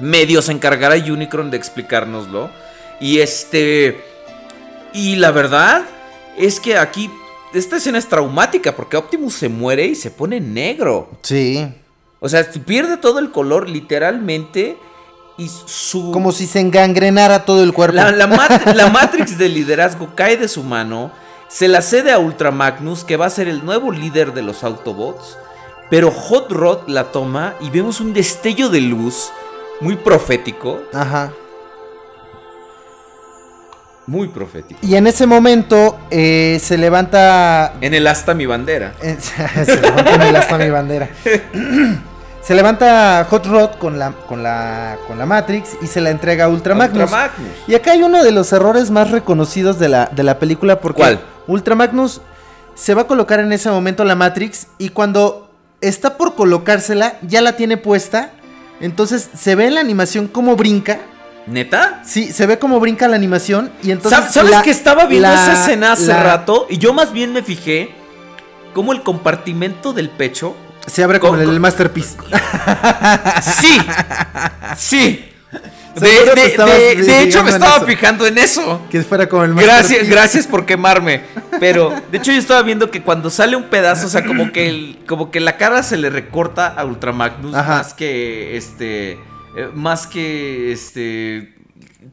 [0.00, 2.50] medio se encargará Unicron de explicárnoslo.
[3.00, 4.00] Y este.
[4.92, 5.82] Y la verdad
[6.38, 7.10] es que aquí.
[7.56, 11.10] Esta escena es traumática porque Optimus se muere y se pone negro.
[11.22, 11.66] Sí.
[12.20, 14.76] O sea, pierde todo el color literalmente.
[15.38, 16.12] y su...
[16.12, 17.96] Como si se engangrenara todo el cuerpo.
[17.96, 21.10] La, la mat- la Matrix de liderazgo cae de su mano,
[21.48, 24.64] se la cede a Ultra Magnus, que va a ser el nuevo líder de los
[24.64, 25.36] Autobots,
[25.90, 29.30] pero Hot Rod la toma y vemos un destello de luz
[29.80, 31.32] muy profético, Ajá.
[34.06, 34.80] Muy profético.
[34.82, 38.94] Y en ese momento eh, se levanta En el asta mi bandera.
[39.00, 41.08] Se levanta en el asta mi bandera.
[42.46, 46.44] se levanta Hot Rod con la, con la, con la Matrix y se la entrega
[46.44, 47.02] a Ultra Magnus.
[47.02, 47.50] Ultra Magnus.
[47.66, 51.02] Y acá hay uno de los errores más reconocidos de la, de la película porque
[51.02, 51.20] ¿Cuál?
[51.48, 52.20] Ultra Magnus
[52.76, 55.50] se va a colocar en ese momento la Matrix y cuando
[55.80, 58.30] está por colocársela ya la tiene puesta.
[58.80, 61.00] Entonces se ve en la animación cómo brinca.
[61.46, 62.02] ¿Neta?
[62.04, 64.18] Sí, se ve cómo brinca la animación y entonces...
[64.18, 66.66] ¿Sab- ¿Sabes la- que estaba viendo la- esa escena hace la- rato?
[66.68, 67.90] Y yo más bien me fijé
[68.74, 70.56] cómo el compartimento del pecho.
[70.86, 72.16] Se abre como Con- el, con- el Masterpiece.
[73.42, 73.80] ¡Sí!
[74.76, 75.24] ¡Sí!
[75.96, 76.12] De,
[77.22, 77.86] hecho, me estaba eso.
[77.86, 78.82] fijando en eso.
[78.90, 80.10] Que fuera como el Gracias, Masterpiece.
[80.12, 81.22] gracias por quemarme.
[81.58, 84.68] Pero, de hecho, yo estaba viendo que cuando sale un pedazo, o sea, como que
[84.68, 87.78] el, como que la cara se le recorta a Ultramagnus Ajá.
[87.78, 89.18] más que este.
[89.56, 91.54] Eh, más que este.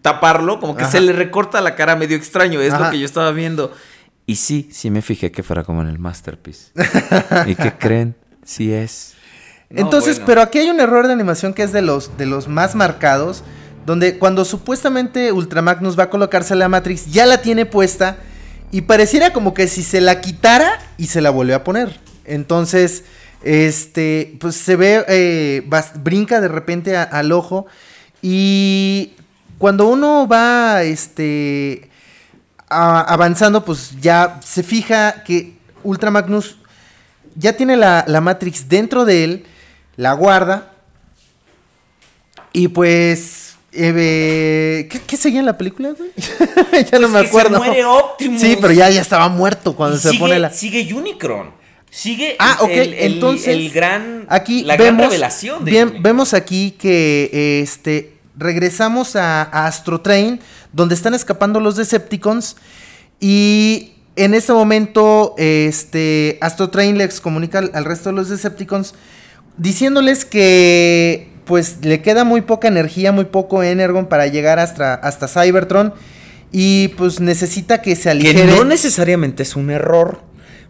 [0.01, 0.93] taparlo, como que Ajá.
[0.93, 2.61] se le recorta la cara medio extraño.
[2.61, 2.85] Es Ajá.
[2.85, 3.71] lo que yo estaba viendo.
[4.25, 6.71] Y sí, sí me fijé que fuera como en el Masterpiece.
[7.45, 8.15] ¿Y qué creen?
[8.45, 9.15] Sí es.
[9.69, 10.25] No, Entonces, bueno.
[10.27, 13.43] pero aquí hay un error de animación que es de los, de los más marcados.
[13.85, 18.17] Donde cuando supuestamente Ultramagnus va a colocarse la Matrix, ya la tiene puesta.
[18.71, 21.99] Y pareciera como que si se la quitara y se la volvió a poner.
[22.23, 23.03] Entonces,
[23.43, 27.65] este, pues se ve, eh, brinca de repente a- al ojo.
[28.21, 29.13] Y
[29.57, 31.89] cuando uno va, este,
[32.69, 35.53] a- avanzando, pues ya se fija que
[35.83, 36.57] Ultramagnus
[37.35, 39.45] ya tiene la, la Matrix dentro de él,
[39.97, 40.71] la guarda.
[42.53, 43.55] Y pues.
[43.71, 46.11] eh, ¿qué, qué seguía en la película, güey?
[46.91, 47.57] ya no me que acuerdo.
[47.59, 48.39] Se muere Optimus.
[48.41, 50.51] Sí, pero ya, ya estaba muerto cuando Y se sigue, pone la.
[50.51, 51.51] sigue Unicron.
[51.95, 55.83] Sigue Ah, ok, el, el- entonces, el gran Aquí la vemos, gran revelación de bien,
[55.83, 56.03] Unicron.
[56.03, 60.39] vemos aquí que este regresamos a, a Astro Train,
[60.71, 62.55] donde están escapando los Decepticons.
[63.19, 68.95] Y en ese momento, este Astro Train les comunica al, al resto de los Decepticons
[69.57, 75.27] diciéndoles que pues le queda muy poca energía, muy poco Energon para llegar hasta, hasta
[75.27, 75.93] Cybertron.
[76.51, 78.45] Y pues necesita que se que aligere.
[78.47, 80.21] no necesariamente es un error.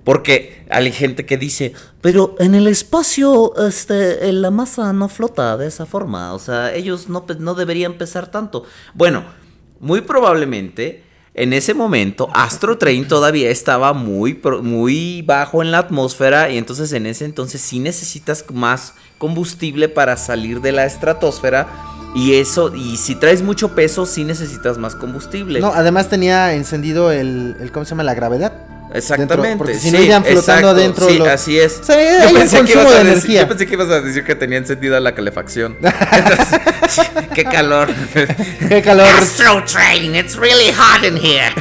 [0.04, 5.68] Porque hay gente que dice, pero en el espacio este, la masa no flota de
[5.68, 6.34] esa forma.
[6.34, 8.66] O sea, ellos no, no deberían pesar tanto.
[8.94, 9.24] Bueno,
[9.80, 11.04] muy probablemente
[11.36, 16.50] en ese momento Astro Train todavía estaba muy, muy bajo en la atmósfera.
[16.50, 21.68] Y entonces en ese entonces sí necesitas más combustible para salir de la estratosfera.
[22.16, 25.60] Y eso, y si traes mucho peso, sí necesitas más combustible.
[25.60, 28.04] No, además tenía encendido el, el ¿cómo se llama?
[28.04, 28.54] La gravedad.
[28.94, 29.36] Exactamente.
[29.48, 31.80] Dentro, porque si sí, no irían flotando adentro Sí, los- así es.
[31.80, 33.42] O sea, hay un consumo ibas de a decir- energía.
[33.42, 35.78] yo pensé que ibas a decir que tenía encendida la calefacción.
[35.82, 36.60] Entonces,
[37.34, 37.90] qué calor.
[38.70, 39.08] Qué calor.
[39.08, 41.52] Astro Train, it's really hot in here.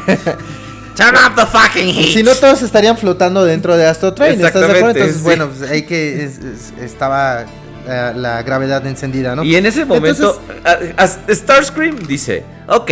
[0.94, 2.12] Turn off the fucking heat.
[2.12, 4.34] Si no, todos estarían flotando dentro de Astro Train.
[4.34, 4.90] ¿Estás de acuerdo?
[4.90, 5.22] Entonces, sí.
[5.22, 7.46] bueno, pues ahí que es- es- estaba
[7.86, 9.42] la, la gravedad encendida, ¿no?
[9.42, 12.90] Y en ese momento, Entonces, a- a- Starscream dice: Ok,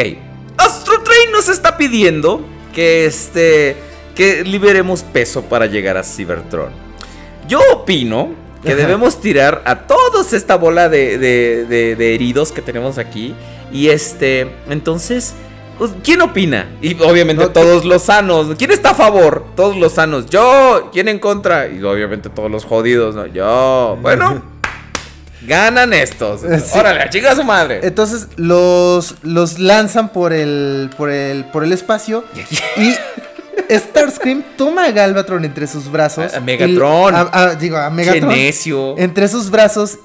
[0.57, 2.45] Astro Train nos está pidiendo
[2.75, 3.77] que este.
[4.20, 6.70] Que liberemos peso para llegar a Cybertron.
[7.48, 8.28] Yo opino
[8.62, 8.76] que Ajá.
[8.82, 13.34] debemos tirar a todos esta bola de, de- de- de heridos que tenemos aquí.
[13.72, 14.55] Y este.
[14.68, 15.32] Entonces.
[15.78, 16.68] pues, ¿Quién opina?
[16.82, 18.55] Y obviamente No, todos los sanos.
[18.59, 19.47] ¿Quién está a favor?
[19.56, 20.26] Todos los sanos.
[20.26, 20.90] Yo.
[20.92, 21.68] ¿Quién en contra?
[21.68, 23.14] Y obviamente todos los jodidos.
[23.14, 23.24] ¿no?
[23.26, 23.97] Yo.
[24.02, 24.44] Bueno.
[25.47, 26.42] Ganan estos.
[26.42, 26.78] Sí.
[26.78, 27.80] Órale, chica su madre.
[27.82, 32.24] entonces los, los lanzan por el, por el, por el espacio
[32.76, 32.94] y
[33.69, 36.32] Starscream toma a Galvatron entre sus brazos.
[36.35, 37.12] A- a Megatron.
[37.15, 38.28] y- a- a- digo, a Che Megatron.
[38.35, 38.99] necio.
[38.99, 39.99] entre sus brazos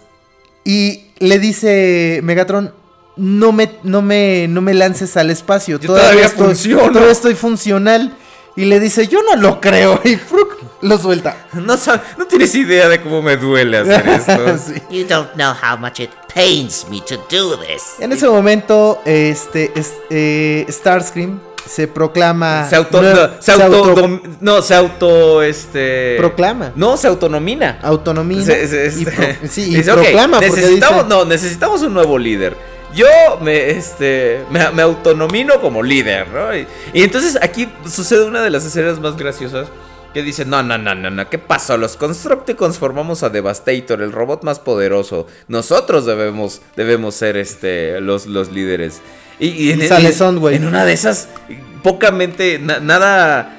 [0.64, 2.74] y le dice Megatron,
[3.18, 5.80] no me, no me, no me lances al espacio.
[5.80, 8.16] Yo todavía funciono." Todavía estoy funcional.
[8.58, 10.00] Y le dice, yo no lo creo.
[10.06, 10.56] Y ¡fruc!
[10.82, 11.36] lo suelta.
[11.54, 11.76] No,
[12.18, 14.58] no tienes idea de cómo me duele hacer esto.
[14.58, 14.82] Sí.
[14.90, 18.00] You don't know how much it pains me to do this.
[18.00, 22.68] En ese momento, este, es- eh, Starscream se proclama.
[22.70, 26.16] Se auto, no, se auto, no, se auto, este...
[26.18, 26.72] Proclama.
[26.76, 27.80] No, se autonomina.
[27.82, 28.44] autonomía.
[28.44, 30.40] Se- se- y este- pro- sí, y dice, "Ok, proclama.
[30.40, 32.56] necesitamos, dice- no, necesitamos un nuevo líder.
[32.94, 33.08] Yo
[33.42, 36.56] me, este, me, me autonomino como líder, ¿no?
[36.56, 39.68] Y, y entonces aquí sucede una de las escenas más graciosas.
[40.14, 41.76] Que dice, no, no, no, no, no, ¿qué pasó?
[41.78, 45.28] Los Constructicons formamos a Devastator, el robot más poderoso.
[45.50, 49.02] Nosotros debemos, debemos ser este, los, los líderes.
[49.40, 50.56] Y, y en, Y sale en- Soundwave.
[50.56, 51.28] en una de esas,
[51.84, 53.52] pocamente, na- nada,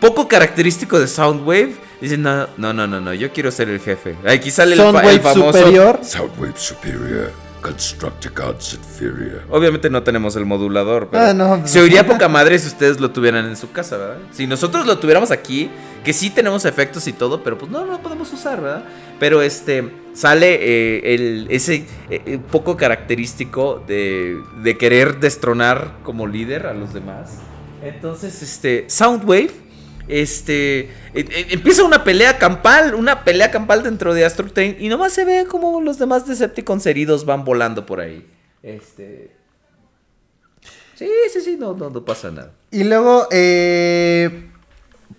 [0.00, 1.76] poco característico de Soundwave.
[2.00, 4.14] Dice, no, no, no, no, no, yo quiero ser el jefe.
[4.28, 5.58] Aquí sale el, fa- Soundwave el famoso...
[5.58, 6.00] superior.
[6.02, 7.32] Soundwave superior,
[7.62, 9.42] Constructicons inferior.
[9.50, 13.10] Obviamente no tenemos el modulador, pero Ah, no, se oiría poca madre si ustedes lo
[13.10, 14.16] tuvieran en su casa, ¿verdad?
[14.32, 15.70] Si nosotros lo tuviéramos aquí,
[16.04, 18.84] que sí tenemos efectos y todo, pero pues no, no lo podemos usar, ¿verdad?
[19.18, 26.26] Pero este sale eh, el, ese eh, eh, poco característico de, de querer destronar como
[26.26, 27.38] líder a los demás.
[27.82, 29.64] Entonces, este, Soundwave
[30.08, 34.88] este eh, eh, empieza una pelea campal, una pelea campal dentro de Astro Train y
[34.88, 38.26] nomás se ve como los demás Decepticons heridos van volando por ahí.
[38.62, 39.30] Este
[40.94, 42.52] Sí, sí, sí, no, no, no pasa nada.
[42.70, 43.26] Y luego,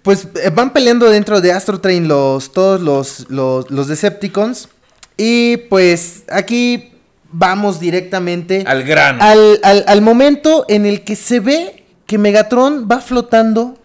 [0.06, 4.70] pues eh, van peleando dentro de Astro Train los, todos los, los, los Decepticons.
[5.18, 6.92] Y pues aquí
[7.32, 9.22] vamos directamente Al grano.
[9.22, 13.78] al, al- al momento en el que se ve que Megatron va flotando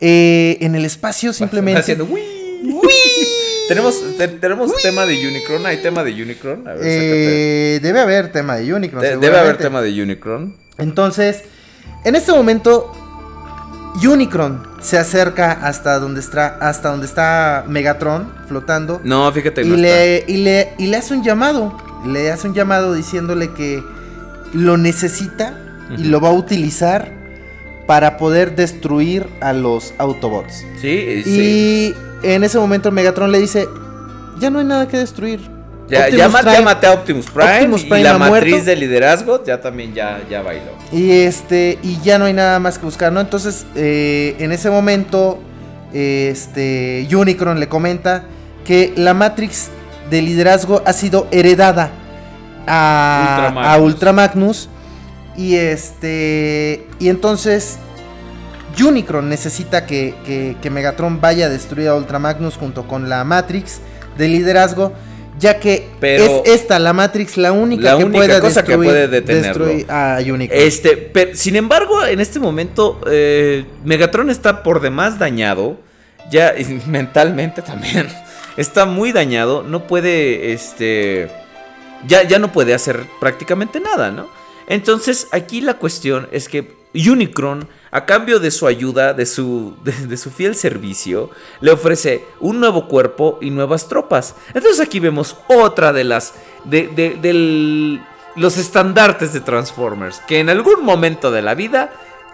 [0.00, 1.80] eh, en el espacio simplemente.
[1.80, 2.22] Haciendo "Wii".
[3.68, 6.68] tenemos te- tenemos tema de Unicron, hay tema de Unicron.
[6.68, 9.02] A ver, Eh, debe haber tema de Unicron.
[9.02, 10.56] De- debe haber tema de Unicron.
[10.78, 11.42] Entonces,
[12.04, 12.92] en este momento,
[14.02, 19.00] Unicron se acerca hasta donde está, hasta donde está Megatron flotando.
[19.04, 21.76] No, fíjate, y, no le, y, le, y le hace un llamado.
[22.06, 23.82] Le hace un llamado diciéndole que
[24.52, 25.54] lo necesita
[25.96, 27.12] y lo va a utilizar
[27.86, 30.64] para poder destruir a los Autobots.
[30.80, 31.94] Sí, sí.
[32.22, 33.68] Y en ese momento Megatron le dice,
[34.38, 35.53] ya no hay nada que destruir.
[35.88, 38.66] Ya, llama- Prime- llámate a Optimus Prime, Optimus y la matriz muerto.
[38.70, 40.70] de liderazgo ya también ya, ya bailó.
[40.92, 43.20] Y este, y ya no hay nada más que buscar, ¿no?
[43.20, 45.38] Entonces, eh, en ese momento,
[45.92, 48.24] este, Unicron le comenta
[48.64, 49.68] que la Matrix
[50.10, 51.90] de liderazgo ha sido heredada
[52.66, 53.66] a Ultramagnus.
[53.72, 54.68] a Ultramagnus.
[55.36, 57.76] Y este, y entonces,
[58.82, 63.80] Unicron necesita que, que- que Megatron vaya a destruir a Ultramagnus junto con la Matrix
[64.16, 64.92] de liderazgo.
[65.38, 68.72] Ya que Pero- es esta, la Matrix, la única La que única pueda cosa que
[68.72, 69.66] destruir, puede detenerlo.
[69.66, 70.60] destruir a Unicron.
[70.60, 75.78] Este, pero, sin embargo, en este momento, eh, Megatron está por demás dañado.
[76.30, 76.54] Ya
[76.86, 78.08] mentalmente también.
[78.56, 79.64] Está muy dañado.
[79.64, 81.28] No puede, este.
[82.06, 84.28] Ya, ya no puede hacer prácticamente nada, ¿no?
[84.68, 90.16] Entonces, aquí la cuestión es que Unicron, a cambio de su ayuda, de su, de,
[90.16, 91.30] su fiel servicio,
[91.60, 94.34] le ofrece un nuevo cuerpo y nuevas tropas.
[94.52, 96.34] Entonces aquí vemos otra de las...
[96.64, 98.00] de, de-
[98.36, 101.92] los estandartes de Transformers, que en algún momento de la vida,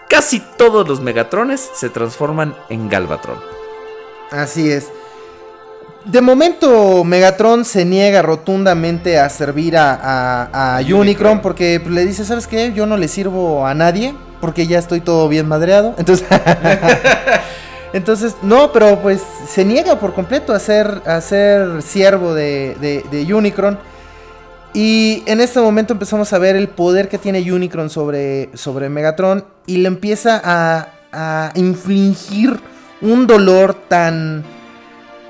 [0.09, 3.39] casi todos los Megatrones se transforman en Galvatron.
[4.31, 4.89] Así es.
[6.05, 11.01] De momento, Megatron se niega rotundamente a servir a, a- a Unicron.
[11.01, 12.73] Unicron porque le dice, ¿sabes qué?
[12.73, 15.95] Yo no le sirvo a nadie porque ya estoy todo bien madreado.
[15.99, 16.27] Entonces,
[17.93, 23.05] entonces no, pero pues se niega por completo a ser, a ser siervo de, de-
[23.11, 23.79] de Unicron.
[24.73, 29.45] Y en este momento empezamos a ver el poder que tiene Unicron sobre, sobre Megatron
[29.67, 32.59] y le empieza a, a infligir
[33.03, 34.45] un dolor tan...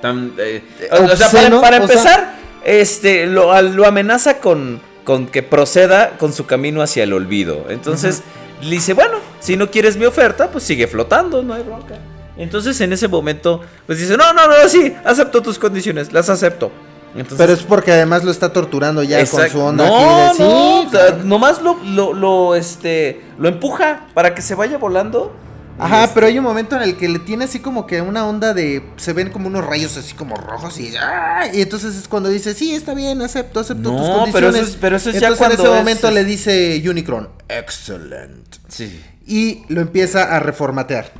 [0.02, 5.42] Tan, eh, o sea, para, o sea- empezar, este, lo, lo amenaza con, con que
[5.42, 7.66] proceda con su camino hacia el olvido.
[7.68, 8.22] Entonces,
[8.62, 11.94] le dice, bueno, si no quieres mi oferta, pues sigue flotando, no hay bronca.
[12.36, 16.70] Entonces, en ese momento, pues dice, no, no, no, sí, acepto tus condiciones, las acepto.
[17.14, 20.44] Entonces, Pero es porque además lo está torturando ya con su onda No, aquí de-
[20.48, 21.24] no, sí, o sea, claro.
[21.24, 25.34] nomás lo, lo, lo, este, lo empuja para que se vaya volando.
[25.80, 28.26] Ajá, Este, pero hay un momento en el que le tiene así como que una
[28.26, 28.82] onda de.
[28.96, 30.94] Se ven como unos rayos así como rojos y.
[30.96, 31.46] ¡ah!
[31.52, 34.56] Y entonces es cuando dice: Sí, está bien, acepto, acepto No, tus pero condiciones.
[34.56, 36.82] eso es- pero eso es ya entonces en cuando ese es, momento es- le dice
[36.88, 38.56] Unicron: Excellent.
[38.68, 39.02] Sí.
[39.26, 41.12] Y lo empieza a reformatear.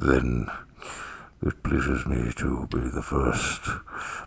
[0.00, 0.46] Then
[1.42, 3.64] it pleases me to be the first.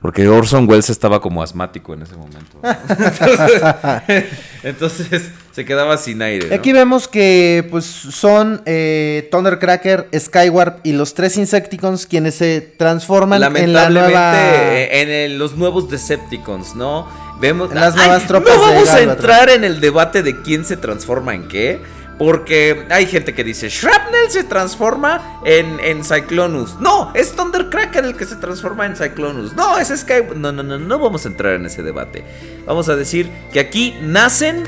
[0.01, 2.59] Porque Orson Welles estaba como asmático en ese momento.
[4.63, 6.47] Entonces se quedaba sin aire.
[6.47, 6.55] ¿no?
[6.55, 13.43] Aquí vemos que pues son eh, Thundercracker, Skywarp y los tres Insecticons quienes se transforman
[13.43, 14.33] en la Lamentablemente nueva.
[14.37, 17.07] eh, en el- los nuevos Decepticons, ¿no?
[17.41, 20.41] Vemos En las Ay, nuevas tropas No de vamos a entrar en el debate de
[20.41, 21.79] quién se transforma en qué.
[22.17, 26.77] Porque hay gente que dice, Shrapnel se transforma en, en Cyclonus.
[26.81, 29.53] No, es Thundercracker el que se transforma en Cyclonus.
[29.55, 30.15] No, es Sky...
[30.35, 32.25] No, no, no, no vamos a entrar en ese debate.
[32.65, 34.67] Vamos a decir que aquí nacen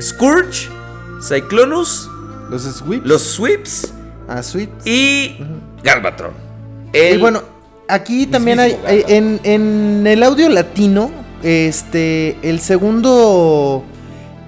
[0.00, 0.68] Scourge,
[1.26, 2.08] Cyclonus,
[2.50, 3.06] Los Sweeps.
[3.06, 3.92] los Sweeps
[4.28, 4.86] Ah, Sweeps.
[4.86, 5.36] y
[5.82, 6.32] Galvatron.
[6.92, 7.42] Él- Y bueno,
[7.88, 11.10] aquí también hay, en, en el audio latino,
[11.42, 13.84] este, el segundo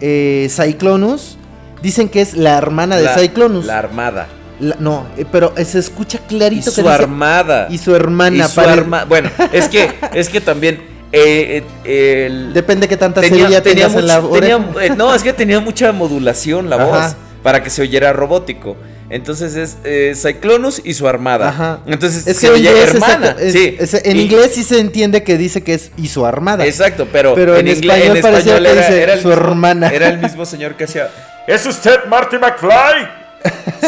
[0.01, 1.37] eh, Cyclonus,
[1.83, 3.65] dicen que es la hermana de la, Cyclonus.
[3.67, 4.29] la armada.
[4.61, 7.67] La- no, eh, pero se escucha Y clarito que su dice- armada.
[7.71, 8.45] y su hermana.
[8.45, 10.90] Y su arma- Bueno, es que, es que también.
[11.13, 15.15] Eh, eh, el- Depende qué tanta tenía, cerilla tenía tengas en la tenía- eh, no,
[15.15, 16.85] es que tenía mucha modulación la Ajá.
[16.85, 18.77] voz para que se oyera robótico.
[19.09, 21.49] Entonces es eh, Cyclonus y su armada.
[21.49, 21.81] Ajá.
[21.87, 23.35] Entonces Es se que en oye hermana.
[23.41, 23.77] es- sí.
[23.77, 26.65] es- en Y- inglés sí se entiende que dice que es y su armada.
[26.65, 29.89] Exacto, pero, Pero en ingle- español parecía que dice el su hermana.
[29.89, 31.11] Era el mismo señor que hacía.
[31.49, 33.09] ¿Es usted Marty McFly?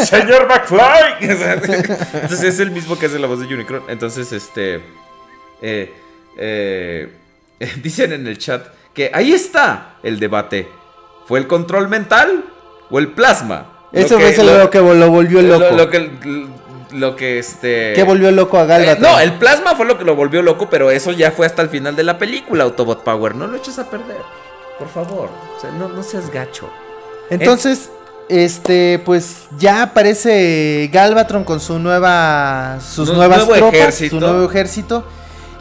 [0.05, 1.29] Señor McFly.
[2.13, 3.83] Entonces es el mismo que hace la voz de Unicron.
[3.87, 4.81] Entonces, este.
[5.61, 5.93] eh,
[6.37, 7.09] eh,
[7.83, 10.67] dicen en el chat que ahí está el debate.
[11.25, 12.43] ¿Fue el control mental
[12.89, 13.69] o el plasma?
[13.91, 15.75] Eso fue lo, que lo volvió lo- loco.
[15.75, 16.11] Lo, que.
[16.91, 17.93] Lo que este.
[17.93, 19.01] que volvió loco a Eh, Galvatron.
[19.01, 21.69] no, el plasma fue lo que lo volvió loco, pero eso ya fue hasta el
[21.69, 23.35] final de la película, Autobot Power.
[23.35, 24.17] No lo eches a perder.
[24.77, 25.29] Por favor.
[25.57, 26.69] O sea, no, no seas gacho.
[27.29, 27.89] Entonces,
[28.29, 34.19] este, pues ya aparece Galvatron con su nueva, sus Nu- nuevas nuevo tropas, ejército.
[34.19, 35.05] su nuevo ejército.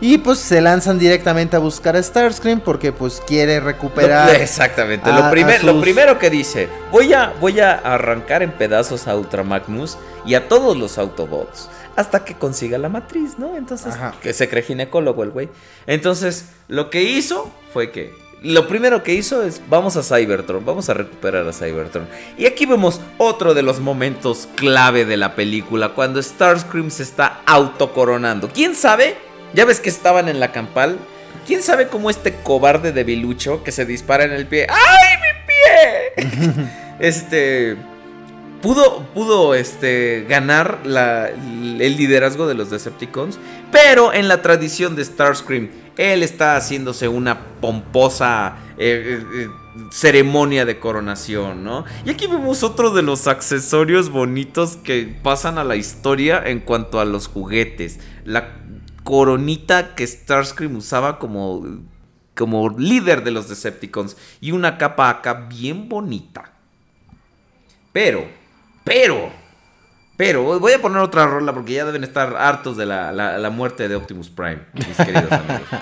[0.02, 4.34] Y pues se lanzan directamente a buscar a Starscream porque pues quiere recuperar.
[4.34, 5.08] Exactamente.
[5.08, 9.16] a- lo, primer- lo primero que dice: voy a, voy a arrancar en pedazos a
[9.16, 9.96] Ultra Magnus
[10.26, 11.70] y a todos los Autobots.
[11.94, 13.56] Hasta que consiga la matriz, ¿no?
[13.56, 14.14] Entonces, Ajá.
[14.20, 15.48] que se cree ginecólogo el güey.
[15.86, 18.12] Entonces, lo que hizo fue que.
[18.42, 22.08] Lo primero que hizo es, vamos a Cybertron, vamos a recuperar a Cybertron.
[22.36, 27.40] Y aquí vemos otro de los momentos clave de la película, cuando Starscream se está
[27.46, 28.48] autocoronando.
[28.48, 29.16] ¿Quién sabe?
[29.54, 30.98] Ya ves que estaban en la campal.
[31.46, 34.66] ¿Quién sabe cómo este cobarde debilucho que se dispara en el pie?
[34.70, 35.16] ¡Ay,
[36.16, 36.24] mi
[36.56, 36.68] pie!
[37.00, 37.76] este.
[38.60, 43.40] Pudo, pudo este, ganar la- el liderazgo de los Decepticons,
[43.72, 49.48] pero en la tradición de Starscream, él está haciéndose una pomposa eh, eh, eh,
[49.90, 51.84] ceremonia de coronación, ¿no?
[52.04, 57.00] Y aquí vemos otro de los accesorios bonitos que pasan a la historia en cuanto
[57.00, 57.98] a los juguetes.
[58.24, 58.61] La
[59.04, 61.64] coronita que Starscream usaba como,
[62.36, 66.52] como líder de los Decepticons y una capa acá bien bonita.
[67.92, 68.26] Pero,
[68.84, 69.30] pero,
[70.16, 73.50] pero, voy a poner otra rola porque ya deben estar hartos de la, la- la
[73.50, 75.68] muerte de Optimus Prime, mis queridos amigos.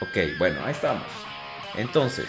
[0.00, 1.02] Ok, bueno, ahí estamos.
[1.76, 2.26] Entonces,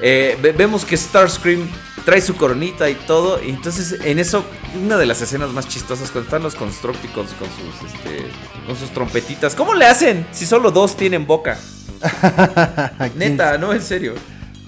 [0.00, 1.68] eh, ve- vemos que Starscream
[2.04, 3.42] trae su coronita y todo.
[3.42, 4.44] Y entonces, en eso,
[4.82, 8.26] una de las escenas más chistosas cuando están los Constructicons con sus, este,
[8.66, 9.54] con sus trompetitas.
[9.54, 11.58] ¿Cómo le hacen si solo dos tienen boca?
[13.16, 14.14] Neta, no, en serio.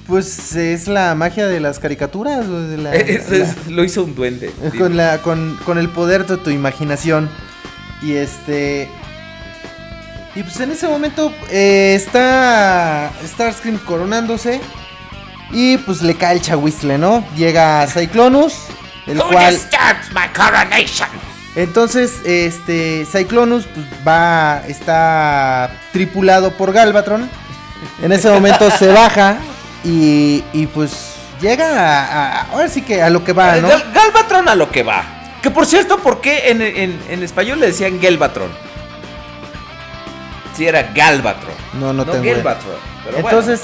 [0.07, 2.47] Pues es la magia de las caricaturas.
[2.47, 4.53] o de la- Es- la- es- lo hizo un duende.
[4.79, 7.29] con, la, con, con el poder de tu imaginación.
[8.03, 8.89] Y este.
[10.37, 14.61] Y pues en ese momento eh, está Starscream coronándose.
[15.51, 17.25] Y pues le cae el chahuizle, ¿no?
[17.37, 18.55] Llega Cyclonus.
[19.07, 19.59] El cual.
[20.15, 21.09] my coronation?
[21.55, 23.07] Entonces, este.
[23.11, 24.63] Cyclonus pues, va.
[24.67, 27.29] Está tripulado por Galvatron.
[28.03, 29.37] En ese momento se baja.
[29.85, 33.69] Y, y pues llega a, a- Ahora sí que a lo que va, ¿no?
[33.69, 35.05] Gal- Galvatron a lo que va.
[35.43, 38.51] Que por cierto, ¿por qué en, en- en español le decían Gelvatron?
[40.57, 41.55] Si era Galvatron.
[41.75, 42.25] No, no, No, tengo.
[42.25, 42.37] idea.
[42.37, 42.77] Gelvatron.
[43.05, 43.61] Pero Entonces,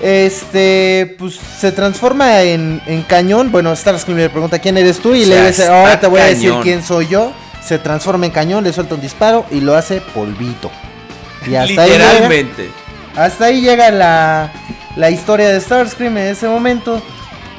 [0.00, 3.50] este, pues se transforma en, en cañón.
[3.52, 6.24] Bueno, Starscream le pregunta quién eres tú y O le dice, ahora te voy a
[6.26, 6.62] decir cañón.
[6.62, 7.32] quién soy yo.
[7.64, 10.70] Se transforma en cañón, le suelta un disparo y lo hace polvito.
[11.46, 12.70] Y hasta ahí llega, literalmente.
[13.16, 14.52] hasta ahí llega la,
[14.94, 17.02] la historia de Starscream en ese momento.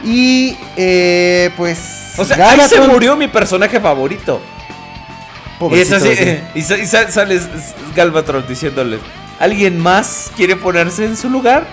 [0.06, 2.14] Y eh, pues.
[2.18, 4.40] O sea, ahí se murió mi personaje favorito.
[5.72, 7.40] Y es así, eh, y, sa- y sa- sale
[7.96, 9.00] Galvatron diciéndole,
[9.40, 11.66] ¿alguien más quiere ponerse en su lugar?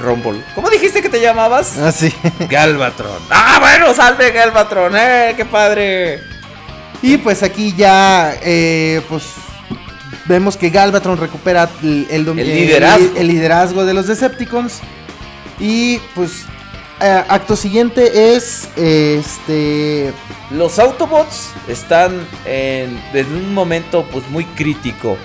[0.00, 0.42] Rumble.
[0.54, 1.78] ¿Cómo dijiste que te llamabas?
[1.78, 2.12] Ah, sí.
[2.48, 3.22] Galvatron.
[3.30, 6.20] Ah, bueno, salve Galvatron, eh, qué padre.
[7.02, 9.24] Y pues aquí ya, eh, pues
[10.26, 13.16] vemos que Galvatron recupera el, el El liderazgo.
[13.16, 14.80] el liderazgo de los Decepticons.
[15.58, 16.44] Y pues
[17.00, 20.12] eh, acto siguiente es este
[20.50, 25.16] Los Autobots están en, en un momento pues muy crítico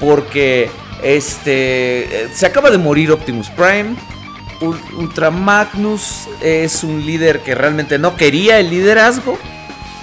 [0.00, 0.70] porque
[1.02, 3.96] este eh, se acaba de morir Optimus Prime.
[4.60, 9.38] Ul- Ultra Magnus es un líder que realmente no quería el liderazgo,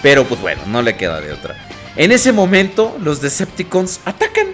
[0.01, 1.67] pero pues bueno, no le queda de otra.
[1.97, 4.47] En ese momento los Decepticons atacan.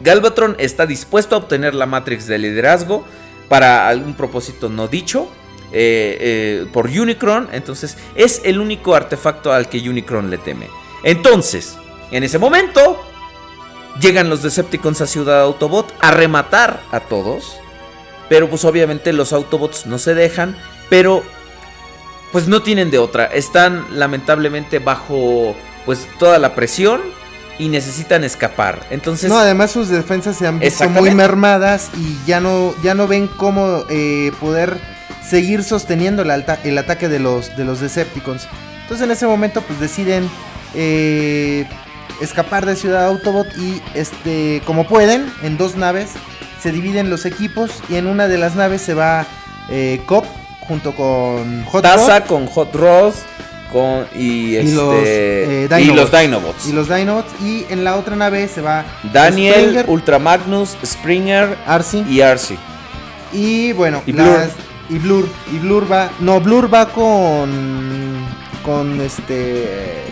[0.00, 3.04] Galvatron está dispuesto a obtener la Matrix de liderazgo
[3.48, 5.30] para algún propósito no dicho
[5.72, 7.48] eh, eh, por Unicron.
[7.52, 10.68] Entonces es el único artefacto al que Unicron le teme.
[11.04, 11.76] Entonces,
[12.10, 13.00] en ese momento,
[14.00, 17.56] llegan los Decepticons a Ciudad Autobot a rematar a todos.
[18.28, 20.56] Pero pues obviamente los Autobots no se dejan.
[20.88, 21.22] Pero
[22.32, 23.26] pues no tienen de otra.
[23.26, 25.54] Están lamentablemente bajo
[25.84, 27.00] pues toda la presión
[27.58, 28.86] y necesitan escapar.
[28.90, 33.06] Entonces, No, además sus defensas se han visto muy mermadas y ya no, ya no
[33.06, 34.78] ven cómo eh, poder
[35.28, 38.48] seguir sosteniendo el, alta- el ataque de los, de los Decepticons.
[38.82, 40.28] Entonces en ese momento pues deciden
[40.74, 41.68] eh,
[42.20, 46.10] escapar de Ciudad Autobot y este como pueden, en dos naves,
[46.62, 49.26] se dividen los equipos y en una de las naves se va
[49.70, 50.24] eh, Cop
[50.60, 53.14] junto con Hot Taza Rod con Hot Rod
[53.72, 56.66] con y, este, los, eh, y los Dinobots.
[56.68, 61.56] y los Dinobots y en la otra nave se va Daniel, Springer, Ultra Magnus, Springer
[61.66, 62.58] Arcee y Arcee.
[63.32, 64.50] Y bueno, Y las- Blur.
[64.90, 65.28] y Blur.
[65.54, 66.10] Y Blur va.
[66.20, 68.26] No, Blur va con.
[68.62, 70.04] Con este.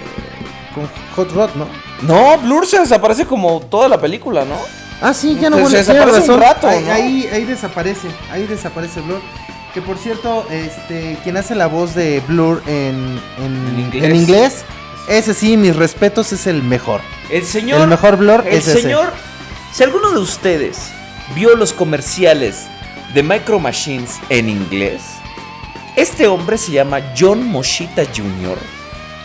[0.75, 1.67] Con Hot Rod, ¿no?
[2.03, 4.57] No, Blur se desaparece como toda la película, ¿no?
[5.03, 6.93] Ah, sí, ya no Se- un rato, ahí, ¿no?
[6.93, 8.09] ahí, ahí desaparece.
[8.31, 9.21] Ahí desaparece Blur.
[9.75, 11.17] Que por cierto, este.
[11.23, 13.21] Quien hace la voz de Blur en.
[13.39, 14.05] En, En inglés.
[14.05, 14.65] en inglés,
[15.09, 17.01] Ese sí, mis respetos, es el mejor.
[17.31, 18.83] El señor el mejor Blur El es ese.
[18.83, 19.13] señor,
[19.73, 20.79] si alguno de ustedes
[21.35, 22.67] vio los comerciales
[23.15, 25.03] de Micro Machines en inglés,
[25.97, 28.59] este hombre se llama John Moshita Jr.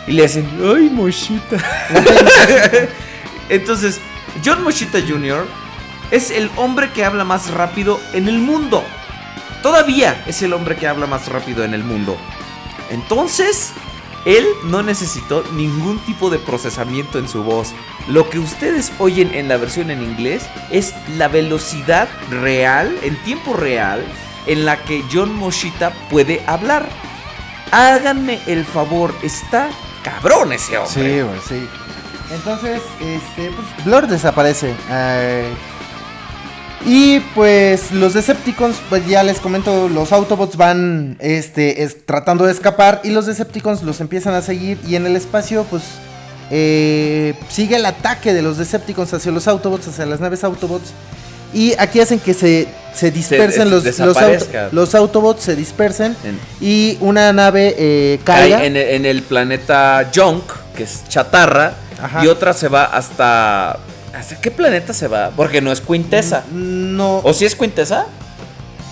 [0.06, 1.56] Y le hacen, ay Moshita.
[3.48, 4.00] Entonces,
[4.44, 5.46] John Moshita Jr.
[6.10, 8.84] es el hombre que habla más rápido en el mundo.
[9.62, 12.16] Todavía es el hombre que habla más rápido en el mundo.
[12.90, 13.72] Entonces,
[14.24, 17.72] él no necesitó ningún tipo de procesamiento en su voz.
[18.08, 23.54] Lo que ustedes oyen en la versión en inglés es la velocidad real, en tiempo
[23.54, 24.04] real,
[24.46, 26.88] en la que John Moshita puede hablar.
[27.72, 29.70] Háganme el favor, está
[30.10, 30.92] cabrón ese hombre.
[30.94, 31.68] Sí, güey, sí.
[32.34, 34.74] Entonces, este, pues, Blur desaparece.
[34.90, 35.52] eh,
[36.84, 42.52] y pues los Decepticons, pues ya les comento, los Autobots van este, es- tratando de
[42.52, 45.82] escapar y los Decepticons los empiezan a seguir y en el espacio pues
[46.50, 50.92] eh, sigue el ataque de los Decepticons hacia los Autobots, hacia las naves Autobots.
[51.56, 56.38] Y aquí hacen que se, se dispersen los, los, auto- los Autobots, se dispersen En-
[56.60, 58.64] y una nave eh, Cae caiga.
[58.66, 60.42] en, el- en el planeta Junk,
[60.76, 61.72] que es chatarra,
[62.02, 62.22] Ajá.
[62.22, 63.78] y otra se va hasta...
[64.14, 65.30] ¿Hasta qué planeta se va?
[65.34, 66.44] Porque no es Quintesa.
[66.52, 68.06] No, ¿O si es Quintesa?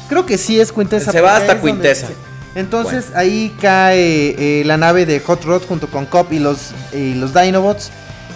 [0.08, 1.12] Creo que sí es Quintesa.
[1.12, 2.12] Se va hasta sí.
[2.54, 7.14] Entonces ahí cae eh, la nave de Hot Rod junto con Cop y los, y
[7.14, 7.90] los Dinobots.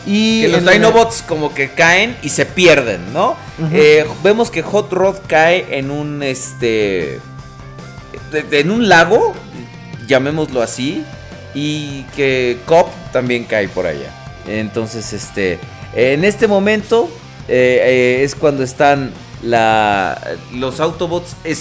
[0.06, 3.36] Y Que los en la- Dinobots como que caen y se pierden, ¿no?
[3.72, 7.20] Eh, vemos que Hot Rod cae en un este.
[8.32, 9.34] en un lago,
[10.06, 11.04] llamémoslo así.
[11.54, 14.10] Y que Cop también cae por allá.
[14.46, 15.58] Entonces, este.
[15.94, 17.08] En este momento
[17.48, 17.80] eh,
[18.20, 19.10] eh, es cuando están
[19.42, 20.20] la,
[20.54, 21.56] los Autobots eh,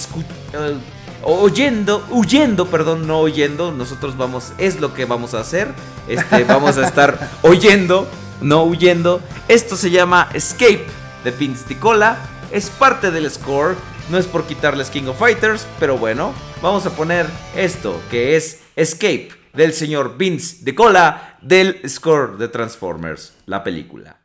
[1.23, 3.71] oyendo, huyendo, perdón, no oyendo.
[3.71, 5.69] Nosotros vamos, es lo que vamos a hacer.
[6.07, 8.07] Este, vamos a estar oyendo,
[8.41, 9.21] no huyendo.
[9.47, 10.85] Esto se llama Escape
[11.23, 12.17] de Vince Ticola.
[12.51, 13.75] Es parte del score.
[14.09, 18.61] No es por quitarles King of Fighters, pero bueno, vamos a poner esto, que es
[18.77, 24.17] Escape del señor Vince Ticola del score de Transformers, la película.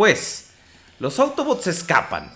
[0.00, 0.46] Pues
[0.98, 2.32] los Autobots escapan,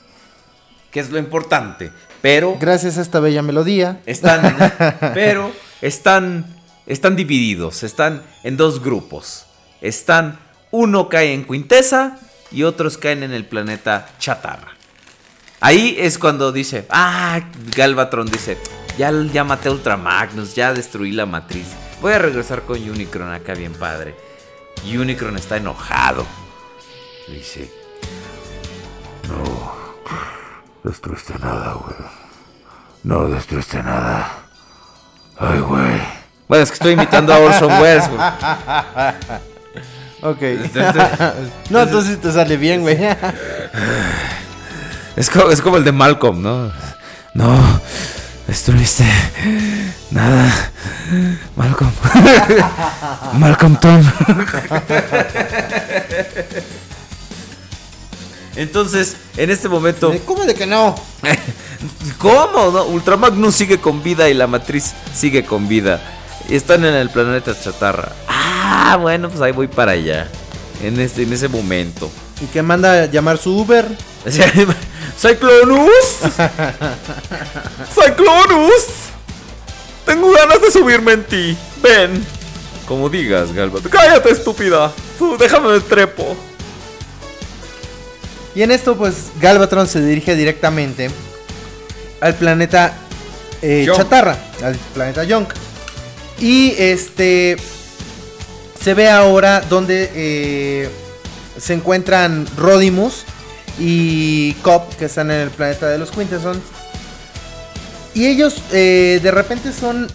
[0.91, 4.03] que es lo importante, pero Gracias a esta bella melodía.
[4.05, 4.55] están,
[5.15, 5.51] pero
[5.81, 6.45] están,
[6.85, 9.47] están divididos, están en dos grupos.
[9.81, 10.39] Están,
[10.73, 12.19] uno cae en Quintesa
[12.51, 14.73] y otros caen en el planeta Chatarra.
[15.61, 17.41] Ahí es cuando dice, ah,
[17.75, 18.59] Galvatron dice,
[18.99, 21.69] ya, ya maté a Ultramagnus, ya destruí la matriz.
[22.03, 24.15] Voy a regresar con Unicron acá bien padre.
[24.85, 26.27] Unicron está enojado.
[27.29, 27.71] Le dice,
[30.85, 31.97] Destruiste nada, güey.
[33.05, 34.31] No destruiste nada.
[35.39, 36.01] Ay, güey.
[36.47, 38.09] bueno, es que estoy imitando a Orson Welles.
[38.11, 38.21] güey.
[40.23, 40.41] Ok.
[41.71, 42.99] no, entonces te sale bien, güey.
[45.17, 46.73] Es como, es como el de Malcolm, ¿no?
[47.35, 47.81] No,
[48.49, 49.05] destruiste
[50.11, 50.53] nada.
[51.55, 51.93] Malcolm.
[53.35, 54.03] Malcolm Tom.
[58.57, 60.95] Entonces, en este momento, ¿Cómo de que no?
[62.19, 62.71] ¿cómo?
[62.71, 62.85] No?
[62.85, 66.01] Ultramagnus sigue con vida y la matriz sigue con vida.
[66.49, 68.13] Y están en el planeta chatarra.
[68.29, 70.29] Ah, bueno, pues ahí voy para allá.
[70.83, 72.11] En, este, en ese momento.
[72.41, 73.87] Y que manda a llamar su Uber.
[75.19, 76.19] ¡Cyclonus!
[77.95, 78.87] ¡Cyclonus!
[80.05, 81.57] Tengo ganas de subirme en ti.
[81.83, 82.25] Ven.
[82.87, 83.89] Como digas, Galvat.
[83.89, 84.93] ¡Cállate, estúpida!
[85.19, 86.37] Tú, déjame de trepo.
[88.55, 91.11] Y en esto, pues, Galvatron se dirige directamente
[92.21, 92.95] al planeta
[93.63, 93.87] eh.
[93.95, 95.49] Chatarra, al planeta Yonk.
[96.39, 97.57] Y este
[98.83, 100.91] se ve ahora donde eh,
[101.59, 103.25] se encuentran Rodimus
[103.79, 106.61] y Cop, que están en el planeta de los Quintessons.
[108.13, 110.07] Y ellos eh, de repente son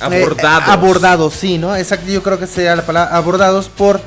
[0.00, 0.68] Abordados.
[0.68, 1.74] abordados, sí, ¿no?
[1.76, 4.00] Exacto, yo creo que sería la palabra abordados por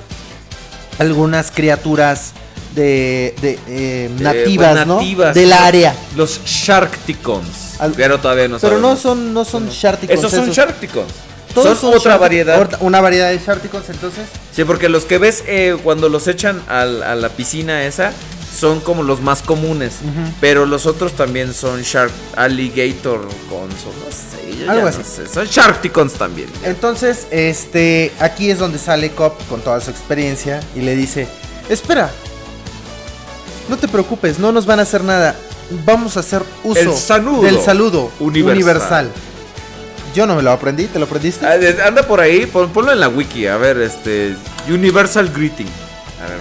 [0.99, 2.34] algunas criaturas
[2.78, 4.95] de, de, eh, nativas, pues, ¿no?
[4.95, 5.36] nativas.
[5.36, 5.94] Del área.
[6.16, 7.80] Los Sharkticons.
[7.80, 10.20] Al- Pero todavía no Pero no son, no son Sharkticons.
[10.20, 11.12] Esos son Sharkticons.
[11.54, 12.78] Todos son, otra Shark- variedad.
[12.82, 14.26] Una variedad de Sharkticons, entonces.
[14.56, 18.14] Sí, porque los que ves eh, cuando los echan al- a la piscina esa
[18.58, 19.95] son como los más comunes.
[20.40, 24.70] Pero los otros también son Shark Alligator Cons o no sé.
[24.70, 25.02] Algo no así.
[25.04, 26.49] sé, Son Sharkticons también.
[26.64, 31.28] Entonces, este, aquí es donde sale Cop con toda su experiencia y le dice,
[31.70, 32.10] espera,
[33.69, 35.35] no te preocupes, no nos van a hacer nada.
[35.85, 38.56] Vamos a hacer uso El saludo del saludo universal.
[38.56, 39.11] universal.
[40.15, 41.45] Yo no me lo aprendí, ¿te lo aprendiste?
[41.45, 43.45] Ah, Anda por ahí, pon- ponlo en la wiki.
[43.48, 44.35] A ver, este.
[44.69, 45.68] Universal Greeting.
[46.26, 46.39] A ver,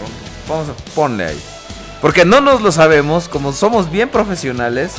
[0.48, 1.40] vamos a ponle ahí.
[2.00, 4.92] Porque no nos lo sabemos, como somos bien profesionales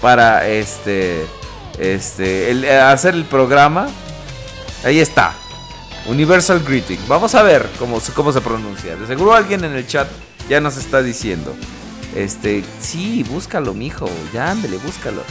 [0.00, 1.24] para este.
[1.78, 2.50] Este.
[2.50, 3.88] el- eh, hacer el programa.
[4.84, 5.32] Ahí está.
[6.06, 6.98] Universal Greeting.
[7.06, 8.96] Vamos a ver cómo, se- cómo se pronuncia.
[8.96, 10.08] De seguro alguien en el chat
[10.50, 11.54] ya nos está diciendo.
[12.14, 12.64] Este.
[12.80, 14.10] Sí, búscalo, mijo.
[14.34, 15.22] Ya, ándele, búscalo.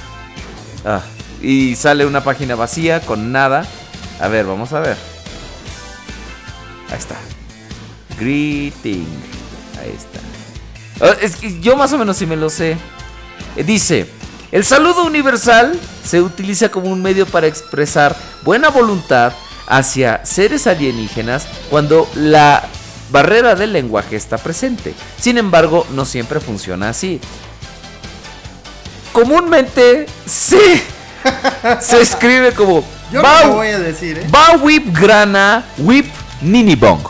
[0.85, 1.01] Ah,
[1.41, 3.65] y sale una página vacía con nada.
[4.21, 4.97] A ver, vamos a ver.
[6.89, 7.17] Ahí está.
[8.17, 9.07] Greeting.
[9.81, 11.05] Ahí está.
[11.05, 12.77] Ah, es que yo más o menos sí me lo sé.
[13.57, 14.09] Eh, Dice,
[14.53, 19.33] el saludo universal se utiliza como un medio para expresar buena voluntad
[19.67, 22.67] hacia seres alienígenas cuando la
[23.11, 24.93] barrera del lenguaje está presente.
[25.19, 27.19] Sin embargo, no siempre funciona así.
[29.13, 30.81] Comúnmente se,
[31.81, 34.27] se escribe como Yo Bau- no lo voy a decir, ¿eh?
[34.29, 36.05] Bawip Grana Whip
[36.41, 37.01] Ninibong.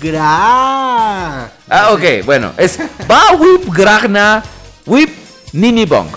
[0.00, 1.50] Gra.
[1.68, 4.42] Ah, ok, bueno, es Bawip Grana
[4.84, 5.10] Whip
[5.52, 6.08] Ninibong.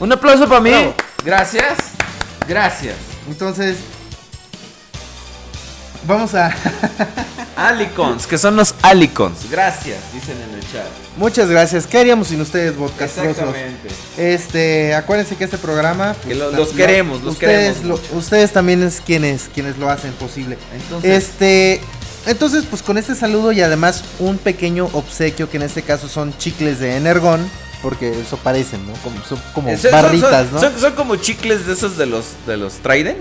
[0.00, 0.70] Un aplauso para mí.
[0.70, 0.94] Bravo.
[1.24, 1.78] Gracias.
[2.48, 2.96] Gracias.
[3.28, 3.76] Entonces,
[6.04, 6.52] vamos a...
[7.68, 9.50] Alicons, que son los Alicons.
[9.50, 10.86] Gracias, dicen en el chat.
[11.16, 11.86] Muchas gracias.
[11.86, 13.30] ¿Qué haríamos sin ustedes, podcastrosos?
[13.38, 13.88] Exactamente.
[14.16, 18.18] Este, acuérdense que este programa pues, Que lo- la- los queremos, los ustedes, queremos lo-
[18.18, 20.56] ustedes también es quienes quienes lo hacen posible.
[20.74, 21.80] Entonces- este,
[22.26, 26.36] entonces pues con este saludo y además un pequeño obsequio que en este caso son
[26.38, 27.40] chicles de Energon,
[27.82, 28.92] porque eso parecen, ¿no?
[29.04, 30.60] Como son como son- barritas, son, ¿no?
[30.60, 33.18] Son, son como chicles de esos de los de los Trident.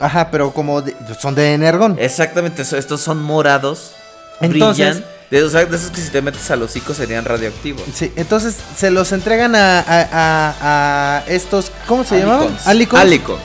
[0.00, 1.96] Ajá, pero como de- son de Energon.
[1.98, 3.92] Exactamente, estos son morados.
[4.40, 5.14] Entonces- brillan.
[5.30, 7.82] De, o sea, de esos que si te metes al hocico serían radioactivos.
[7.94, 12.54] Sí, entonces se los entregan a, a- a- a estos, ¿cómo se llamaban?
[12.66, 13.02] Alicons.
[13.02, 13.40] Alicons.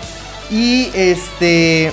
[0.52, 1.92] Y este.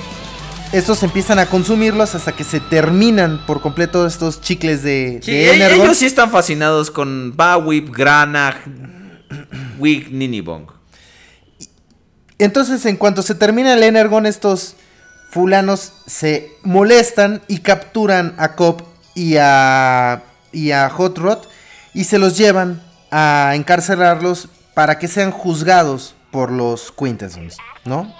[0.72, 5.50] Estos empiezan a consumirlos hasta que se terminan por completo estos chicles de, Sí, de
[5.52, 5.86] e- Energon.
[5.86, 8.56] ellos sí están fascinados con Bawip, Grana,
[9.78, 10.66] Wig, Ninibong.
[12.38, 14.76] Entonces, en cuanto se termina el Energon, estos
[15.30, 18.82] fulanos se molestan y capturan a Cop
[19.14, 20.22] y a,
[20.52, 21.38] y a Hot Rod
[21.94, 27.56] y se los llevan a encarcelarlos para que sean juzgados por los Quintessons,
[27.86, 28.14] ¿no?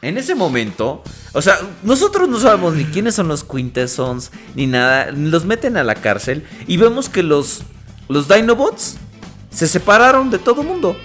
[0.00, 5.10] En ese momento, o sea, nosotros no sabemos ni quiénes son los Quintessons, ni nada.
[5.10, 7.62] Los meten a la cárcel y vemos que los,
[8.08, 8.96] los Dinobots
[9.50, 10.96] se separaron de todo mundo.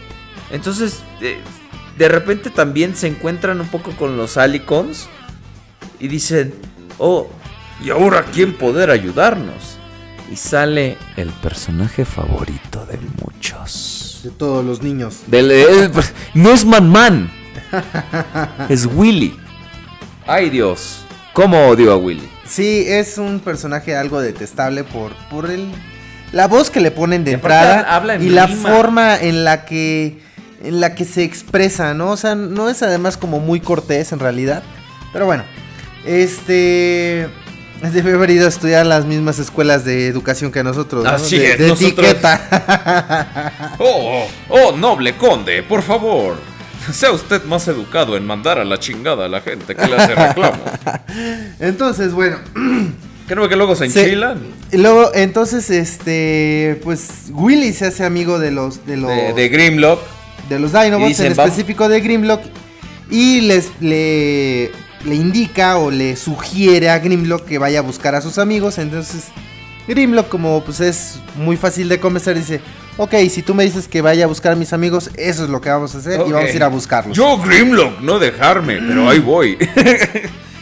[0.52, 1.41] Entonces, eh,
[1.98, 5.07] de repente también se encuentran un poco con los Alicons
[5.99, 6.53] y dicen,
[6.98, 7.28] oh,
[7.84, 9.78] ¿y ahora quién poder ayudarnos?
[10.32, 14.22] Y sale el personaje favorito de muchos.
[14.24, 15.20] De todos los niños.
[15.28, 17.32] Del- eh, pues, no es Man Man.
[18.70, 19.38] es Willy.
[20.26, 20.99] Ay Dios.
[21.34, 22.28] ¿Cómo odio a Willy?
[22.48, 25.72] Sí, es un personaje algo detestable por, por el,
[26.32, 29.44] la voz que le ponen de Y entrada habla- habla en y la forma en
[29.44, 30.20] la que
[30.64, 32.11] en la que se expresa, ¿no?
[32.11, 34.64] O sea, no es además como muy cortés en realidad.
[35.11, 35.44] Pero bueno,
[36.06, 37.27] este
[37.91, 41.10] debe haber ido a estudiar las mismas escuelas de educación que nosotros, ¿no?
[41.10, 43.52] Así de, es, de nosotros- etiqueta.
[43.80, 46.35] Oh, oh, noble conde, por favor.
[46.91, 50.15] Sea usted más educado en mandar a la chingada a la gente que le hace
[50.15, 50.60] reclamo.
[51.60, 52.38] Entonces, bueno,
[53.27, 54.41] Creo que luego se enchilan.
[54.73, 60.02] luego entonces este pues Willy se hace amigo de los de los De, de Grimlock.
[60.49, 62.41] De los Dinobots, dicen, en específico de Grimlock,
[63.10, 64.72] y les le,
[65.05, 68.77] le indica o le sugiere a Grimlock que vaya a buscar a sus amigos.
[68.77, 69.26] Entonces,
[69.88, 72.61] Grimlock, como pues es muy fácil de convencer, dice:
[72.97, 75.61] Ok, si tú me dices que vaya a buscar a mis amigos, eso es lo
[75.61, 77.18] que vamos a hacer y vamos a ir a buscarlos.
[77.18, 79.57] Yo, Grimlock, no dejarme, pero ahí voy.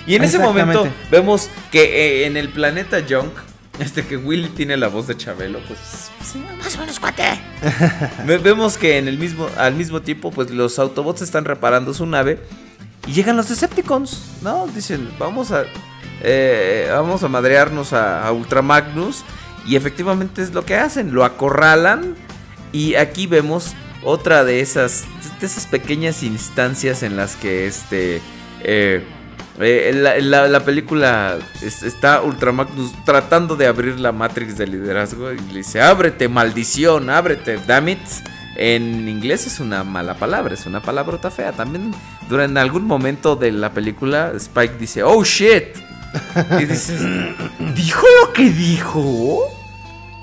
[0.08, 3.34] Y en ese momento vemos que eh, en el planeta Junk,
[3.82, 5.80] este que Willy tiene la voz de Chabelo, pues
[6.24, 7.24] sí, más o menos cuate.
[8.26, 12.06] Ve- vemos que en el mismo, al mismo tiempo, pues los Autobots están reparando su
[12.06, 12.40] nave
[13.08, 14.68] y llegan los Decepticons, ¿no?
[14.68, 15.64] Dicen, vamos a,
[16.22, 19.24] eh, vamos a madrearnos a, a Ultramagnus
[19.66, 22.16] y efectivamente es lo que hacen, lo acorralan
[22.72, 25.06] y aquí vemos otra de esas,
[25.40, 28.22] de esas pequeñas instancias en las que este...
[28.64, 29.04] eh,
[29.62, 35.32] eh, la, la- la película es- está Ultramagnus tratando de abrir la Matrix de liderazgo
[35.32, 38.00] y le dice, ábrete, maldición, ábrete, damn it.
[38.58, 41.52] En inglés es una mala palabra, es una palabrota fea.
[41.54, 41.92] También
[42.30, 45.78] durante algún momento de la película Spike dice, oh shit.
[46.60, 47.00] Y dices,
[47.76, 49.46] ¿dijo lo que dijo?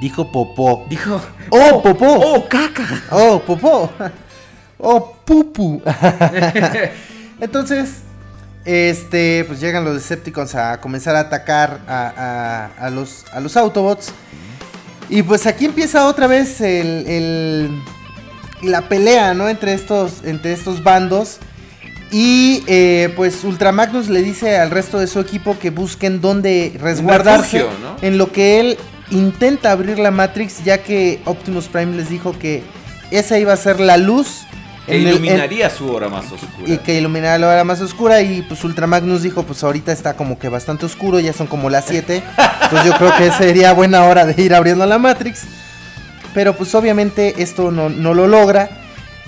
[0.00, 0.86] Dijo Popó.
[0.88, 1.20] Dijo,
[1.50, 2.06] ¡Oh, Popó!
[2.06, 2.86] oh, caca.
[3.10, 3.90] ¡Oh, Popó!
[4.78, 5.82] ¡Oh, Pupu!
[7.40, 8.02] Entonces,
[8.68, 13.56] este, pues llegan los Decepticons a comenzar a atacar a, a- a los, a los
[13.56, 14.12] Autobots.
[15.08, 17.82] Y pues aquí empieza otra vez el, el-
[18.62, 19.48] la pelea, ¿no?
[19.48, 21.38] Entre estos, entre estos bandos.
[22.10, 27.58] Y eh, pues Ultramagnus le dice al resto de su equipo que busquen dónde resguardarse
[27.60, 27.96] refugio, ¿no?
[28.06, 28.78] en lo que él
[29.10, 32.62] intenta abrir la Matrix, ya que Optimus Prime les dijo que
[33.10, 34.42] esa iba a ser la luz
[34.88, 36.64] Que en el- iluminaría su hora más oscura.
[36.72, 40.38] y que iluminara la hora más oscura y pues Ultramagnus dijo pues ahorita está como
[40.38, 42.22] que bastante oscuro, ya son como las 7,
[42.62, 45.42] entonces yo creo que sería buena hora de ir abriendo la Matrix,
[46.34, 48.70] pero pues obviamente esto no, no lo logra.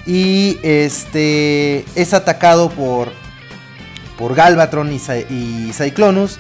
[0.07, 3.13] Y este es atacado por,
[4.19, 4.97] por Galvatron y,
[5.29, 6.39] y Cyclonus.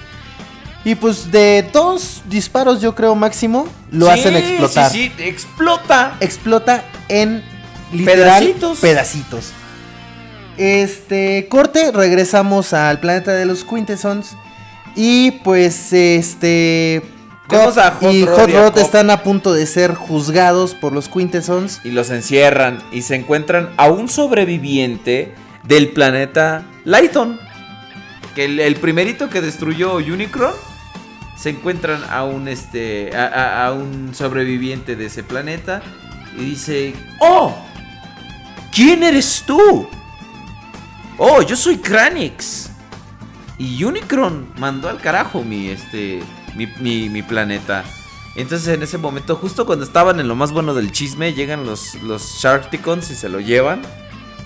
[0.82, 4.90] Y pues de dos disparos yo creo máximo lo Sí, hacen explotar.
[4.90, 6.16] Sí, sí, explota.
[6.20, 7.44] explota en
[7.92, 8.78] literal Pedacitos.
[8.78, 9.52] pedacitos.
[10.56, 14.36] Este corte, regresamos al planeta de los Quintessons
[14.94, 17.02] y pues este
[17.46, 21.08] Cop a Hot y Rod Hot Rod están a punto de ser juzgados por los
[21.08, 21.80] Quintessons.
[21.84, 25.34] Y los encierran y se encuentran a un sobreviviente
[25.64, 27.38] del planeta Lighton.
[28.34, 30.52] Que el, el primerito que destruyó Unicron.
[31.36, 33.10] Se encuentran a un este.
[33.16, 35.82] A, a- a un sobreviviente de ese planeta.
[36.38, 36.92] Y dice.
[37.20, 37.56] ¡Oh!
[38.72, 39.88] ¿Quién eres tú?
[41.18, 42.70] Oh, yo soy Kranix.
[43.58, 46.22] Y Unicron mandó al carajo mi este.
[46.54, 46.66] mi,
[47.08, 47.84] mi- planeta.
[48.36, 51.94] Entonces en ese momento, justo cuando estaban en lo más bueno del chisme, llegan los,
[52.02, 53.82] los Sharkticons y se lo llevan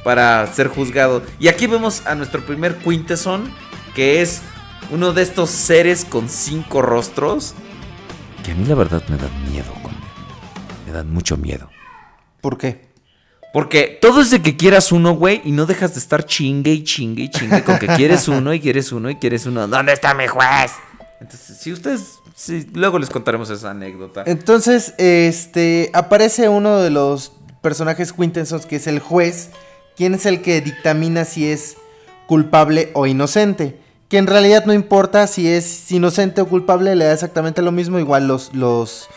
[0.02, 1.22] para ser juzgado.
[1.38, 3.52] Y aquí vemos a nuestro primer Quintesson,
[3.94, 4.42] que es
[4.90, 7.54] uno de estos seres con cinco rostros.
[8.42, 9.98] Que a mí la verdad me dan miedo, conde.
[10.86, 11.70] Me dan mucho miedo.
[12.40, 12.92] ¿Por qué?
[13.54, 16.82] Porque todo es de que quieras uno, güey, y no dejas de estar chingue y
[16.82, 19.68] chingue y chingue con que quieres uno y quieres uno y quieres uno.
[19.68, 20.72] ¿Dónde está mi juez?
[21.20, 22.18] Entonces, si ustedes,
[22.72, 24.24] luego les contaremos esa anécdota.
[24.26, 27.30] Entonces, este aparece uno de los
[27.62, 29.50] personajes Quintessons que es el juez,
[29.96, 31.76] quien es el que dictamina si es
[32.26, 33.78] culpable o inocente.
[34.08, 38.00] que en realidad no importa si es inocente o culpable, le da exactamente lo mismo,
[38.00, 39.08] igual los, los,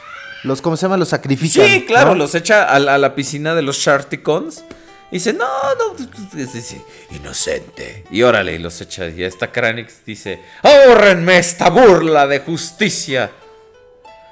[0.48, 0.98] los, ¿cómo se llama?
[0.98, 1.65] Los sacrifican.
[1.68, 2.15] Sí, claro, ¿no?
[2.15, 4.64] los echa a, la- a la piscina de los Sharticons.
[5.10, 5.45] Y dice, no,
[5.76, 8.03] no, dice, inocente.
[8.11, 9.07] Y órale, y los echa.
[9.07, 13.32] Y esta Kranix dice, ahórrenme esta burla de justicia.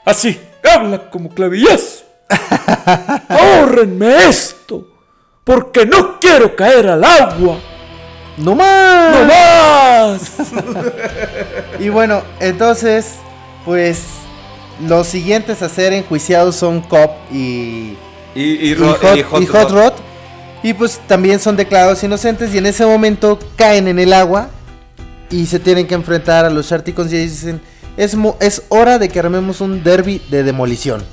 [0.04, 2.04] Así, habla como clavillazo.
[3.30, 4.88] Ahórrenme esto,
[5.44, 7.58] porque no quiero caer al agua.
[8.38, 9.16] ¡No más!
[9.16, 10.32] ¡No más!
[11.80, 13.14] Y bueno, entonces,
[13.66, 14.00] pues
[14.82, 17.96] los siguientes a ser enjuiciados son Cop y,
[18.36, 19.94] Y, y, y Ro- Hot, y Hot y Hot Rod.
[20.64, 24.50] Y pues también son declarados inocentes y en ese momento caen en el agua
[25.30, 27.62] y se tienen que enfrentar a los Sharticons y dicen,
[27.98, 31.04] es, es hora de que armemos un derby de demolición.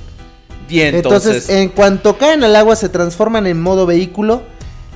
[0.69, 4.41] Y Entonces, entonces, en cuanto caen al agua se transforman en modo vehículo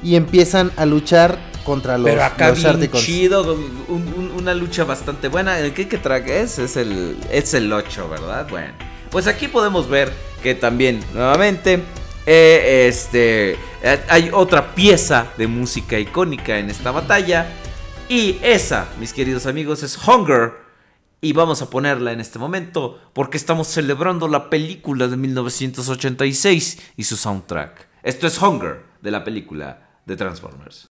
[0.02, 1.38] y empiezan a luchar
[1.68, 5.60] contra los, pero acá los bien chido, un- un- una lucha bastante buena.
[5.60, 6.58] ¿El qué track es?
[6.60, 8.48] Es el, es el 8, ¿verdad?
[8.50, 8.74] Bueno,
[9.12, 10.12] pues aquí podemos ver
[10.42, 11.84] que también, nuevamente,
[12.26, 13.52] eh, este,
[13.84, 17.48] eh, hay otra pieza de música icónica en esta batalla.
[18.10, 20.54] Y esa, mis queridos amigos, es Hunger.
[21.20, 27.04] Y vamos a ponerla en este momento porque estamos celebrando la película de 1986 y
[27.04, 27.88] su soundtrack.
[28.04, 30.88] Esto es Hunger de la película de Transformers.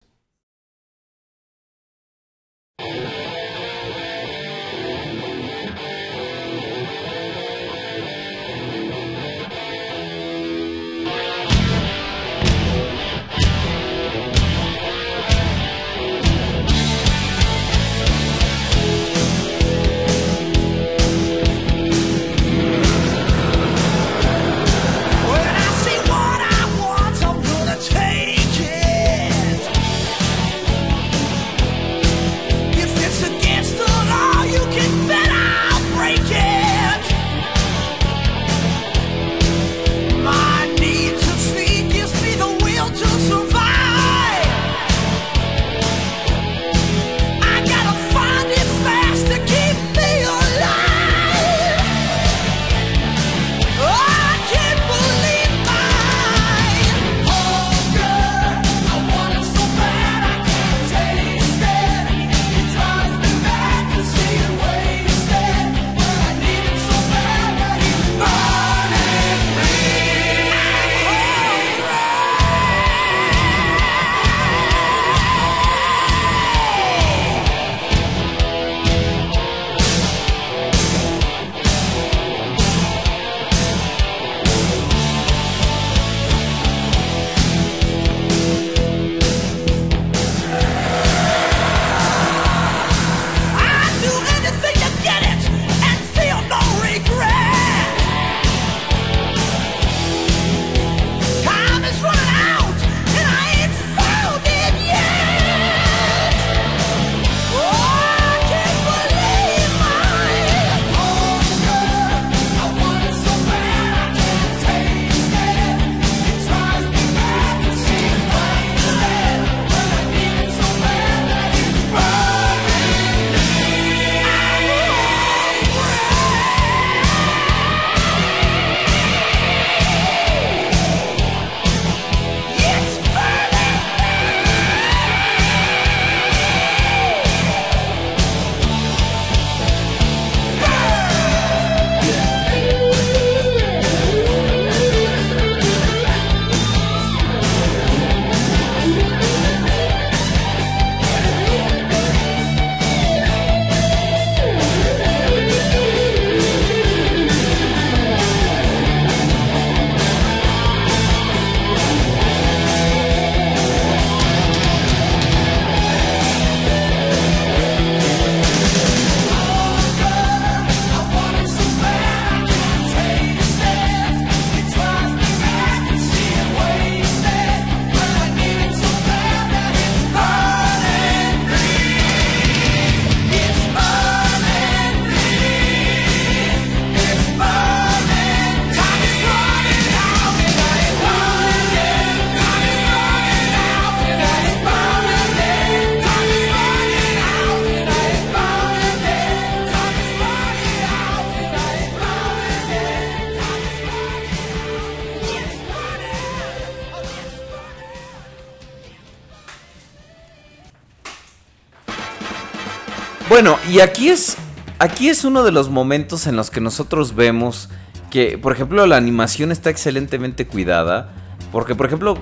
[213.74, 214.38] Y aquí es,
[214.78, 217.70] aquí es uno de los momentos en los que nosotros vemos
[218.12, 221.12] que, por ejemplo, la animación está excelentemente cuidada.
[221.52, 222.20] Porque, por ejemplo,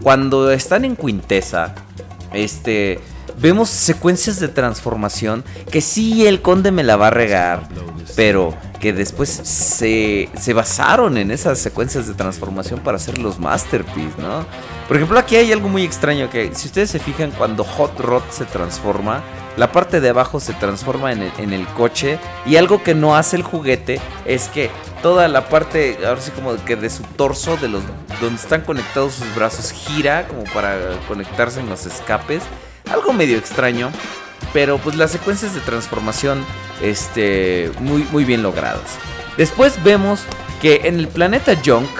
[0.00, 1.74] cuando están en Quintesa,
[2.32, 3.00] este,
[3.40, 5.42] vemos secuencias de transformación
[5.72, 7.68] que sí el conde me la va a regar,
[8.14, 14.22] pero que después se, se basaron en esas secuencias de transformación para hacer los masterpiece,
[14.22, 14.46] ¿no?
[14.86, 18.22] Por ejemplo, aquí hay algo muy extraño que si ustedes se fijan cuando Hot Rod
[18.30, 19.24] se transforma,
[19.56, 23.16] la parte de abajo se transforma en el, en el coche y algo que no
[23.16, 24.70] hace el juguete es que
[25.02, 27.82] toda la parte, ahora sí como que de su torso, de los
[28.20, 32.42] donde están conectados sus brazos, gira como para conectarse en los escapes.
[32.90, 33.90] Algo medio extraño,
[34.52, 36.44] pero pues las secuencias de transformación,
[36.82, 38.98] este, muy, muy bien logradas.
[39.36, 40.20] Después vemos
[40.60, 41.90] que en el planeta Junk,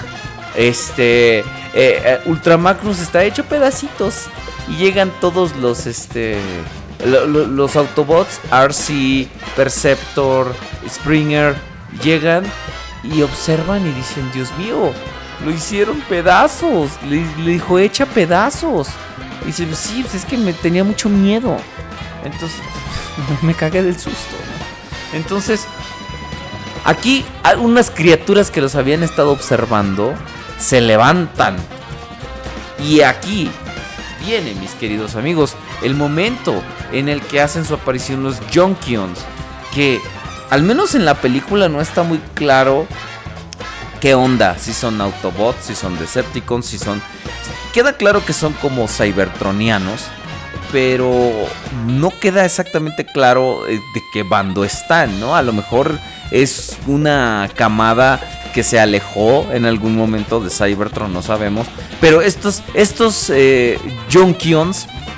[0.55, 1.43] este, eh,
[1.73, 2.19] eh,
[3.01, 4.27] está hecho pedacitos
[4.69, 6.37] y llegan todos los, este,
[7.05, 10.53] los Autobots, RC, Perceptor,
[10.87, 11.55] Springer,
[12.01, 12.43] llegan
[13.03, 14.93] y observan y dicen, Dios mío,
[15.43, 16.91] lo hicieron pedazos.
[17.07, 18.87] Le, dijo, echa pedazos.
[19.43, 21.57] Y dice, "Pues sí, pues es que me tenía mucho miedo.
[22.23, 22.59] Entonces,
[23.41, 24.35] me cagué del susto.
[25.13, 25.65] Entonces,
[26.85, 27.25] aquí
[27.59, 30.13] unas criaturas que los habían estado observando
[30.59, 31.57] se levantan.
[32.79, 33.51] Y aquí
[34.25, 39.19] viene, mis queridos amigos, el momento en el que hacen su aparición los Junkions.
[39.73, 39.99] Que
[40.49, 42.87] al menos en la película no está muy claro
[43.99, 44.57] qué onda.
[44.57, 47.01] Si son Autobots, si son Decepticons, si son.
[47.73, 50.05] Queda claro que son como Cybertronianos.
[50.71, 51.31] Pero
[51.85, 55.35] no queda exactamente claro eh, de qué bando están, ¿no?
[55.35, 55.99] A lo mejor
[56.31, 58.19] es una camada
[58.53, 61.67] que se alejó en algún momento de Cybertron, no sabemos.
[61.99, 63.79] Pero estos, estos eh,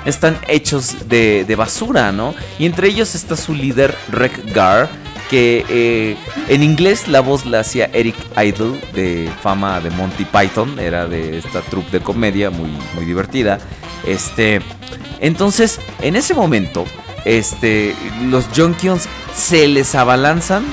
[0.06, 2.34] están hechos de, de basura, ¿no?
[2.58, 4.88] Y entre ellos está su líder, Rek Gar,
[5.28, 6.16] que eh,
[6.48, 11.38] en inglés la voz la hacía Eric Idle, de fama de Monty Python, era de
[11.38, 13.58] esta troupe de comedia muy, muy divertida.
[14.06, 14.60] Este,
[15.20, 16.84] entonces, en ese momento,
[17.24, 17.94] este,
[18.28, 20.64] los Junkions se les abalanzan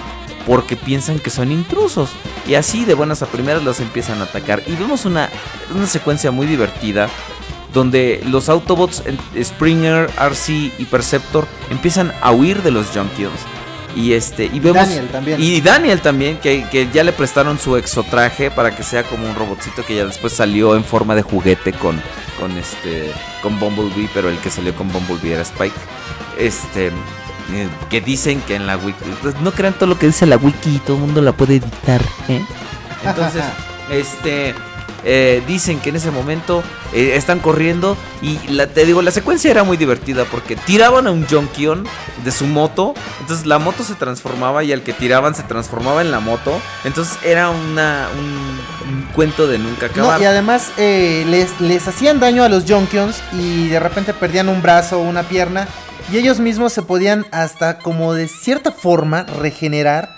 [0.45, 2.11] porque piensan que son intrusos.
[2.47, 4.63] Y así de buenas a primeras los empiezan a atacar.
[4.67, 5.29] Y vemos una,
[5.73, 7.09] una secuencia muy divertida
[7.73, 9.03] donde los Autobots,
[9.41, 13.39] Springer, RC y Perceptor empiezan a huir de los Junkions.
[13.95, 14.87] Y este, y vemos.
[14.87, 15.41] Daniel también.
[15.41, 19.35] Y Daniel también, que, que ya le prestaron su exotraje para que sea como un
[19.35, 22.01] robotcito que ya después salió en forma de juguete con,
[22.39, 23.11] con este.
[23.41, 25.75] con Bumblebee, pero el que salió con Bumblebee era Spike.
[26.37, 26.91] Este.
[27.51, 28.97] Eh, Que dicen que en la wiki.
[29.21, 32.01] pues, no crean todo lo que dice la wiki, todo el mundo la puede editar,
[32.27, 32.43] ¿eh?
[33.05, 33.43] Entonces,
[33.91, 34.55] este.
[35.05, 36.63] eh, dicen que en ese momento
[36.93, 41.11] eh, están corriendo y la, te digo, la secuencia era muy divertida porque tiraban a
[41.11, 41.85] un Jonkion
[42.23, 46.09] de su moto, entonces la moto se transformaba y al que tiraban se transformaba en
[46.11, 50.17] la moto, entonces era una, un, un cuento de nunca acabar.
[50.19, 54.47] No, y además eh, les, les hacían daño a los Junkions y de repente perdían
[54.47, 55.67] un brazo o una pierna
[56.11, 60.17] y ellos mismos se podían hasta como de cierta forma regenerar,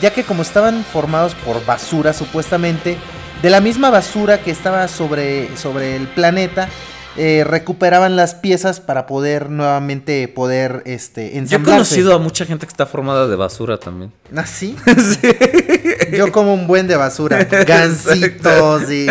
[0.00, 2.98] ya que como estaban formados por basura supuestamente,
[3.42, 6.68] de la misma basura que estaba sobre, sobre el planeta,
[7.16, 11.72] eh, recuperaban las piezas para poder nuevamente poder este, Yo he ensamblarse.
[11.72, 14.12] conocido a mucha gente que está formada de basura también.
[14.34, 14.76] ¿Ah, sí?
[16.16, 17.44] Yo como un buen de basura.
[17.66, 19.06] Gancitos y...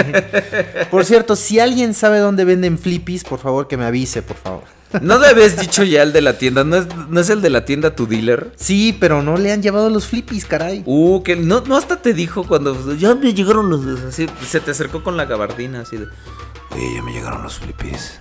[0.89, 4.63] Por cierto, si alguien sabe dónde venden flippies, por favor que me avise, por favor.
[4.99, 6.63] ¿No le habías dicho ya el de la tienda?
[6.65, 8.51] ¿No es, no es el de la tienda tu dealer?
[8.57, 10.83] Sí, pero no le han llevado los flippies, caray.
[10.85, 14.71] Uh, que no, no hasta te dijo cuando ya me llegaron los así, se te
[14.71, 16.07] acercó con la gabardina así de
[16.73, 18.19] Oye, ya me llegaron los flippies.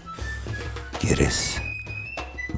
[1.00, 1.60] ¿Quieres?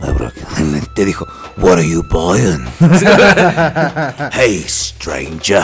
[0.94, 1.26] Te dijo,
[1.58, 2.64] What are you buying?
[4.32, 5.62] hey, stranger.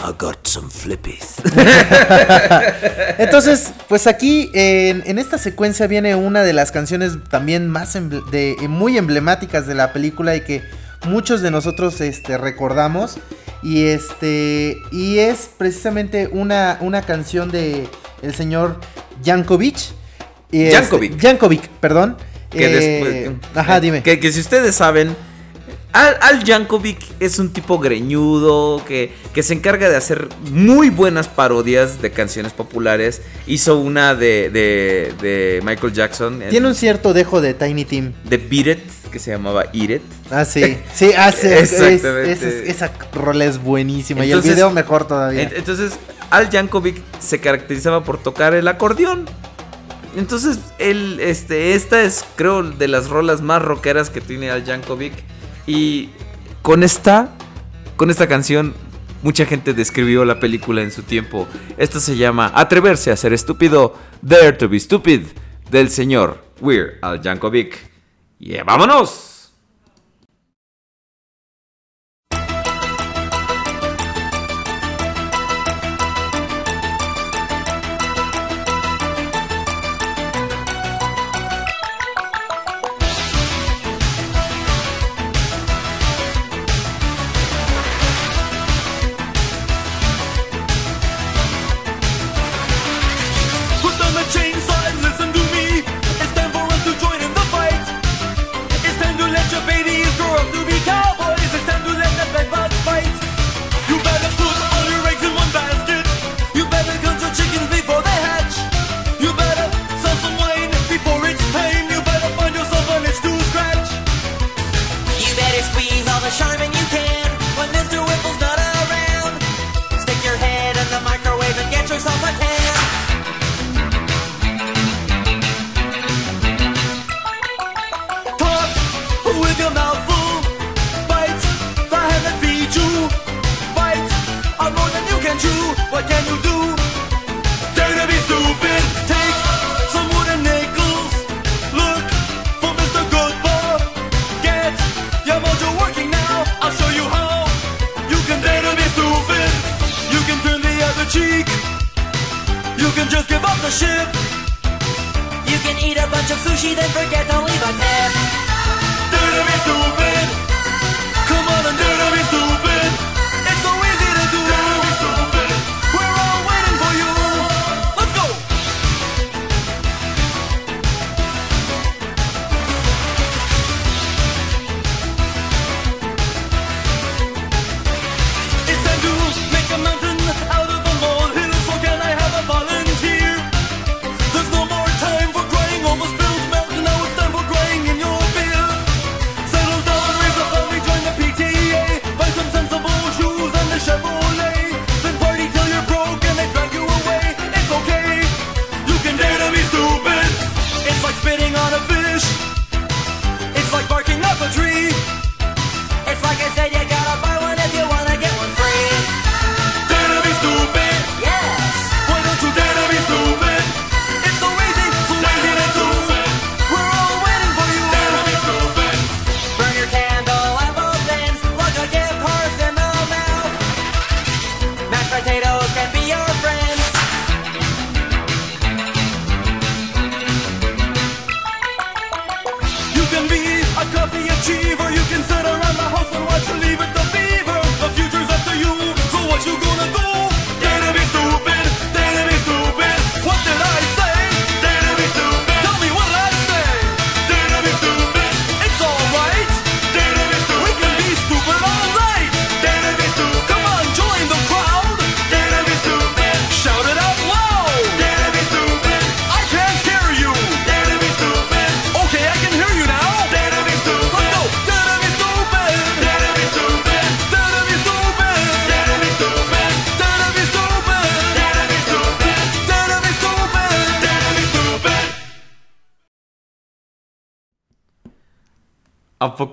[0.00, 1.42] I got some flippies.
[3.18, 8.68] Entonces, pues aquí en, esta secuencia viene una de las canciones también más emble- eh,
[8.68, 10.62] muy emblemáticas de la película y que
[11.06, 13.18] muchos de nosotros este, recordamos.
[13.60, 14.78] Y este.
[14.92, 17.88] Y es precisamente una, una canción de
[18.22, 18.78] el señor
[19.24, 19.76] Jankovic.
[20.50, 21.20] Y este- Jankovic.
[21.20, 22.16] Jankovic, perdón.
[22.50, 23.00] que Eh,
[23.30, 24.02] después Ajá, dime.
[24.02, 25.14] Que, que si ustedes saben
[25.92, 31.28] Al, Al Yankovic es un tipo greñudo que, que se encarga de hacer muy buenas
[31.28, 33.22] parodias de canciones populares.
[33.46, 36.42] Hizo una de, de, de Michael Jackson.
[36.42, 38.12] en- Tiene un cierto dejo de Tiny Tim.
[38.24, 40.02] de Beat It, que se llamaba Eat It.
[40.30, 40.76] Ah, sí.
[40.94, 41.58] Sí, hace.
[41.58, 42.70] Exactamente.
[42.70, 44.24] esa rola es buenísima.
[44.26, 45.48] y el video mejor todavía.
[45.50, 45.92] Ent- Entonces,
[46.30, 49.26] Al Yankovic se caracterizaba por tocar el acordeón.
[50.16, 55.12] Entonces, él, este, esta es, creo, de las rolas más rockeras que tiene Al Yankovic.
[55.66, 56.10] Y
[56.62, 57.30] con esta,
[57.96, 58.74] con esta canción,
[59.22, 61.46] mucha gente describió la película en su tiempo.
[61.76, 65.22] Esto se llama Atreverse a ser estúpido, Dare to be Stupid,
[65.70, 67.78] del señor Weir Al Yankovic.
[68.38, 69.37] ¡Y vámonos!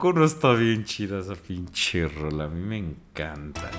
[0.05, 2.43] Poco no está bien chida esa pinche rola?
[2.43, 3.71] A mí me encanta.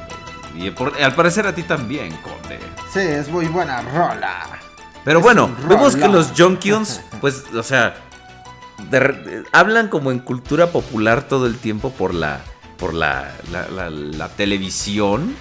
[0.57, 2.59] Y por- al parecer a ti también, Conde.
[2.93, 4.59] Sí, es muy buena rola.
[5.05, 7.95] Pero Es bueno, vemos que los Junkions, pues, o sea,
[8.91, 12.41] de re- de- hablan como en cultura popular todo el tiempo por la,
[12.77, 15.35] por la, la, la- la televisión.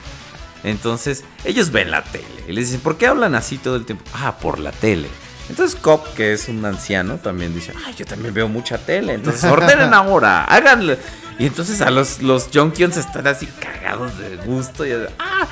[0.63, 2.25] Entonces, ellos ven la tele.
[2.47, 4.03] Y les dicen, ¿por qué hablan así todo el tiempo?
[4.13, 5.07] Ah, por la tele.
[5.49, 9.13] Entonces Cop, que es un anciano, también dice, ay, yo también veo mucha tele.
[9.13, 10.97] Entonces, ordenen ahora, háganlo.
[11.37, 14.85] Y entonces a los, los Junkions están así cagados de gusto.
[14.87, 15.47] Y, ah,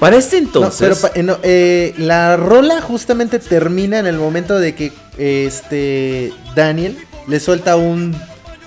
[0.00, 0.80] para este No, entonces...
[0.80, 6.32] pero pa- eh, no, eh, la rola justamente termina en el momento de que este
[6.54, 8.16] Daniel le suelta un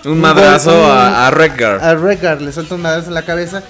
[0.04, 1.80] un un madrazo gol- un- a, a Redgar.
[1.84, 3.64] a Redgar, le suelta un madrazo en la cabeza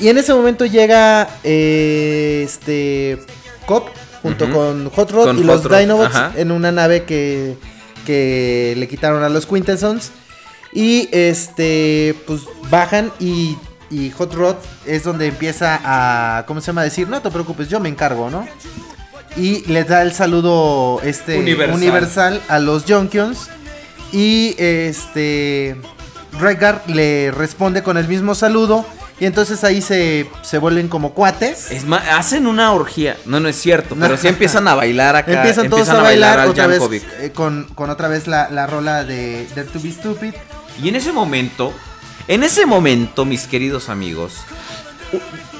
[0.00, 3.18] y en ese momento llega eh, este
[3.66, 3.88] Cop
[4.22, 6.32] junto con Hot Rod Con y los Rod, Dinobots ajá.
[6.36, 7.56] en una nave que
[8.06, 10.10] que le quitaron a los Quintessons
[10.72, 13.56] y este pues bajan y
[13.90, 16.82] y Hot Rod es donde empieza a ¿cómo se llama?
[16.82, 18.46] decir, "No te preocupes, yo me encargo", ¿no?
[19.36, 21.76] Y les da el saludo este Universal.
[21.76, 23.48] universal, a los Junkions.
[24.12, 25.76] Y este.
[26.38, 28.84] Redguard le responde con el mismo saludo
[29.22, 31.70] y entonces ahí se, se vuelven como cuates.
[31.70, 33.16] Es más, hacen una orgía.
[33.24, 35.34] No, no es cierto, pero sí empiezan a bailar acá.
[35.34, 36.82] Empiezan todos a bailar, al otra vez
[37.20, 40.34] eh, con, con otra vez la, la rola de Dare to be Stupid.
[40.82, 41.72] Y en ese momento,
[42.26, 44.38] en ese momento, mis queridos amigos,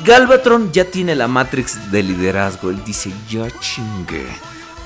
[0.05, 2.69] Galvatron ya tiene la Matrix de liderazgo.
[2.69, 4.27] Él dice, ya chingue.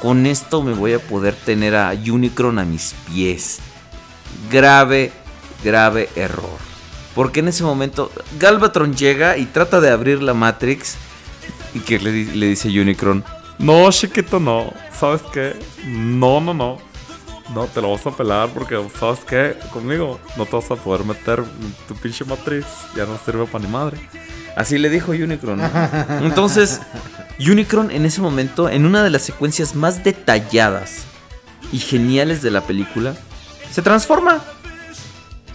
[0.03, 3.57] Con esto me voy a poder tener a Unicron a mis pies.
[4.51, 5.13] Grave,
[5.65, 6.76] grave error.
[7.17, 10.97] Porque en ese momento Galvatron llega y trata de abrir la Matrix.
[11.75, 13.25] Y que le, le dice Unicron,
[13.59, 14.73] No, chiquito, no.
[14.97, 15.57] ¿Sabes qué?
[15.87, 16.79] No, no, no.
[17.55, 19.57] No, te lo vas a pelar porque, ¿sabes qué?
[19.73, 21.43] Conmigo no te vas a poder meter
[21.89, 22.67] tu pinche matriz.
[22.95, 23.99] Ya no sirve para ni madre.
[24.55, 25.59] Así le dijo Unicron.
[25.59, 25.71] ¿no?
[26.23, 26.83] Entonces,
[27.39, 31.05] Unicron en ese momento, en una de las secuencias más detalladas
[31.73, 33.15] y geniales de la película,
[33.71, 34.43] se transforma.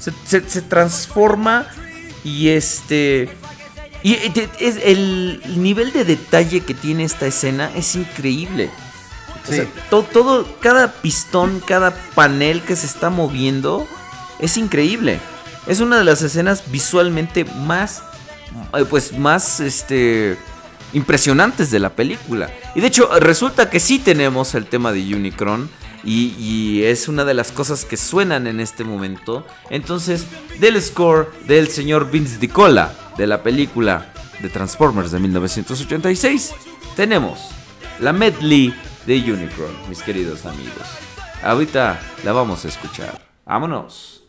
[0.01, 1.67] Se, se- se transforma
[2.23, 3.29] y este...
[4.03, 4.15] Y
[4.59, 8.69] es- el nivel de detalle que tiene esta escena es increíble.
[9.47, 13.87] O sea, to- todo, cada pistón, cada panel que se está moviendo
[14.39, 15.19] es increíble.
[15.67, 18.01] Es una de las escenas visualmente más,
[18.73, 20.35] eh, pues más, este,
[20.93, 22.49] impresionantes de la película.
[22.75, 25.69] Y de hecho, resulta que sí tenemos el tema de Unicron.
[26.03, 29.45] Y, es una de las cosas que suenan en este momento.
[29.69, 30.25] Entonces,
[30.59, 34.11] del score del señor Vince DiCola de la película
[34.41, 36.53] de Transformers de 1986,
[36.95, 37.39] tenemos
[37.99, 38.73] la medley
[39.05, 40.87] de Unicron, mis queridos amigos.
[41.43, 43.21] Ahorita la vamos a escuchar.
[43.45, 44.20] Vámonos.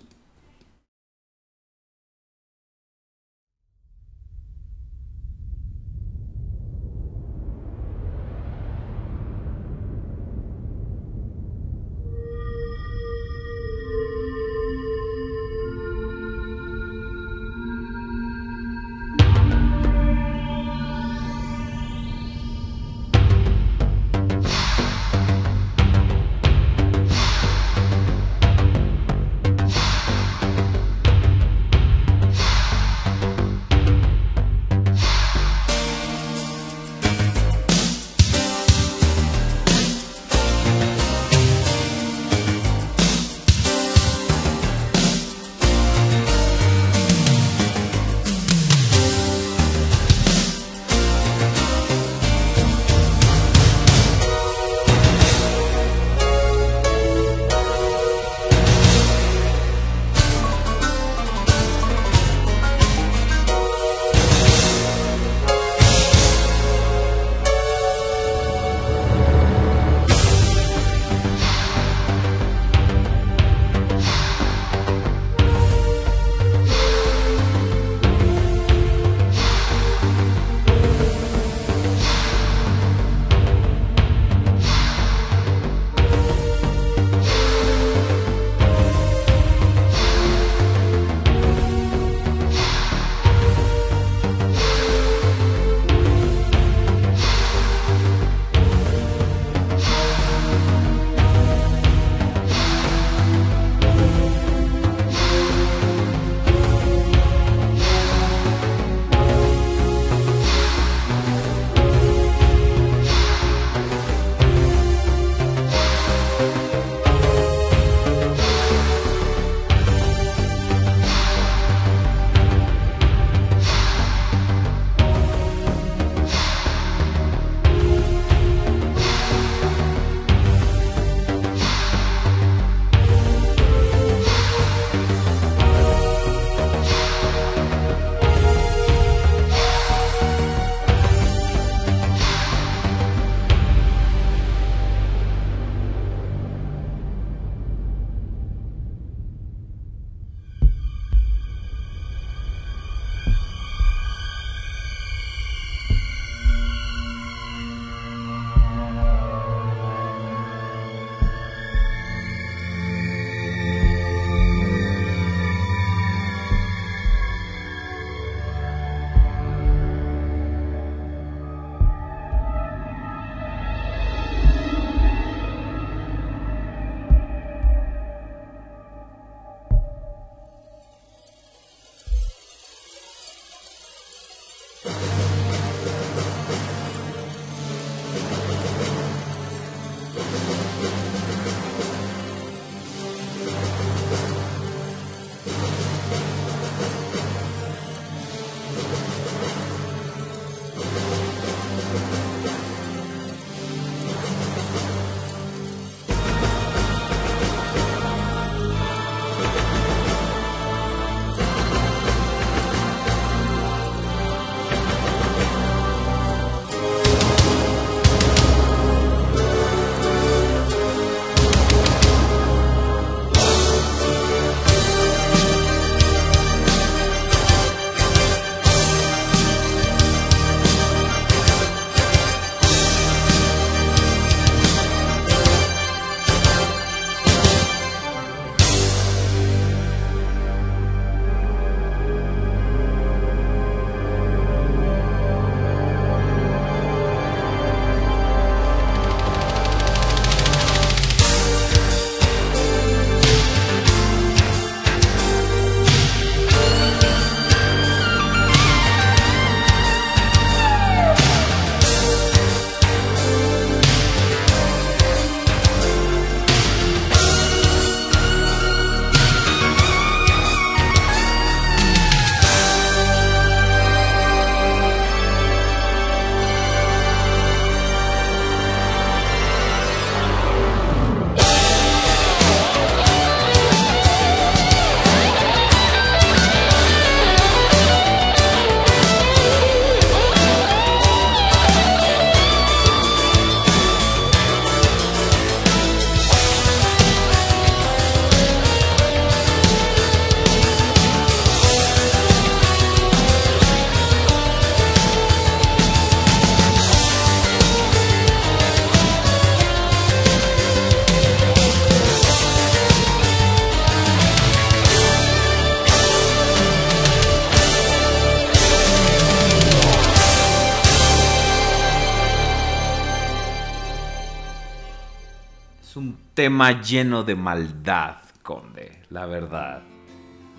[326.42, 329.82] Tema lleno de maldad, Conde, la verdad.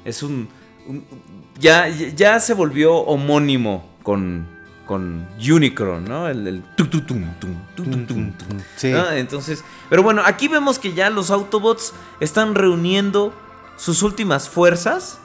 [0.06, 0.48] Es un...
[0.88, 1.06] un-
[1.60, 4.48] ya, ya se volvió homónimo con,
[4.86, 6.28] con Unicron, ¿no?
[6.30, 8.60] El, el tu, tu, tum, tum, tu, tu, tum, tum.
[8.78, 8.92] Sí.
[8.92, 9.12] ¿no?
[9.12, 13.34] Entonces, pero bueno, aquí vemos que ya los Autobots están reuniendo
[13.76, 15.20] sus últimas fuerzas.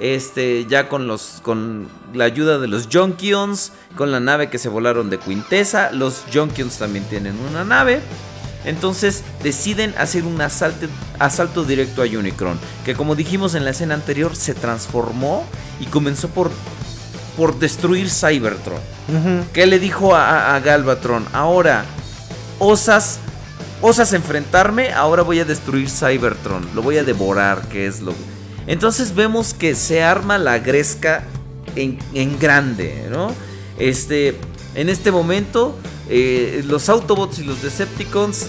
[0.00, 1.40] Este, ya con los.
[1.42, 3.72] con la ayuda de los Junkions.
[3.96, 5.92] Con la nave que se volaron de Quintesa.
[5.92, 8.00] Los Junkions también tienen una nave.
[8.64, 10.86] Entonces deciden hacer un asalto,
[11.18, 12.58] asalto directo a Unicron.
[12.84, 15.44] Que como dijimos en la escena anterior, se transformó
[15.80, 16.50] y comenzó por,
[17.36, 18.80] por destruir Cybertron.
[19.52, 21.26] ¿Qué le dijo a Galvatron?
[21.32, 21.84] Ahora,
[22.58, 23.18] osas,
[23.80, 28.14] osas enfrentarme, ahora voy a destruir Cybertron, lo voy a devorar, que es lo...
[28.66, 31.24] Entonces vemos que se arma la gresca
[31.76, 33.30] en, en grande, ¿no?
[33.78, 34.38] Este,
[34.74, 35.76] en este momento,
[36.08, 38.46] eh, los Autobots y los Decepticons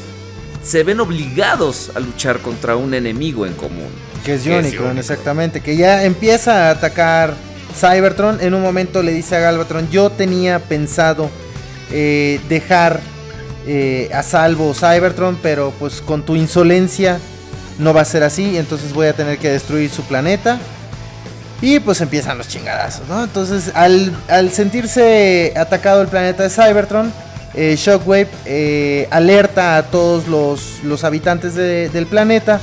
[0.63, 3.89] se ven obligados a luchar contra un enemigo en común.
[4.23, 4.97] Que es Unicron.
[4.97, 5.61] exactamente.
[5.61, 7.35] Que ya empieza a atacar
[7.79, 8.41] Cybertron.
[8.41, 11.29] En un momento le dice a Galvatron, yo tenía pensado
[11.91, 12.99] eh, dejar
[13.67, 17.19] eh, a salvo Cybertron, pero pues con tu insolencia
[17.77, 18.57] no va a ser así.
[18.57, 20.59] Entonces voy a tener que destruir su planeta.
[21.61, 23.23] Y pues empiezan los chingadazos, ¿no?
[23.23, 27.11] Entonces al, al sentirse atacado el planeta de Cybertron,
[27.53, 32.59] eh, Shockwave eh, alerta a todos los, los habitantes de- del planeta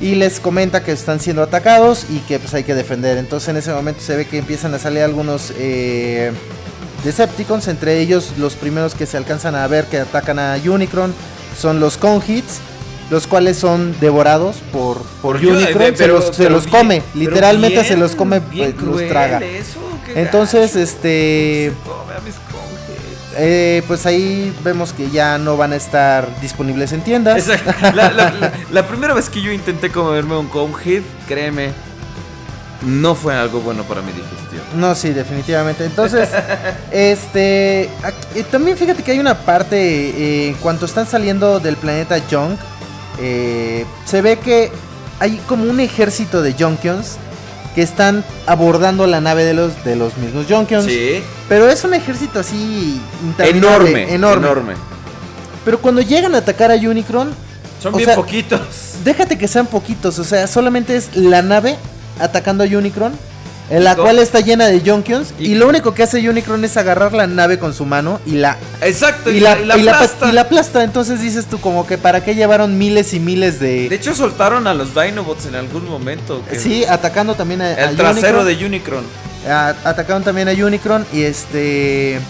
[0.00, 3.16] y les comenta que están siendo atacados y que pues hay que defender.
[3.16, 6.30] Entonces en ese momento se ve que empiezan a salir algunos eh,
[7.04, 11.14] Decepticons, entre ellos los primeros que se alcanzan a ver que atacan a Unicron
[11.58, 12.58] son los Conhits,
[13.10, 17.02] los cuales son devorados por, por, Unicron, eh, se pero- los, se los bien- come,
[17.14, 19.38] literalmente se los come, bien eh, los traga.
[19.38, 19.78] eso,
[20.14, 20.78] Entonces, gacho.
[20.80, 23.36] este, Se come a mis conjes.
[23.36, 27.38] eh, pues ahí vemos que ya no van a estar disponibles en tiendas.
[27.48, 27.72] Exacto.
[27.94, 31.70] La, la- la- la primera vez que yo intenté comerme un Conehead, créeme,
[32.82, 34.38] no fue algo bueno para mi digestión.
[34.76, 35.84] No, sí, definitivamente.
[35.84, 36.28] Entonces,
[36.92, 37.88] este.
[38.02, 39.76] aquí- eh, también fíjate que hay una parte.
[39.78, 42.58] eh, en cuanto están saliendo del planeta Junk,
[43.20, 44.70] eh, se ve que
[45.20, 47.16] hay como un ejército de Junkions
[47.74, 50.86] que están abordando la nave de los, de los mismos Junkions.
[50.86, 51.22] Sí.
[51.48, 53.00] Pero es un ejército así.
[53.38, 54.46] Enorme, enorme.
[54.46, 54.74] enorme.
[55.64, 57.32] Pero cuando llegan a atacar a Unicron,
[57.82, 58.60] Son bien sea, poquitos.
[59.04, 60.18] déjate que sean poquitos.
[60.18, 61.76] O sea, solamente es la nave
[62.20, 63.12] atacando a Unicron.
[63.70, 65.34] En la ¿Y cual está llena de Junkions.
[65.38, 68.32] ¿Y- Y, lo único que hace Unicron es agarrar la nave con su mano y
[68.32, 70.28] la, Exacto, y la, y la aplasta.
[70.28, 70.84] y la aplasta.
[70.84, 73.88] Entonces dices tú, como que para qué llevaron miles y miles de.
[73.90, 76.42] De hecho, soltaron a los Dinobots en algún momento.
[76.48, 78.58] que- sí, atacando también a, a El trasero Unicron.
[78.58, 79.04] de Unicron.
[79.48, 81.04] A- atacaron también a Unicron.
[81.12, 82.20] Y este.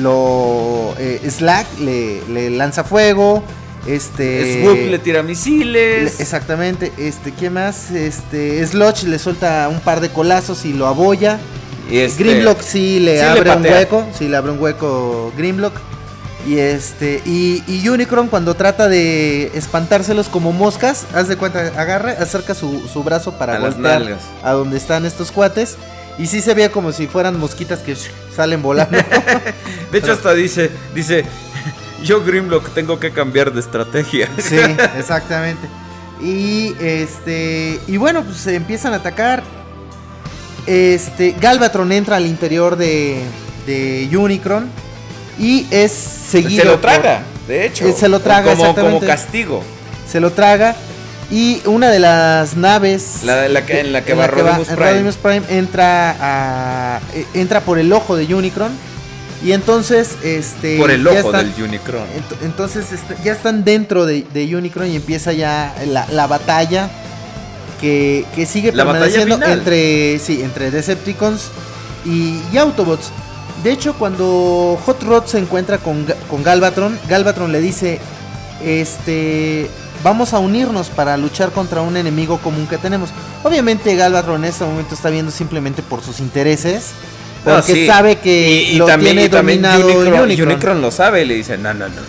[0.00, 0.94] Lo.
[0.98, 3.42] eh, Slack le, le lanza fuego.
[3.86, 4.62] Este.
[4.62, 6.20] Swoop le tira Le- misiles.
[6.20, 7.90] Exactamente, este, ¿qué más?
[7.90, 11.38] Este, Slotch le suelta un par de colazos y lo abolla.
[11.90, 15.32] y este, Grimlock sí le sí le abre un hueco, sí le abre un hueco
[15.36, 15.74] Grimlock.
[16.46, 22.12] Y este, y, y Unicron cuando trata de espantárselos como moscas, haz de cuenta, agarra,
[22.18, 23.76] acerca su, su brazo para A las
[24.42, 25.76] a donde están estos cuates.
[26.18, 27.96] Y sí se veía como si fueran mosquitas que
[28.34, 28.98] salen volando.
[29.92, 31.24] De hecho, hasta dice, dice,
[32.02, 34.28] yo Grimlock tengo que cambiar de estrategia.
[34.38, 34.56] Sí,
[34.98, 35.66] exactamente.
[36.20, 37.80] Y este.
[37.88, 39.42] Y bueno, pues se empiezan a atacar.
[40.66, 41.34] Este.
[41.40, 43.20] Galvatron entra al interior de.
[43.66, 44.68] de Unicron.
[45.38, 46.62] Y es seguido.
[46.62, 47.86] Se lo por- traga, de hecho.
[47.86, 49.06] Eh, se lo traga, como, como exactamente.
[49.06, 49.62] castigo.
[50.10, 50.76] se lo traga.
[51.30, 53.20] Y una de las naves.
[53.24, 54.90] La- la que- en la que en va Rodimus Prime.
[54.92, 57.00] Rodimus Prime entra a.
[57.14, 58.70] eh, entra por el ojo de Unicron.
[59.44, 60.78] Y entonces, este.
[60.78, 62.02] Por el ojo están- del Unicron.
[62.04, 66.88] Ent- Entonces este, ya están dentro de, de Unicron y empieza ya la, la batalla
[67.80, 71.50] que, que sigue La permaneciendo entre sí, entre Decepticons
[72.04, 73.10] y, y Autobots.
[73.64, 77.98] De hecho, cuando Hot Rod se encuentra con, con Galvatron, Galvatron le dice,
[78.64, 79.68] este,
[80.02, 83.10] vamos a unirnos para luchar contra un enemigo común que tenemos.
[83.42, 86.90] Obviamente Galvatron en este momento está viendo simplemente por sus intereses,
[87.44, 87.86] No, porque sí.
[87.86, 90.48] sabe que y, y lo también, tiene y también dominado Unicron, Unicron.
[90.48, 92.02] Unicron lo sabe y le dice, no, no, no, no, no.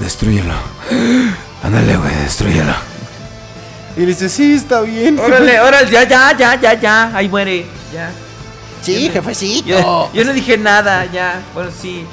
[0.00, 0.54] Destruyelo.
[1.62, 2.74] Ándale, güey, destruyelo.
[3.96, 5.18] Y le dice, sí, está bien.
[5.18, 8.10] Órale, órale, ya, ya, ya, ya, ya, ahí muere, ya.
[8.82, 9.68] Sí, jefecito.
[9.68, 12.04] Yo, yo no dije nada, ya, bueno, sí.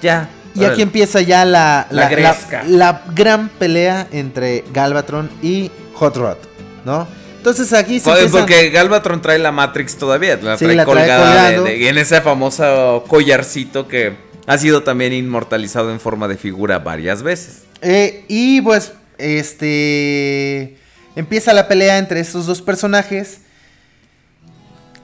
[0.00, 0.28] Ya.
[0.54, 6.38] Y aquí empieza ya la, La la, la gran pelea entre Galvatron y Hot Rod,
[6.84, 7.06] ¿no?
[7.46, 11.62] Entonces aquí se Porque Galvatron trae la Matrix todavía, la Sí, trae colgada de- colgando.
[11.64, 14.14] de- en ese famoso collarcito que,
[14.48, 17.62] ha sido también inmortalizado en forma de figura varias veces.
[17.82, 20.76] Eh, y pues, este.
[21.14, 23.38] Empieza la pelea entre estos dos personajes.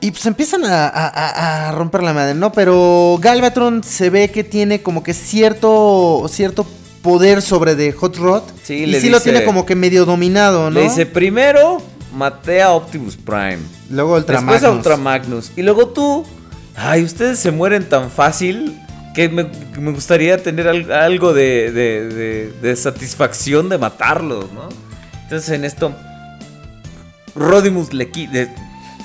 [0.01, 2.51] Y pues empiezan a, a- a- a romper la madre, ¿no?
[2.51, 6.67] Pero Galvatron se ve que tiene como que cierto, cierto
[7.03, 8.43] poder sobre de Hot Rod.
[8.65, 10.81] Sí, y le sí lo tiene como que medio dominado, ¿no?
[10.81, 11.81] Le dice, primero
[12.13, 13.59] maté a Optimus Prime.
[13.91, 14.77] Luego Ultra Después a Magnus.
[14.79, 15.53] Ultra Magnus.
[15.57, 16.25] Y luego tú.
[16.75, 18.79] Ay, ustedes se mueren tan fácil
[19.15, 19.47] que me,
[19.79, 24.69] me gustaría tener al- algo de, de- de- de satisfacción de matarlos, ¿no?
[25.25, 25.95] Entonces en esto.
[27.35, 28.49] Rodimus le quita.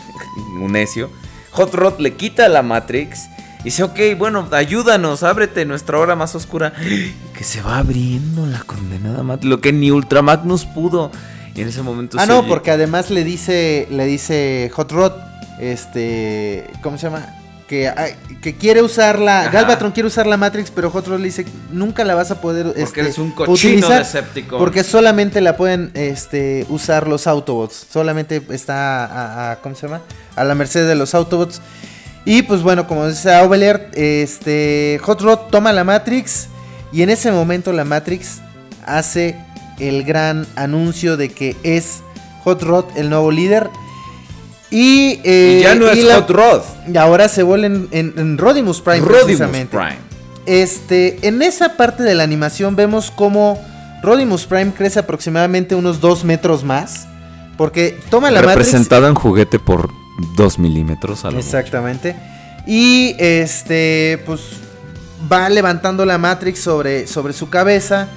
[0.61, 1.10] Un necio.
[1.52, 3.27] Hot Rod le quita la Matrix.
[3.61, 6.74] Y dice, ok, bueno, ayúdanos, ábrete nuestra hora más oscura.
[7.38, 9.48] Que se va abriendo la condenada Matrix.
[9.50, 11.11] Lo que ni Ultra Magnus pudo.
[11.58, 15.11] Y en ese momento Ah, no, oye- porque además le dice, le dice Hot Rod,
[15.60, 17.34] este, ¿cómo se llama?
[17.68, 17.92] Que,
[18.42, 19.50] que quiere usar la, Ajá.
[19.50, 22.74] Galvatron quiere usar la Matrix, pero Hot Rod le dice, nunca la vas a poder,
[22.77, 24.58] este, eres un cochino Decepticon.
[24.58, 30.02] porque solamente la pueden, este, usar los Autobots, solamente está, a, a- ¿cómo se llama?
[30.38, 31.60] A la merced de los Autobots.
[32.24, 36.48] Y pues bueno, como dice Aubelier, este, Hot Rod toma la Matrix
[36.94, 38.40] y en ese momento la Matrix
[38.86, 39.36] hace
[39.80, 42.01] el gran anuncio de que es
[42.43, 43.69] Hot Rod el nuevo líder.
[44.69, 46.61] Y, eh, Y ya no y es la- Hot Rod.
[46.93, 48.99] Y ahora se vuelven en, en Rodimus Prime.
[48.99, 49.77] Rodimus precisamente.
[49.77, 49.97] Prime.
[50.45, 53.57] Este, en esa parte de la animación vemos como
[54.03, 57.07] Rodimus Prime crece aproximadamente unos 2 metros más.
[57.57, 58.56] Porque toma la Matrix.
[58.67, 59.89] Representado en juguete por
[60.35, 61.23] 2 milímetros.
[61.25, 61.39] a mucho.
[61.39, 62.15] Exactamente.
[62.67, 64.41] Y este, pues
[65.31, 68.07] va levantando la Matrix sobre, sobre su cabeza.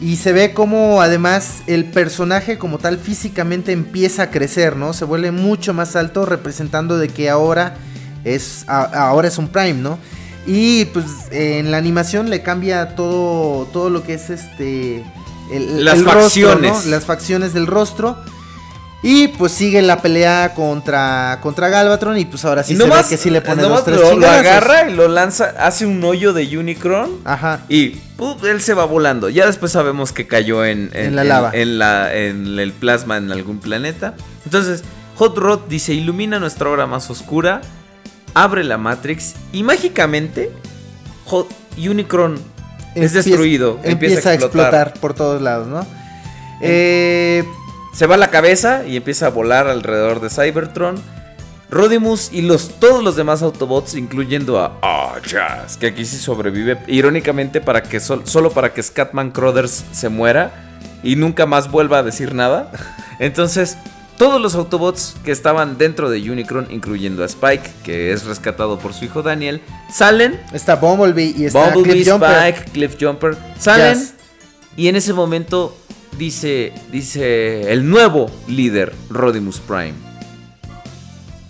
[0.00, 4.92] Y se ve como además el personaje como tal físicamente empieza a crecer, ¿no?
[4.92, 7.76] Se vuelve mucho más alto representando de que ahora
[8.24, 9.98] es, a- ahora es un Prime, ¿no?
[10.46, 15.02] Y pues en la animación le cambia todo, todo lo que es este...
[15.50, 16.84] el- Las el rostro, facciones.
[16.84, 16.90] ¿no?
[16.90, 18.18] Las facciones del rostro.
[19.02, 22.90] Y pues sigue la pelea contra, contra Galvatron y pues ahora sí y se ve
[23.08, 26.32] que sí le pone los tres lo, lo agarra y lo lanza, hace un hoyo
[26.32, 27.60] de Unicron Ajá.
[27.68, 28.36] y ¡pum!
[28.44, 29.28] él se va volando.
[29.28, 31.50] Ya después sabemos que cayó en, En la lava.
[31.52, 34.14] En, la- en el plasma en algún planeta.
[34.44, 34.82] Entonces,
[35.16, 37.60] Hot Rod dice, ilumina nuestra hora más oscura,
[38.34, 40.50] abre la Matrix y mágicamente
[41.26, 42.40] Hot, Unicron
[42.94, 43.78] es destruido.
[43.84, 44.94] Empieza, a explotar.
[44.94, 45.86] por todos lados, ¿no?
[46.62, 47.44] Eh,
[47.96, 50.96] Se va la cabeza y empieza a volar alrededor de Cybertron.
[51.70, 56.78] Rodimus y los, todos los demás Autobots, incluyendo a Ah, Jazz, que aquí sí sobrevive,
[56.86, 60.52] irónicamente para que sol- solo para que Scatman Crothers se muera
[61.02, 62.70] y nunca más vuelva a decir nada.
[63.18, 63.78] Entonces,
[64.16, 68.92] todos los Autobots que estaban dentro de Unicron, incluyendo a Spike, que es rescatado por
[68.94, 69.60] su hijo Daniel,
[69.90, 70.40] salen.
[70.52, 72.30] está Bumblebee y está Bumblebee, Cliff Jumper.
[72.30, 74.06] Spike, Cliff Jumper, salen.
[74.76, 75.76] Y en ese momento
[76.18, 79.94] dice, dice el nuevo líder, Rodimus Prime,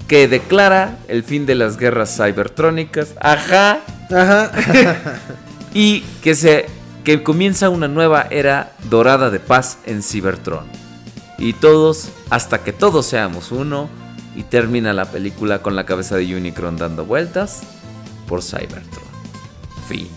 [0.09, 3.81] que declara el fin de las guerras cybertrónicas, ajá,
[4.11, 4.51] Ajá.
[5.75, 6.67] y que se
[7.05, 10.65] que comienza una nueva era dorada de paz en Cybertron.
[11.39, 13.89] Y todos, hasta que todos seamos uno,
[14.35, 17.63] y termina la película con la cabeza de Unicron dando vueltas
[18.27, 19.07] por Cybertron.
[19.89, 20.09] Fin.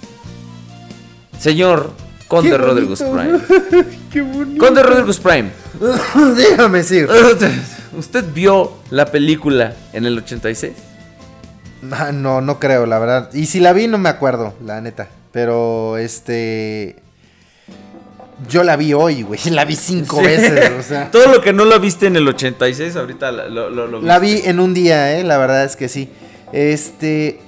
[1.40, 1.92] Señor
[2.28, 2.96] Conde bonito.
[3.12, 3.40] Prime.
[4.12, 4.64] Qué bonito.
[4.64, 5.50] Conde Rodriguez Prime.
[6.36, 7.08] Déjame decir.
[7.98, 10.74] ¿Usted vio la película en el 86?
[11.92, 13.30] Ah, No, no creo, la verdad.
[13.34, 15.08] Y si la vi, no me acuerdo, la neta.
[15.32, 16.96] Pero, este.
[18.48, 19.40] Yo la vi hoy, güey.
[19.52, 20.24] La vi cinco Sí.
[20.26, 21.12] veces, o sea.
[21.12, 24.42] Todo lo que no lo viste en el 86, ahorita lo, lo, La viste.
[24.44, 25.24] vi en un día, eh.
[25.26, 26.10] La verdad es que sí.
[26.54, 27.42] Este.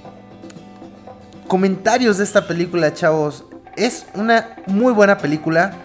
[1.48, 3.44] Comentarios de esta película, chavos.
[3.76, 5.76] Es una muy buena película.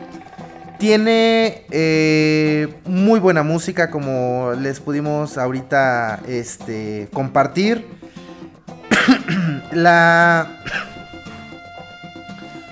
[0.79, 7.85] Tiene eh, muy buena música, como les pudimos ahorita este, compartir.
[9.71, 10.47] La.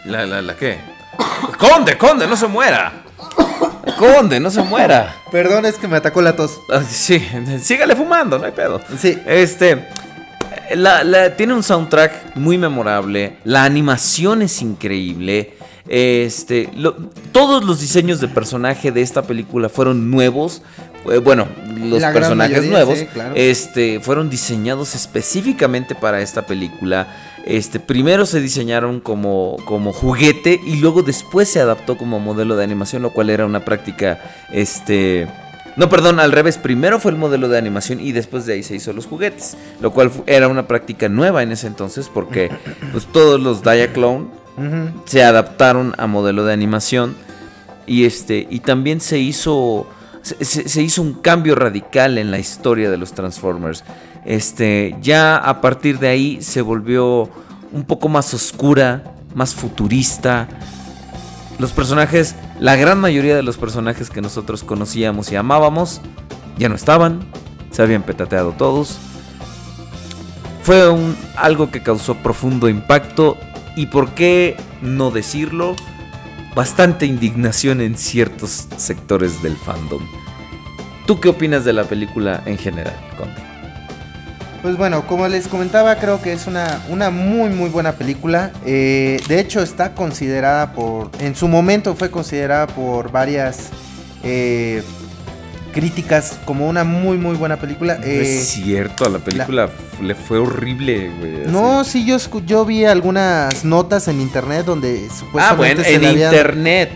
[0.06, 0.78] ¿La, la, la qué?
[1.58, 2.94] Conde, conde, no se muera.
[3.98, 5.16] Conde, no se muera.
[5.32, 6.60] Perdón, es que me atacó la tos.
[6.72, 7.20] Ah, Sí,
[7.62, 8.82] sígale fumando, no hay pedo.
[9.00, 9.20] Sí.
[9.26, 9.88] Este.
[10.76, 13.38] la- la- tiene un soundtrack muy memorable.
[13.46, 15.54] La animación es increíble.
[15.88, 16.70] Este.
[16.76, 16.96] lo-
[17.32, 20.62] todos los diseños de personaje de esta película fueron nuevos.
[21.12, 21.48] Eh, Bueno,
[21.78, 23.36] los La personajes mayoría, nuevos sí, claro.
[23.36, 27.08] este, fueron diseñados específicamente para esta película.
[27.46, 32.64] Este, primero se diseñaron como, como juguete y luego después se adaptó como modelo de
[32.64, 34.20] animación, lo cual era una práctica
[34.52, 35.28] este,
[35.78, 36.58] No, perdón, al revés.
[36.58, 39.58] Primero fue el modelo de animación y después de ahí se hizo los juguetes.
[39.82, 42.50] Lo cual era una práctica nueva en ese entonces porque
[42.92, 44.26] pues, todos los Diaclone
[45.06, 47.16] Se adaptaron a modelo de animación.
[47.86, 48.48] Y este.
[48.50, 49.88] Y también se hizo.
[50.22, 53.84] Se hizo un cambio radical en la historia de los Transformers.
[54.26, 54.96] Este.
[55.02, 57.30] Ya a partir de ahí se volvió
[57.72, 59.04] un poco más oscura.
[59.34, 60.48] Más futurista.
[61.60, 62.36] Los personajes.
[62.60, 66.02] La gran mayoría de los personajes que nosotros conocíamos y amábamos.
[66.58, 67.26] Ya no estaban.
[67.72, 68.98] Se habían petateado todos.
[70.64, 73.38] Fue un, algo que causó profundo impacto
[73.76, 75.76] y por qué no decirlo,
[76.56, 80.02] bastante indignación en ciertos sectores del fandom.
[81.06, 83.36] ¿Tú qué opinas de la película en general, Conde?
[84.64, 88.52] Pues bueno, como les comentaba, creo que es una, una muy muy buena película.
[88.66, 91.12] Eh, de hecho, está considerada por.
[91.20, 93.70] En su momento fue considerada por varias
[94.24, 94.82] eh,
[95.76, 97.98] críticas como una muy muy buena película.
[98.00, 99.70] No Eh, es cierto, a la película
[100.02, 101.42] le fue horrible, güey.
[101.44, 101.52] así.
[101.52, 106.06] no, sí, yo, yo vi algunas notas en internet donde supuestamente Ah, bueno, se en
[106.06, 106.92] habían- internet.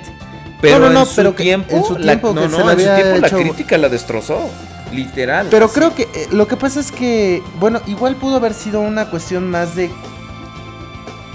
[0.62, 2.58] Pero No, no, no, en, su pero tiempo, en su la- tiempo no, que no,
[2.66, 4.50] le en su tiempo la crítica la destrozó,
[4.94, 5.48] literal.
[5.52, 5.76] Pero así.
[5.76, 9.50] creo que eh, lo que pasa es que, bueno, igual pudo haber sido una cuestión
[9.50, 9.90] más de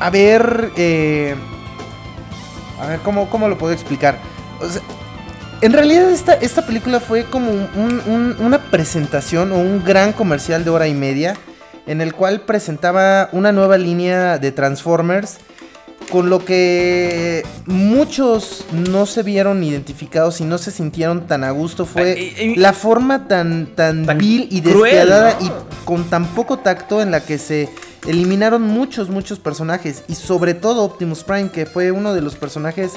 [0.01, 1.35] haber, eh,
[2.81, 4.19] a ver, ¿cómo, cómo lo puedo explicar?
[4.61, 4.83] O sea,
[5.65, 10.65] en realidad esta, esta película fue como un- un- una presentación o un gran comercial
[10.65, 11.35] de hora y media
[11.87, 15.39] en el cual presentaba una nueva línea de Transformers
[16.11, 21.87] con lo que muchos no se vieron identificados y no se sintieron tan a gusto
[21.87, 25.47] fue eh, la forma tan, tan, Tan vil y cruel, despiadada ¿no?
[25.47, 25.51] y
[25.87, 27.71] con tan poco tacto en la que se
[28.07, 32.93] eliminaron muchos, muchos personajes y sobre todo Optimus Prime que fue uno de los personajes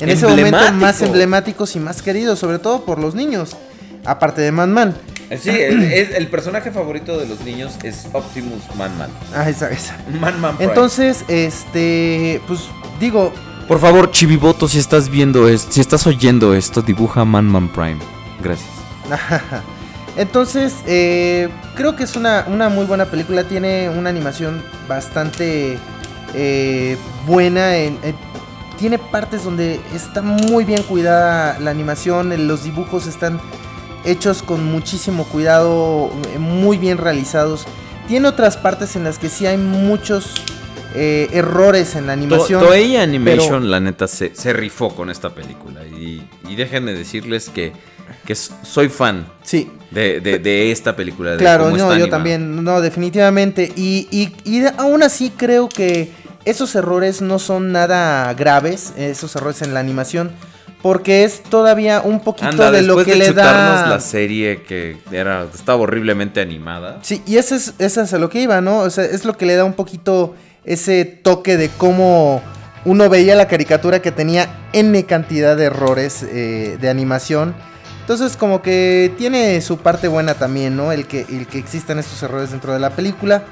[0.00, 1.04] en ese momento más Emblemático.
[1.06, 3.56] emblemáticos y más queridos, sobre todo por los niños,
[4.04, 4.94] aparte de Man Man.
[5.30, 9.10] Eh, Sí, el, es- el personaje favorito de los niños es Optimus Man Man.
[9.34, 9.96] Ah, esa, esa.
[10.20, 10.70] Man Man Prime.
[10.72, 12.60] Entonces, este, pues
[12.98, 13.32] digo,
[13.68, 17.98] Por favor, Chiviboto, si estás viendo esto, si estás oyendo esto, dibuja Man Man Prime.
[18.42, 18.68] Gracias.
[20.16, 23.44] Entonces, eh, creo que es una, una muy buena película.
[23.44, 25.78] Tiene una animación bastante
[26.34, 26.96] eh,
[27.26, 27.76] buena.
[27.76, 28.29] en- en-
[28.80, 32.48] tiene partes donde está muy bien cuidada la animación.
[32.48, 33.38] Los dibujos están
[34.04, 37.66] hechos con muchísimo cuidado, eh, muy bien realizados.
[38.08, 40.32] Tiene otras partes en las que sí hay muchos
[40.94, 42.60] eh, errores en la animación.
[42.62, 45.84] To- Toei Animation, pero- la neta, se, se rifó con esta película.
[45.86, 47.72] Y, y déjenme decirles que,
[48.24, 49.70] que soy fan Sí.
[49.90, 51.32] de, de- de esta película.
[51.32, 52.10] de Claro, cómo no, está yo animada.
[52.10, 53.70] también, no, definitivamente.
[53.76, 56.10] Y, y, y aún así creo que
[56.44, 60.30] esos errores no son nada graves, esos errores en la animación,
[60.82, 63.86] porque es todavía un poquito Anda, de lo que de le da...
[63.86, 66.98] la serie que era, estaba horriblemente animada.
[67.02, 68.78] Sí, y ese es, ese es a lo que iba, ¿no?
[68.78, 72.42] O sea, es lo que le da un poquito ese toque de cómo
[72.84, 77.54] uno veía la caricatura que tenía N cantidad de errores eh, de animación.
[78.00, 80.90] Entonces como que tiene su parte buena también, ¿no?
[80.90, 83.44] El que, el que existan estos errores dentro de la película.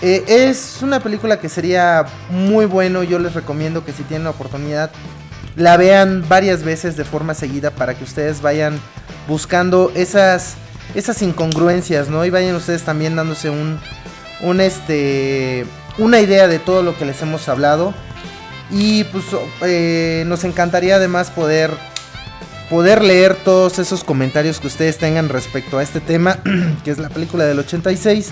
[0.00, 4.30] Eh, es una película que sería muy bueno, yo les recomiendo que si tienen la
[4.30, 4.90] oportunidad
[5.58, 8.78] la vean varias veces de forma seguida para que ustedes vayan
[9.26, 10.54] buscando esas,
[10.94, 12.24] esas incongruencias, ¿no?
[12.24, 13.80] Y vayan ustedes también dándose un,
[14.40, 15.66] un este,
[15.98, 17.92] una idea de todo lo que les hemos hablado.
[18.70, 19.24] Y pues
[19.62, 21.72] eh, nos encantaría además poder,
[22.70, 26.38] poder leer todos esos comentarios que ustedes tengan respecto a este tema,
[26.84, 28.30] que es la película del 86.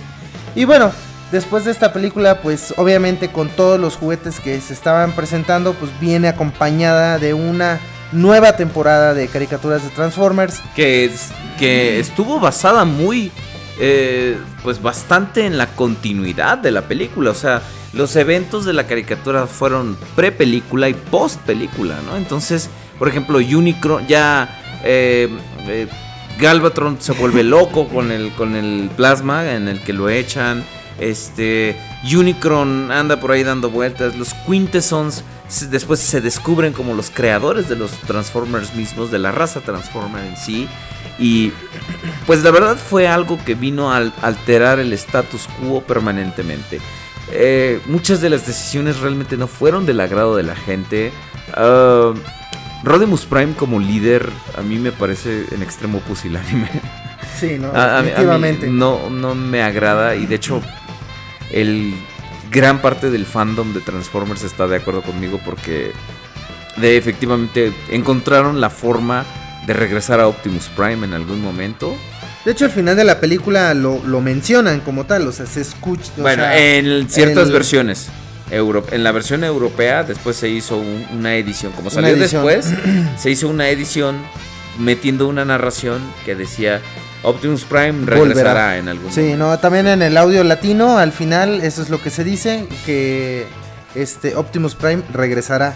[0.54, 0.92] Y bueno,
[1.32, 5.90] después de esta película, pues obviamente con todos los juguetes que se estaban presentando, pues
[6.00, 7.78] viene acompañada de una
[8.12, 10.60] nueva temporada de caricaturas de Transformers.
[10.74, 13.32] que, es- que estuvo basada muy,
[13.80, 17.30] eh, pues bastante en la continuidad de la película.
[17.30, 22.16] O sea, los eventos de la caricatura fueron pre-película y post-película, ¿no?
[22.16, 24.60] Entonces, por ejemplo, Unicron ya...
[24.84, 25.28] eh,
[25.66, 25.88] eh,
[26.38, 30.62] Galvatron se vuelve loco con el, con el plasma en el que lo echan.
[30.98, 31.76] Este.
[32.14, 34.16] Unicron anda por ahí dando vueltas.
[34.16, 35.24] Los Quintessons
[35.70, 40.36] después se descubren como los creadores de los Transformers mismos, de la raza Transformer en
[40.36, 40.68] sí.
[41.18, 41.52] Y
[42.26, 46.80] pues la verdad fue algo que vino a al- alterar el status quo permanentemente.
[47.32, 51.12] Eh, muchas de las decisiones realmente no fueron del agrado de la gente.
[51.54, 52.12] Ah,
[52.84, 56.68] Rodimus Prime como líder a mí me parece en extremo pusilánime.
[57.40, 58.10] Sí, no, A- a mí
[58.68, 60.62] no, no me agrada y de hecho
[61.52, 61.94] el
[62.50, 65.92] gran parte del fandom de Transformers está de acuerdo conmigo porque
[66.76, 69.24] de efectivamente encontraron la forma
[69.66, 71.96] de regresar a Optimus Prime en algún momento.
[72.44, 75.60] De hecho, al final de la película lo, lo mencionan como tal, o sea, se
[75.62, 76.12] escucha.
[76.18, 78.08] Bueno, sea, en ciertas el- versiones.
[78.48, 81.72] Euro- en la versión europea después se hizo un- una edición.
[81.72, 82.46] Como salió edición.
[82.46, 82.72] después,
[83.18, 84.18] se hizo una edición
[84.78, 86.80] metiendo una narración que decía
[87.22, 88.76] Optimus Prime regresará Volverá.
[88.78, 89.38] en algún Sí, momento.
[89.48, 93.46] no, también en el audio latino, al final, eso es lo que se dice, que
[93.94, 95.74] este Optimus Prime regresará.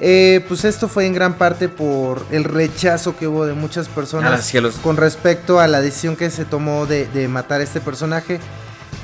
[0.00, 4.52] Eh, pues esto fue en gran parte por el rechazo que hubo de muchas personas
[4.82, 8.38] con respecto a la decisión que se tomó de, de matar a este personaje.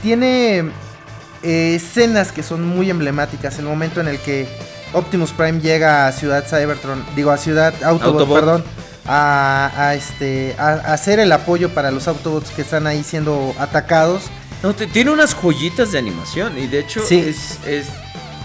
[0.02, 0.64] Tiene
[1.42, 3.58] eh, escenas que son muy emblemáticas.
[3.58, 4.46] El momento en el que
[4.92, 8.38] Optimus Prime llega a Ciudad Cybertron, digo a Ciudad Autobot, Autobot.
[8.40, 8.64] perdón,
[9.06, 13.54] a, a este a, a hacer el apoyo para los Autobots que están ahí siendo
[13.58, 14.24] atacados.
[14.62, 17.18] No, te- tiene unas joyitas de animación y de hecho Sí.
[17.18, 17.86] es, es,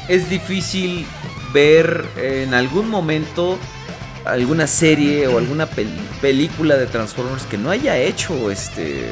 [0.10, 1.06] es difícil
[1.54, 3.58] ver en algún momento
[4.26, 9.06] alguna serie o alguna pel- película de Transformers que no haya hecho este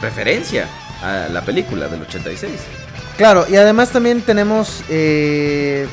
[0.00, 0.66] referencia
[1.02, 2.50] a la película del 86.
[3.16, 5.86] Claro, y además también tenemos eh,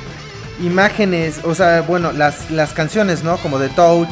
[0.62, 3.38] imágenes, o sea, bueno, las, las canciones, ¿no?
[3.38, 4.10] Como de Touch,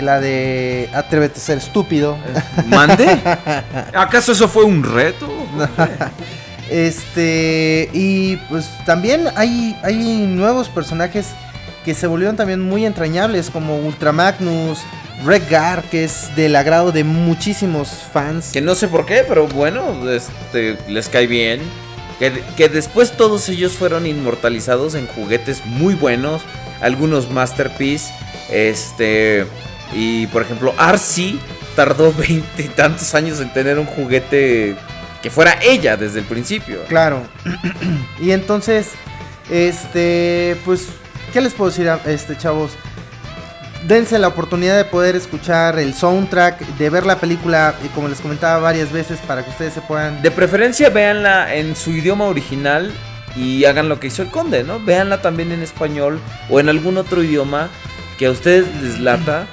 [0.00, 2.16] la de Atrévete a ser estúpido.
[2.66, 3.06] ¿Mande?
[3.94, 5.28] ¿Acaso eso fue un reto?
[6.70, 11.26] Este, y pues también hay, hay nuevos personajes
[11.84, 14.78] que se volvieron también muy entrañables, como Ultra Magnus,
[15.24, 18.50] Redgar, que es del agrado de muchísimos fans.
[18.52, 21.60] Que no sé por qué, pero bueno, este, les cae bien.
[22.18, 26.42] Que, que después todos ellos fueron inmortalizados en juguetes muy buenos,
[26.80, 28.12] algunos masterpiece.
[28.50, 29.46] Este,
[29.92, 31.38] y por ejemplo, Arcee
[31.76, 34.76] tardó veinte y tantos años en tener un juguete
[35.22, 36.82] que fuera ella desde el principio.
[36.88, 37.22] Claro.
[38.20, 38.88] y entonces,
[39.50, 40.86] este, pues,
[41.32, 42.72] ¿qué les puedo decir, a- este, chavos?
[43.86, 48.20] Dense la oportunidad de poder escuchar el soundtrack, de ver la película, y como les
[48.20, 50.20] comentaba varias veces, para que ustedes se puedan...
[50.22, 52.92] De preferencia, véanla en su idioma original
[53.36, 54.80] y hagan lo que hizo el conde, ¿no?
[54.80, 56.20] Véanla también en español
[56.50, 57.68] o en algún otro idioma
[58.18, 59.46] que a ustedes les lata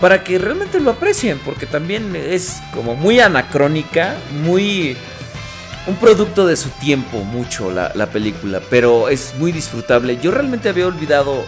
[0.00, 4.96] para que realmente lo aprecien, porque también es como muy anacrónica, muy.
[5.86, 10.18] un producto de su tiempo, mucho la, la película, pero es muy disfrutable.
[10.20, 11.44] Yo realmente había olvidado.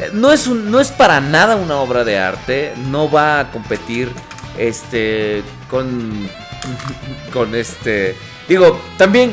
[0.00, 3.50] eh, No es, un, no es para nada una obra de arte, no va a
[3.50, 4.10] competir
[4.58, 6.28] este con
[7.32, 8.14] con este
[8.48, 9.32] digo también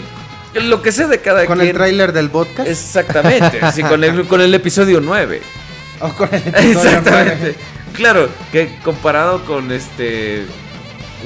[0.53, 2.67] lo que sé de cada Con quien el tráiler del podcast.
[2.69, 5.41] exactamente sí, con el con el episodio 9
[5.99, 7.55] o con el episodio exactamente.
[7.93, 10.45] Claro que comparado con este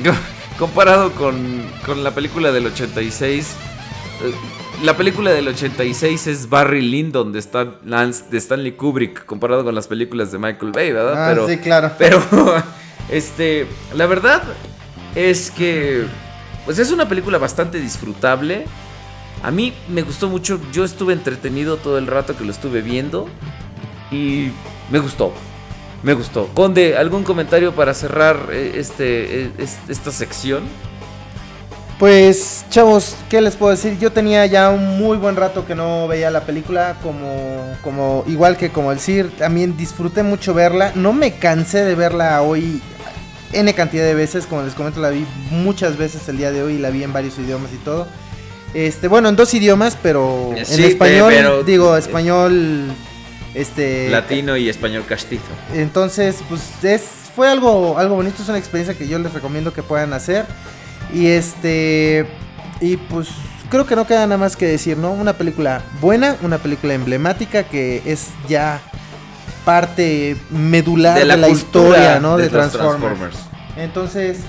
[0.57, 3.55] comparado con con la película del 86
[4.23, 4.33] eh,
[4.81, 9.87] la película del 86 es Barry Lyndon de, Stan, de Stanley Kubrick comparado con las
[9.87, 11.13] películas de Michael Bay, ¿verdad?
[11.15, 11.91] Ah, pero, sí, claro.
[11.97, 12.21] pero,
[13.09, 14.43] este, la verdad
[15.15, 16.05] es que,
[16.65, 18.65] pues es una película bastante disfrutable.
[19.43, 23.27] A mí me gustó mucho, yo estuve entretenido todo el rato que lo estuve viendo
[24.11, 24.49] y
[24.89, 25.33] me gustó,
[26.03, 26.47] me gustó.
[26.53, 30.63] Conde, ¿algún comentario para cerrar eh, este, eh, es- esta sección?
[31.99, 33.97] Pues, chavos, ¿qué les puedo decir?
[33.99, 38.57] Yo tenía ya un muy buen rato que no veía la película, como, como igual
[38.57, 40.91] que como el CIR, también disfruté mucho verla.
[40.95, 42.81] No me cansé de verla hoy
[43.53, 46.77] N cantidad de veces, como les comento, la vi muchas veces el día de hoy,
[46.79, 48.07] la vi en varios idiomas y todo.
[48.73, 52.87] Este, bueno, en dos idiomas, pero en Sí, español, pero- digo, español,
[53.53, 54.09] este...
[54.09, 55.43] Latino y español castizo.
[55.73, 57.03] Entonces, pues es,
[57.35, 60.45] fue algo, algo bonito, es una experiencia que yo les recomiendo que puedan hacer.
[61.13, 62.25] Y este,
[62.81, 63.29] y pues
[63.69, 65.11] creo que no queda nada más que decir, ¿no?
[65.11, 68.81] Una película buena, una película emblemática que es ya
[69.65, 72.37] parte medular de la, historia, ¿no?
[72.37, 73.37] De, los Transformers.
[73.77, 74.39] Entonces,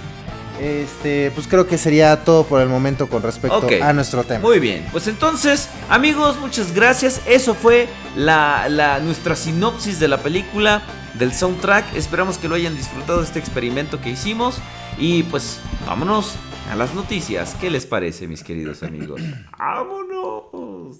[0.60, 4.40] este, pues creo que sería todo por el momento con respecto a nuestro tema.
[4.40, 7.20] Muy bien, pues entonces, amigos, muchas gracias.
[7.26, 10.82] Eso fue la, la- nuestra sinopsis de la película,
[11.14, 11.94] del soundtrack.
[11.96, 14.56] Esperamos que lo hayan disfrutado de este experimento que hicimos.
[14.98, 16.34] Y pues, vámonos
[16.70, 17.56] a las noticias.
[17.60, 19.20] ¿Qué les parece, mis queridos amigos?
[19.58, 20.98] ¡Vámonos!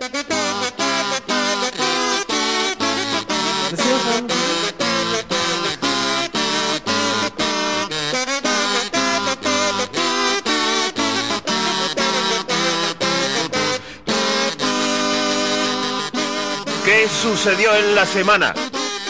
[3.72, 4.26] Algo.
[16.84, 18.54] ¿Qué sucedió en la semana?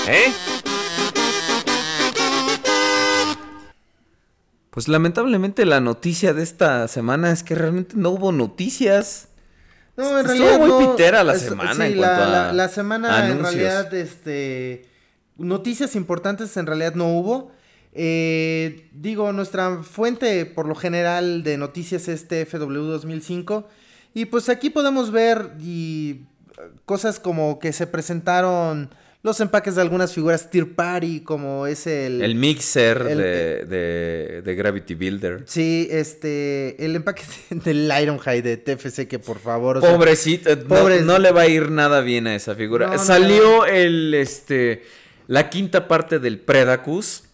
[0.07, 0.31] ¿Eh?
[4.69, 9.30] Pues lamentablemente la noticia de esta semana es que realmente no hubo noticias.
[10.01, 12.29] No, en Estuvo realidad muy no, pitera la es- semana sí, en la, cuanto a
[12.29, 13.55] la- la semana en anuncios.
[13.55, 14.83] realidad, este,
[15.37, 17.53] noticias importantes en realidad no hubo.
[17.93, 23.67] Eh, digo, nuestra fuente por lo general de noticias es TFW 2005
[24.15, 26.21] y pues aquí podemos ver y
[26.59, 28.91] eh, cosas como que se presentaron
[29.23, 34.43] los empaques de algunas figuras tier party como es el, El mixer el- de, de,
[34.43, 35.43] de Gravity Builder.
[35.47, 39.77] Sí, este, el empaque del Ironhide de TFC que por favor...
[39.77, 40.57] o sea, Pobrecito,
[41.05, 42.87] no- le va a ir nada bien a esa figura.
[42.87, 44.85] No, no, Salió el este
[45.27, 47.25] la quinta parte del Predacus.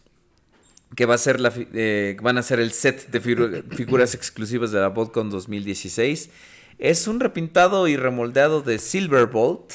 [0.94, 4.70] Que va a ser la eh, van a ser el set de figu- figuras exclusivas
[4.70, 6.30] de la BotCon 2016.
[6.78, 9.72] Es un repintado y remoldeado de Silverbolt.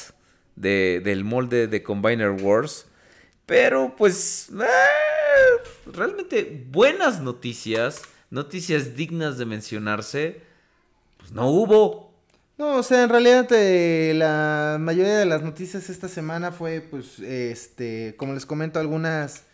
[0.56, 2.86] De, del molde de Combiner Wars.
[3.46, 4.48] Pero pues.
[4.50, 8.02] eh, realmente buenas noticias.
[8.30, 10.40] Noticias dignas de mencionarse.
[11.18, 12.12] Pues no hubo.
[12.58, 17.18] No, o sea, en realidad eh, la mayoría de las noticias esta semana fue, pues,
[17.18, 19.44] este, como les comento, algunas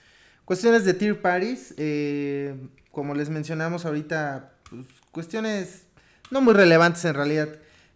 [0.44, 1.74] cuestiones de tier parties.
[1.76, 2.54] eh,
[2.90, 5.84] como les mencionamos ahorita, pues, cuestiones
[6.30, 7.48] no muy relevantes en realidad.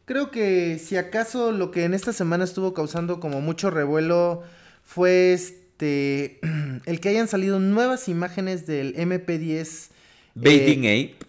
[0.05, 4.43] Creo que si acaso lo que en esta semana estuvo causando como mucho revuelo
[4.83, 6.41] fue este,
[6.87, 9.89] el que hayan salido nuevas imágenes del MP10.
[10.35, 11.27] Bathing eh, Ape.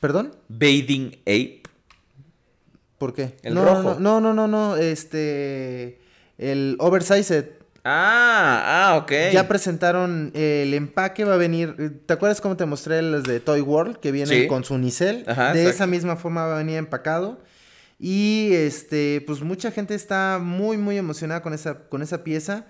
[0.00, 0.34] ¿Perdón?
[0.48, 1.62] Bathing Ape.
[2.98, 3.36] ¿Por qué?
[3.42, 4.00] El no, rojo.
[4.00, 6.00] No, no, no, no, este.
[6.36, 7.46] El Oversized.
[7.84, 9.12] Ah, ah, ok.
[9.32, 12.02] Ya presentaron el empaque, va a venir.
[12.04, 13.98] ¿Te acuerdas cómo te mostré los de Toy World?
[13.98, 14.48] Que vienen Sí.
[14.48, 15.24] con su unicel.
[15.28, 15.70] Ajá, de exacto.
[15.70, 17.40] esa misma forma va a venir empacado.
[17.98, 22.66] Y este, pues mucha gente está muy, muy emocionada con esa, con esa pieza.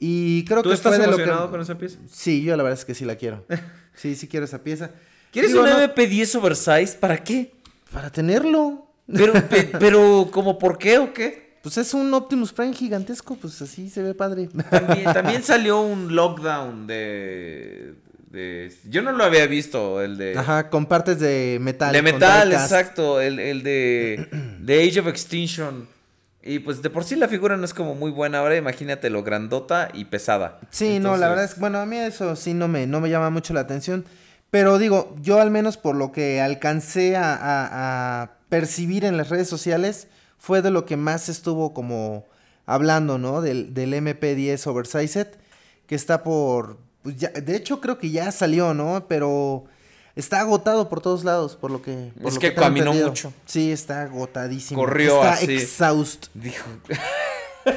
[0.00, 1.50] Y creo ¿Tú que estás fue de lo emocionado que.
[1.52, 1.98] con esa pieza?
[2.10, 3.44] Sí, yo la verdad es que sí la quiero.
[3.94, 4.90] sí, sí quiero esa pieza.
[5.30, 6.96] ¿Quieres Digo, un no, MP10 oversize?
[6.98, 7.52] ¿Para qué?
[7.92, 8.88] Para tenerlo.
[9.12, 11.54] Pero, pe- pero, ¿como por qué o qué?
[11.62, 14.48] Pues es un Optimus Prime gigantesco, pues así se ve padre.
[14.70, 17.94] También, también salió un lockdown de,
[18.34, 20.36] de- Yo no lo había visto, el de...
[20.38, 21.92] Ajá, con partes de metal.
[21.92, 23.20] de metal, exacto.
[23.20, 24.28] El, el de,
[24.60, 25.88] de Age of Extinction.
[26.42, 28.40] Y pues de por sí la figura no es como muy buena.
[28.40, 30.60] Ahora imagínate lo grandota y pesada.
[30.70, 33.08] Sí, no, la verdad es que, bueno, a mí eso sí no me, no me
[33.08, 34.04] llama mucho la atención.
[34.50, 39.30] Pero digo, yo al menos por lo que alcancé a, a- a percibir en las
[39.30, 40.06] redes sociales,
[40.38, 42.26] fue de lo que más estuvo como
[42.66, 43.40] hablando, ¿no?
[43.40, 45.28] Del, del MP10 Oversized,
[45.86, 46.78] que está por...
[47.04, 49.06] pues ya- de hecho, creo que ya salió, ¿no?
[49.08, 49.64] Pero
[50.16, 52.10] está agotado por todos lados, por lo que...
[52.20, 53.08] por Es lo que caminó entendido.
[53.10, 53.32] mucho.
[53.46, 54.80] Sí, está agotadísimo.
[54.80, 55.54] Corrió está así.
[55.54, 56.26] exhaust.
[56.34, 56.64] Dijo.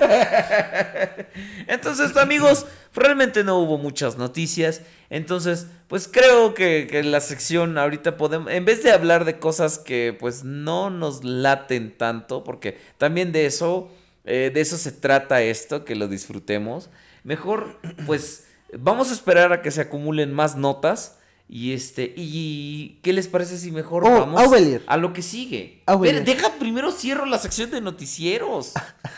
[1.67, 4.81] Entonces, amigos, realmente no hubo muchas noticias.
[5.09, 9.79] Entonces, pues creo que, que la sección ahorita podemos, en vez de hablar de cosas
[9.79, 13.89] que pues no nos laten tanto, porque también de eso,
[14.25, 16.89] eh, de eso se trata esto, que lo disfrutemos.
[17.23, 21.13] Mejor, pues, vamos a esperar a que se acumulen más notas.
[21.49, 24.41] Y este, y ¿qué les parece si mejor Oh, vamos
[24.85, 25.81] a lo que sigue?
[26.25, 28.73] Deja primero cierro la sección de noticieros.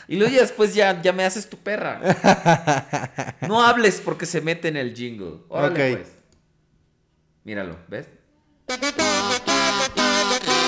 [0.08, 2.00] Y luego ya después ya, ya me haces tu perra.
[3.48, 5.38] No hables porque se mete en el jingle.
[5.50, 5.98] Órale, Ok.
[5.98, 6.10] pues.
[7.46, 8.08] Míralo, ¿ves?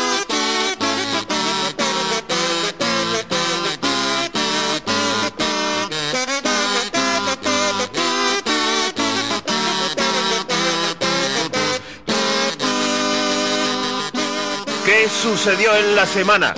[15.22, 16.54] sucedió en la semana?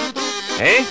[0.60, 0.86] ¿Eh?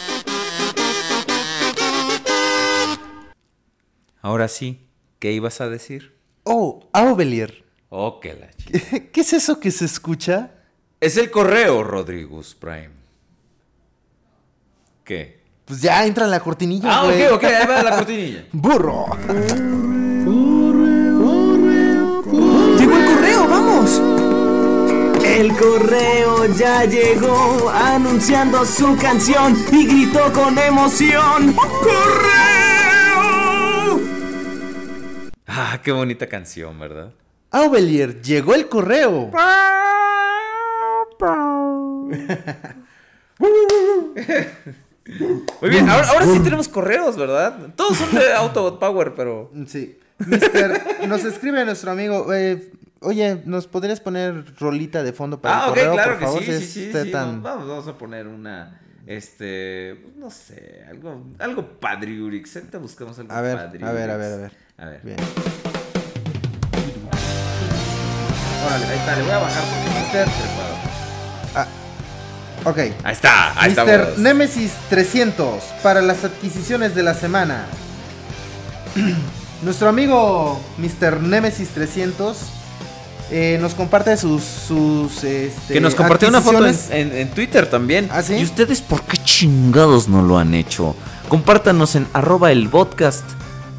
[4.20, 4.86] Ahora sí,
[5.18, 6.17] ¿qué ibas a decir?
[6.44, 7.65] Oh, Aubelier.
[7.89, 10.51] Oh, que la ch- ¿Qué es eso que se escucha?
[11.01, 12.91] Es el correo, Rodrigus Prime.
[15.05, 15.41] ¿Qué?
[15.65, 17.26] Pues ya entra en la cortinilla, Ah, güey.
[17.26, 18.44] ok, ok, ahí va la cortinilla.
[18.52, 19.07] Burro.
[25.43, 31.53] El correo ya llegó anunciando su canción y gritó con emoción.
[31.83, 32.01] ¡Correo!
[35.49, 37.12] Ah, qué bonita canción, ¿verdad?
[37.51, 39.33] Aubelier, llegó el correo.
[45.61, 47.75] Muy bien, ahora, ahora sí tenemos correos, ¿verdad?
[47.75, 49.51] Todos son de Autobot Power, pero...
[49.67, 49.99] Sí.
[50.25, 52.33] Mister, nos escribe nuestro amigo.
[52.33, 52.71] eh,
[53.03, 56.43] oye, ¿nos podrías poner rolita de fondo para Ah, el correo, claro por que favor?
[56.43, 61.25] sí, Si sí, sí, tan- Vamos, vamos a poner una, este, pues, no sé, algo,
[61.39, 62.57] algo padriurix.
[62.57, 63.89] Ahorita buscamos algo A ver, padriurix.
[63.89, 64.53] a ver, a ver, a ver.
[64.79, 65.01] A ver.
[65.03, 65.17] Bien.
[68.67, 70.25] Órale, ahí está, le voy a bajar porque Mister.
[70.25, 70.73] trepado.
[72.65, 72.79] Ok.
[72.79, 73.81] Ahí está, ahí Mr.
[73.91, 74.19] estamos.
[74.19, 77.65] Nemesis 300 para las adquisiciones de la semana.
[79.65, 81.21] Nuestro amigo Mr.
[81.23, 82.39] Nemesis 300
[83.33, 84.43] eh, nos comparte sus.
[84.44, 87.12] sus este, Que nos compartió una foto en, adquisiciones.
[87.12, 88.09] en- en Twitter también.
[88.12, 88.35] ¿Ah, sí?
[88.36, 90.94] ¿Y ustedes por qué chingados no lo han hecho?
[91.28, 93.25] Compártanos en arroba el podcast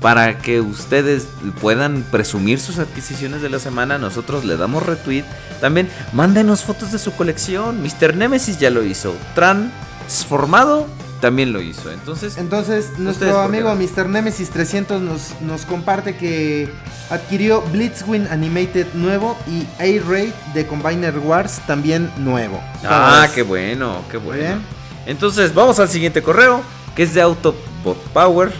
[0.01, 1.27] para que ustedes
[1.61, 3.97] puedan presumir sus adquisiciones de la semana.
[3.97, 5.23] Nosotros le damos retweet.
[5.61, 7.81] También mándenos fotos de su colección.
[7.81, 8.15] Mr.
[8.15, 9.13] Nemesis ya lo hizo.
[9.35, 10.87] Transformado
[11.23, 11.89] también lo hizo.
[11.89, 13.73] Entonces, Entonces, ¿Ustedes nuestro amigo?
[13.73, 14.09] Mr.
[14.09, 16.69] Nemesis 300 nos, nos comparte que
[17.09, 22.61] adquirió Blitzwing Animated nuevo y A-Raid de Combiner Wars también nuevo.
[22.83, 24.41] Ah, qué bueno, qué bueno.
[24.41, 24.61] Bien.
[25.05, 26.61] Entonces, vamos al siguiente correo,
[26.93, 28.51] que es de Autobot Power.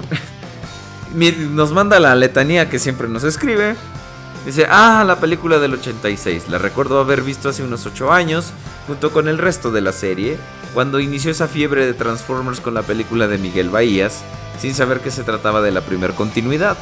[1.51, 3.75] Nos manda la letanía que siempre nos escribe.
[4.45, 6.47] Dice, ah, la película del 86.
[6.47, 8.53] La recuerdo haber visto hace unos 8 años,
[8.87, 10.37] junto con el resto de la serie,
[10.73, 14.23] cuando inició esa fiebre de Transformers con la película de Miguel Bahías,
[14.59, 16.77] sin saber que se trataba de la primer continuidad.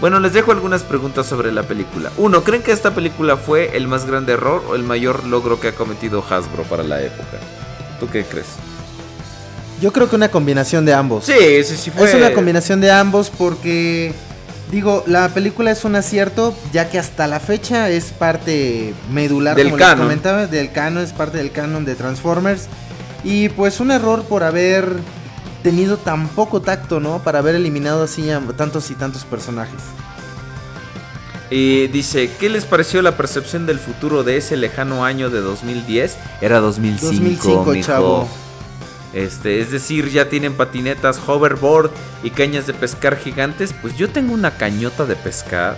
[0.00, 2.10] Bueno, les dejo algunas preguntas sobre la película.
[2.16, 5.68] Uno, ¿creen que esta película fue el más grande error o el mayor logro que
[5.68, 7.38] ha cometido Hasbro para la época?
[8.00, 8.48] ¿Tú qué crees?
[9.80, 11.24] Yo creo que una combinación de ambos.
[11.24, 12.08] Sí, sí, sí fue.
[12.08, 14.12] Es una combinación de ambos porque,
[14.72, 19.66] digo, la película es un acierto, ya que hasta la fecha es parte medular, Del
[19.66, 20.06] como les canon.
[20.06, 22.66] comentaba, del canon, es parte del canon de Transformers.
[23.22, 24.96] Y pues un error por haber
[25.62, 27.20] tenido tan poco tacto, ¿no?
[27.22, 29.80] Para haber eliminado así a tantos y tantos personajes.
[31.50, 36.16] Y dice, ¿qué les pareció la percepción del futuro de ese lejano año de 2010?
[36.40, 37.86] Era 2005, 2005, mijo.
[37.86, 38.28] chavo.
[39.12, 41.90] Este, es decir, ya tienen patinetas, hoverboard
[42.22, 43.74] y cañas de pescar gigantes.
[43.80, 45.76] Pues yo tengo una cañota de pescar.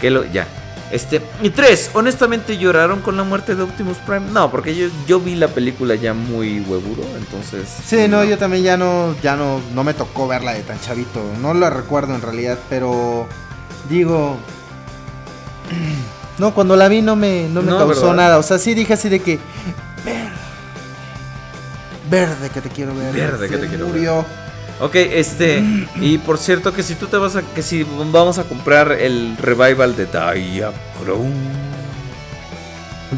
[0.00, 0.24] Que lo.
[0.26, 0.46] Ya.
[0.90, 1.22] Este.
[1.42, 4.30] Y tres, honestamente lloraron con la muerte de Optimus Prime.
[4.32, 7.02] No, porque yo, yo vi la película ya muy huevuro.
[7.16, 7.66] Entonces.
[7.86, 11.22] Sí, no, yo también ya no, ya no, no me tocó verla de tan chavito.
[11.40, 13.26] No la recuerdo en realidad, pero
[13.88, 14.36] digo,
[16.38, 18.16] no, cuando la vi no me, no me No, causó ¿verdad?
[18.16, 18.38] nada.
[18.38, 19.38] O sea, sí dije así de que
[22.14, 23.12] verde, que te quiero ver.
[23.12, 23.94] Verde que te quiero ver.
[23.94, 24.24] murió.
[24.80, 25.62] Ok, este.
[25.96, 27.42] Y por cierto, que si tú te vas a.
[27.42, 31.64] Que si vamos a comprar el revival de Diachrome.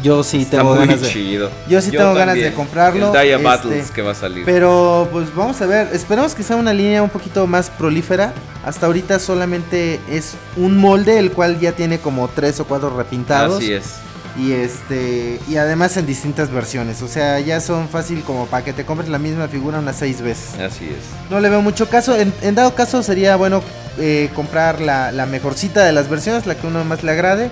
[0.03, 1.09] Yo sí Está tengo muy ganas de.
[1.09, 1.49] chido.
[1.67, 4.45] Yo sí tengo ganas de comprarlo, El Dia este, Battles que va a salir.
[4.45, 8.33] Pero pues vamos a ver, esperamos que sea una línea un poquito más prolífera.
[8.63, 13.57] Hasta ahorita solamente es un molde, el cual ya tiene como tres o cuatro repintados.
[13.57, 13.95] Así es.
[14.39, 15.39] Y este.
[15.49, 17.01] Y además en distintas versiones.
[17.01, 20.21] O sea, ya son fácil como para que te compres la misma figura unas seis
[20.21, 20.59] veces.
[20.59, 21.31] Así es.
[21.31, 22.15] No le veo mucho caso.
[22.15, 23.63] En, en dado caso sería bueno
[23.97, 27.49] eh, comprar la, la mejorcita de las versiones, la que uno más le agrade.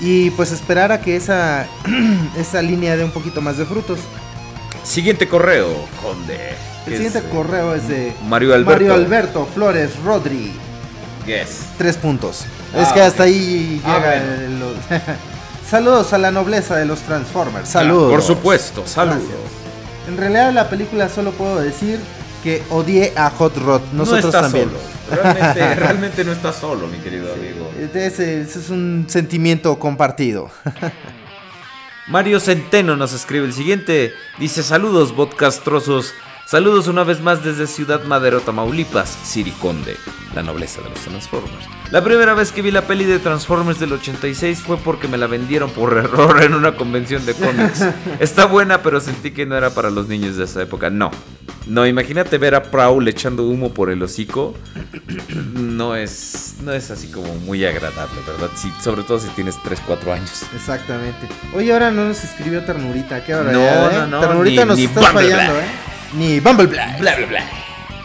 [0.00, 1.66] Y pues esperar a que esa,
[2.38, 3.98] esa línea dé un poquito más de frutos.
[4.84, 6.38] Siguiente correo, Conde.
[6.86, 8.70] El siguiente eh, correo es de Mario Alberto.
[8.72, 10.52] Mario Alberto Flores Rodri.
[11.26, 11.62] Yes.
[11.76, 12.44] Tres puntos.
[12.72, 14.32] Ah, es que hasta ahí Ah, llega bueno.
[14.44, 14.76] el- los-
[15.68, 17.68] Saludos a la nobleza de los Transformers.
[17.68, 18.12] Saludos.
[18.12, 19.18] Por supuesto, saludos.
[19.18, 20.08] Gracias.
[20.08, 21.98] En realidad la película solo puedo decir
[22.44, 23.80] que odié a Hot Rod.
[23.92, 24.68] Nosotros no está también.
[24.68, 25.22] solo.
[25.22, 27.68] Realmente, realmente no está solo, mi querido amigo.
[27.92, 30.50] Ese, ese es un sentimiento compartido.
[32.06, 34.12] Mario Centeno nos escribe el siguiente.
[34.38, 36.14] Dice: Saludos, podcastrosos.
[36.46, 39.96] Saludos una vez más desde Ciudad Madero, Tamaulipas, Siriconde,
[40.32, 41.66] la nobleza de los Transformers.
[41.90, 45.26] La primera vez que vi la peli de Transformers del 86 fue porque me la
[45.26, 47.84] vendieron por error en una convención de cómics.
[48.20, 50.88] Está buena, pero sentí que no era para los niños de esa época.
[50.88, 51.10] No.
[51.66, 54.54] No, imagínate ver a Prowl echando humo por el hocico.
[55.56, 58.48] No es, no es así como muy agradable, ¿verdad?
[58.82, 60.42] Sobre todo si tienes 3, 4 años.
[60.54, 61.28] Exactamente.
[61.54, 63.22] Oye, ahora no nos escribió Ternurita.
[63.24, 63.90] ¿Qué hora No, eh?
[63.92, 65.64] no, no, Ternurita ni- nos ni está fallando, ¿eh?
[66.16, 66.96] Ni Bumblebee.
[66.98, 67.44] Bla, bla, bla.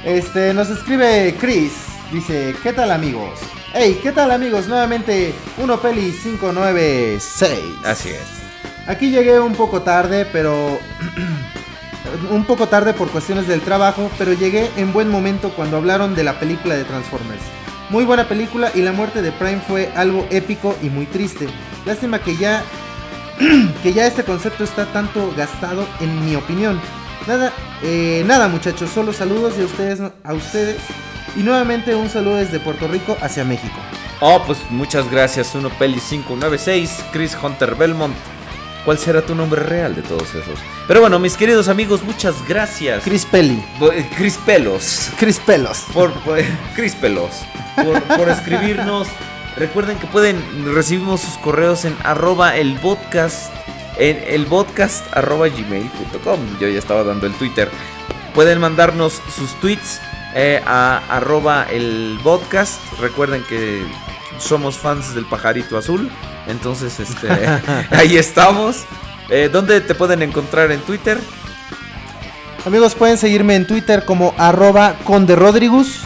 [0.04, 1.72] Este, nos escribe Chris.
[2.12, 3.40] Dice, ¿qué tal amigos?
[3.74, 4.68] Hey, ¿qué tal amigos?
[4.68, 7.60] Nuevamente, Uno Peli 596.
[7.86, 8.28] Así es.
[8.88, 10.78] Aquí llegué un poco tarde, pero...
[12.32, 16.26] un poco tarde por cuestiones del trabajo, pero llegué en buen momento cuando hablaron de
[16.26, 17.44] la película de Transformers.
[17.90, 21.48] Muy buena película y la muerte de Prime fue algo épico y muy triste.
[21.86, 22.64] Lástima que ya
[23.84, 26.82] que ya este concepto está tanto gastado en mi opinión.
[27.27, 30.77] Nada, eh, nada muchachos, solo saludos y a ustedes, a ustedes.
[31.35, 33.75] Y nuevamente un saludo desde Puerto Rico hacia México.
[34.19, 38.16] Oh, pues muchas gracias, Uno Peli 596, Chris Hunter Belmont.
[38.85, 40.59] ¿Cuál será tu nombre real de todos esos?
[40.88, 43.03] Pero bueno, mis queridos amigos, muchas gracias.
[43.03, 43.64] Chris Pelli.
[43.80, 45.09] Bo- eh, Chris Pelos.
[45.19, 45.85] Chris Pelos.
[45.93, 46.40] Por, por-
[46.75, 47.30] Chris Pelos.
[47.75, 49.08] Por, por escribirnos.
[49.56, 50.41] Recuerden que pueden
[50.74, 53.53] recibimos sus correos en arroba el podcast
[53.98, 56.40] en el podcast arroba gmail.com.
[56.60, 57.70] Yo ya estaba dando el Twitter.
[58.34, 60.00] Pueden mandarnos sus tweets
[60.36, 62.80] eh, a arroba el podcast.
[63.00, 63.86] Recuerden que
[64.38, 66.10] somos fans del pajarito azul.
[66.48, 67.28] Entonces, este,
[67.92, 68.86] ahí estamos.
[69.30, 71.20] Eh, ¿Dónde te pueden encontrar en Twitter?
[72.66, 76.02] Amigos, pueden seguirme en Twitter como arroba conderodrigus.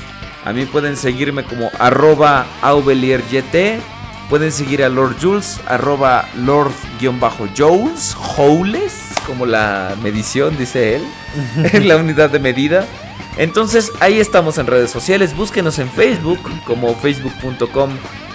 [0.45, 3.81] A mí pueden seguirme como arroba aubelieryt.
[4.29, 8.93] Pueden seguir a Lord Jules, arroba Lord-Jules, Joules,
[9.27, 11.03] como la medición, dice él,
[11.85, 12.87] la unidad de medida.
[13.37, 17.91] Entonces ahí estamos en redes sociales, búsquenos en Facebook como facebook.com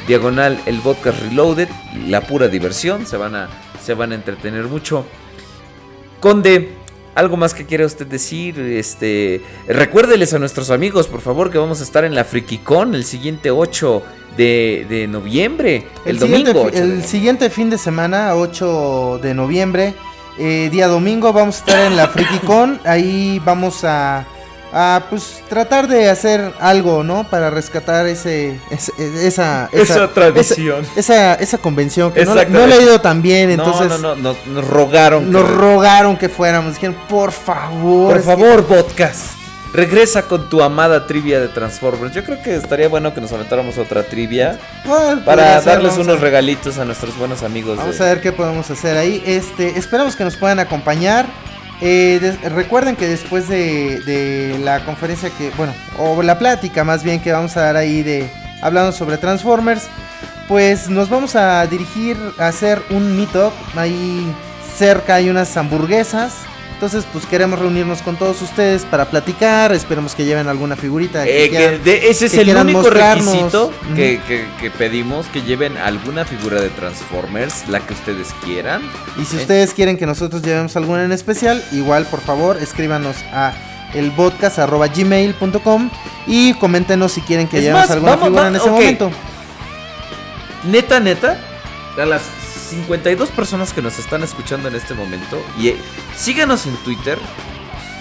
[0.06, 1.68] diagonal el podcast reloaded,
[2.06, 3.48] la pura diversión, se van a,
[3.82, 5.04] se van a entretener mucho.
[6.20, 6.72] Conde,
[7.16, 8.60] ¿algo más que quiera usted decir?
[8.60, 13.04] Este, recuérdeles a nuestros amigos, por favor, que vamos a estar en la FrikiCon el
[13.04, 14.02] siguiente 8
[14.36, 16.52] de, de noviembre, el, domingo.
[16.52, 19.94] fi- 8 de- el siguiente fin de semana, 8 de noviembre,
[20.38, 22.80] eh, día domingo, vamos a estar en la FrikiCon.
[22.84, 24.24] Ahí vamos a,
[24.72, 27.24] a, pues tratar de hacer algo, ¿no?
[27.28, 28.92] Para rescatar ese, ese-
[29.26, 30.84] esa, Esa tradición.
[30.96, 33.54] Esa, esa, esa convención que no, no le ha ido tan bien.
[33.56, 35.30] No, Entonces no, no, nos, nos rogaron.
[35.30, 36.74] nos que- rogaron que fuéramos.
[36.74, 38.14] Dijeron, por favor.
[38.14, 39.39] Por favor, podcast.
[39.72, 42.12] Regresa con tu amada trivia de Transformers.
[42.12, 46.18] Yo creo que estaría bueno que nos aventáramos otra trivia Bueno, para ser, darles unos
[46.18, 47.76] a- regalitos a nuestros buenos amigos.
[47.76, 49.22] Vamos de- a ver qué podemos hacer ahí.
[49.24, 51.26] Este, esperamos que nos puedan acompañar.
[51.82, 57.20] Eh, recuerden que después de, de la conferencia que, bueno, o la plática más bien
[57.20, 58.28] que vamos a dar ahí de
[58.62, 59.84] hablando sobre Transformers,
[60.48, 63.52] pues nos vamos a dirigir a hacer un meetup.
[63.76, 64.26] Ahí
[64.76, 66.32] cerca hay unas hamburguesas.
[66.80, 69.70] Entonces, pues queremos reunirnos con todos ustedes para platicar.
[69.74, 71.24] Esperemos que lleven alguna figurita.
[71.24, 73.26] que Eh, que de- ese es que el único mostrarnos.
[73.26, 74.18] requisito que,
[74.58, 78.80] que- pedimos, que lleven alguna figura de Transformers, la que ustedes quieran.
[79.20, 83.14] Y si Eh, ustedes quieren que nosotros llevemos alguna en especial, igual por favor escríbanos
[83.34, 83.52] a
[83.92, 85.90] elpodcast.gmail.com
[86.26, 89.10] y coméntenos si quieren que Es llevemos más, alguna vamos, figura va- en ese momento.
[90.64, 91.38] Neta, neta,
[92.00, 92.22] a las
[92.70, 95.76] 52 personas que nos están escuchando en este momento, y eh,
[96.16, 97.18] síganos en Twitter.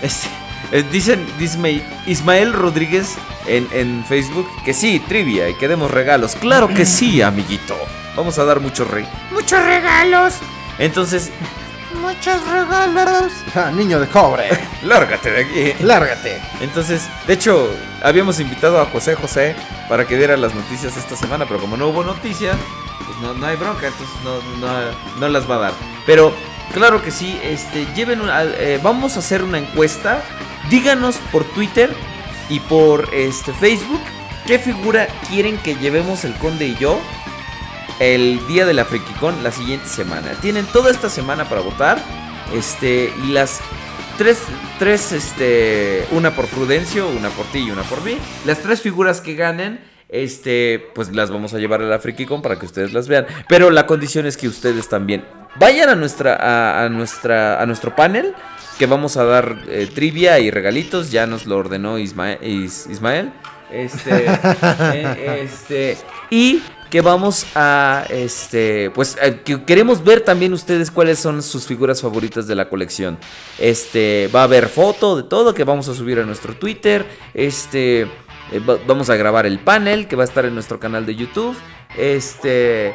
[0.01, 0.29] Este,
[0.71, 3.15] eh, dicen Dismay- Ismael Rodríguez
[3.47, 6.35] en, en Facebook que sí, trivia y que demos regalos.
[6.35, 7.75] Claro que sí, amiguito.
[8.15, 10.35] Vamos a dar muchos re Muchos regalos.
[10.77, 11.31] Entonces,
[12.01, 13.31] Muchos regalos.
[13.55, 14.47] Ah, niño de cobre,
[14.83, 15.41] lárgate de
[15.73, 15.83] aquí.
[15.83, 16.39] lárgate.
[16.61, 17.69] Entonces, de hecho,
[18.03, 19.55] habíamos invitado a José José
[19.89, 22.53] para que diera las noticias esta semana, pero como no hubo noticia,
[23.21, 25.73] no, no hay bronca, entonces no, no, no las va a dar.
[26.05, 26.33] Pero,
[26.73, 30.21] claro que sí, este, lleven una- eh, vamos a hacer una encuesta.
[30.69, 31.93] Díganos por Twitter
[32.49, 34.01] y por este, Facebook
[34.45, 36.99] qué figura quieren que llevemos el conde y yo
[37.99, 40.31] el día de la FrikiCon la siguiente semana.
[40.41, 42.01] Tienen toda esta semana para votar.
[42.53, 43.59] Este, y las
[44.17, 44.39] tres,
[44.79, 48.17] tres, este, una por Prudencio, una por ti y una por mí.
[48.45, 49.79] Las tres figuras que ganen,
[50.09, 53.25] este, pues las vamos a llevar a la FrikiCon para que ustedes las vean.
[53.47, 55.23] Pero la condición es que ustedes también
[55.59, 58.33] vayan a nuestra, a, a nuestra, a nuestro panel.
[58.77, 61.11] Que vamos a dar eh, trivia y regalitos.
[61.11, 62.39] Ya nos lo ordenó Ismael.
[62.41, 63.31] Is- Ismael.
[63.71, 64.25] Este,
[64.93, 65.97] eh, este,
[66.29, 71.67] y que vamos a, este, pues, eh, que queremos ver también ustedes cuáles son sus
[71.67, 73.19] figuras favoritas de la colección.
[73.59, 77.05] Este, va a haber foto de todo que vamos a subir a nuestro Twitter.
[77.35, 78.07] Este,
[78.51, 81.15] eh, va- vamos a grabar el panel que va a estar en nuestro canal de
[81.15, 81.57] YouTube.
[81.97, 82.93] Este, eh,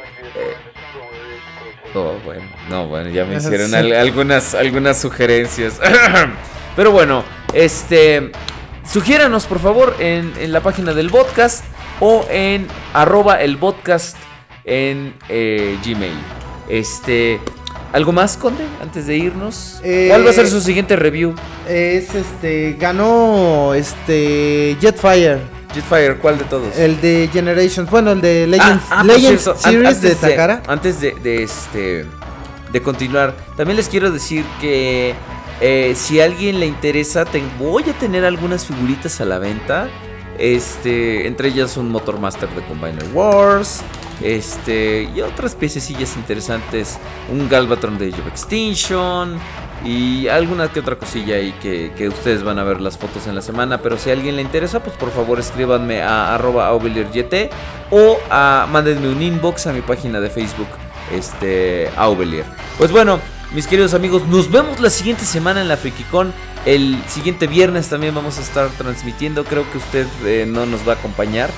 [1.96, 3.76] Oh, bueno, no, bueno, ya me hicieron Sí.
[3.76, 5.80] al- algunas, algunas sugerencias.
[6.76, 8.32] Pero bueno, este,
[8.84, 11.64] sugiéranos por favor en, en la página del podcast
[12.00, 14.16] o en arroba el podcast
[14.64, 16.16] en eh, Gmail.
[16.68, 17.38] Este,
[17.94, 19.80] ¿algo más, Conde, antes de irnos?
[19.82, 21.34] Eh, ¿Cuál va a ser su siguiente review?
[21.66, 25.38] Es este, ganó este Jetfire,
[25.72, 26.76] Jetfire, ¿cuál de todos?
[26.76, 30.62] el de Generations, bueno, el de Legends, Ah, ah, Legends cierto, an- Series de Takara.
[30.68, 32.04] antes de, de este
[32.72, 35.14] de continuar, también les quiero decir que
[35.60, 39.88] eh, si a alguien le interesa, te- voy a tener algunas figuritas a la venta.
[40.36, 43.82] Este, entre ellas un Motormaster de Combiner Wars.
[44.22, 46.98] Este, y otras piececillas interesantes.
[47.30, 49.38] Un Galvatron de Age Extinction.
[49.84, 53.34] Y alguna que otra cosilla ahí que, que ustedes van a ver las fotos en
[53.34, 53.78] la semana.
[53.82, 59.08] Pero si a alguien le interesa, pues por favor escríbanme a arroba o a, mándenme
[59.08, 60.68] un inbox a mi página de Facebook,
[61.12, 62.44] este, Aubelier.
[62.78, 63.20] Pues bueno,
[63.52, 66.32] mis queridos amigos, nos vemos la siguiente semana en la FrikiCon.
[66.66, 69.44] El siguiente viernes también vamos a estar transmitiendo.
[69.44, 71.50] Creo que usted eh, no nos va a acompañar.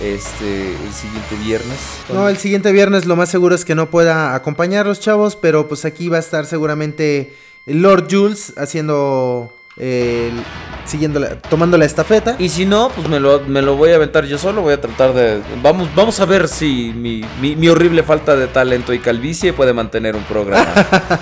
[0.00, 1.78] Este, el siguiente viernes.
[2.12, 5.84] No, el siguiente viernes lo más seguro es que no pueda acompañarlos, chavos, pero pues
[5.84, 7.34] aquí va a estar seguramente
[7.66, 10.42] Lord Jules haciendo eh, el-
[10.88, 12.36] siguiendo la- tomando la estafeta.
[12.38, 14.60] Y si no, pues me lo, me lo voy a aventar yo solo.
[14.62, 15.40] Voy a tratar de.
[15.62, 19.72] Vamos, vamos a ver si mi, mi- mi horrible falta de talento y calvicie puede
[19.72, 20.66] mantener un programa.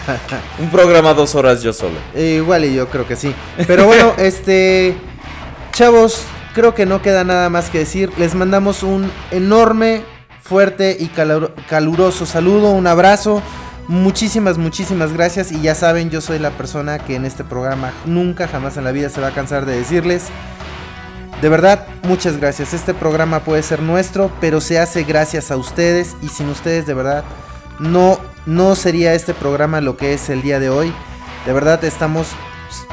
[0.58, 1.94] un programa dos horas yo solo.
[2.14, 3.32] Eh, igual y yo creo que sí.
[3.66, 4.96] Pero bueno, este.
[5.72, 8.12] Chavos, creo que no queda nada más que decir.
[8.18, 10.02] Les mandamos un enorme,
[10.42, 11.10] fuerte y
[11.68, 13.42] caluroso saludo, un abrazo.
[13.88, 15.52] Muchísimas, muchísimas gracias.
[15.52, 18.92] Y ya saben, yo soy la persona que en este programa nunca, jamás en la
[18.92, 20.26] vida se va a cansar de decirles.
[21.40, 22.72] De verdad, muchas gracias.
[22.72, 26.16] Este programa puede ser nuestro, pero se hace gracias a ustedes.
[26.22, 27.24] Y sin ustedes, de verdad,
[27.80, 30.92] no, no sería este programa lo que es el día de hoy.
[31.46, 32.28] De verdad, estamos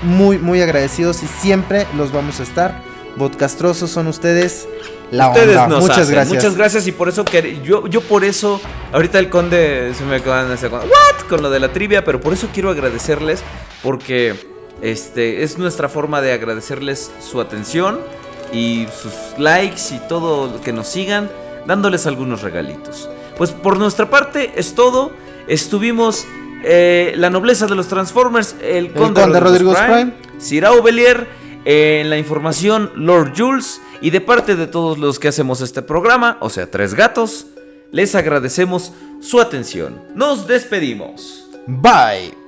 [0.01, 2.88] muy, muy agradecidos y siempre los vamos a estar.
[3.17, 4.67] Podcastrosos son ustedes.
[5.11, 5.67] La Ustedes onda.
[5.67, 6.13] nos Muchas hacen.
[6.13, 6.35] gracias.
[6.35, 8.61] Muchas gracias y por eso que yo, yo por eso,
[8.93, 11.27] ahorita el conde se me acaban de ¿what?
[11.27, 13.41] Con lo de la trivia, pero por eso quiero agradecerles
[13.81, 14.35] porque
[14.81, 17.99] este es nuestra forma de agradecerles su atención
[18.53, 21.29] y sus likes y todo lo que nos sigan,
[21.65, 23.09] dándoles algunos regalitos.
[23.37, 25.11] Pues por nuestra parte es todo.
[25.47, 26.25] Estuvimos
[26.63, 31.27] eh, la nobleza de los Transformers, el, conde, conde Rodrigo Rodrigo Prime, Sirao Belier,
[31.71, 36.37] en la información Lord Jules y de parte de todos los que hacemos este programa,
[36.39, 37.45] o sea, tres gatos,
[37.91, 38.91] les agradecemos
[39.21, 40.01] su atención.
[40.15, 41.47] Nos despedimos.
[41.67, 42.38] Bye.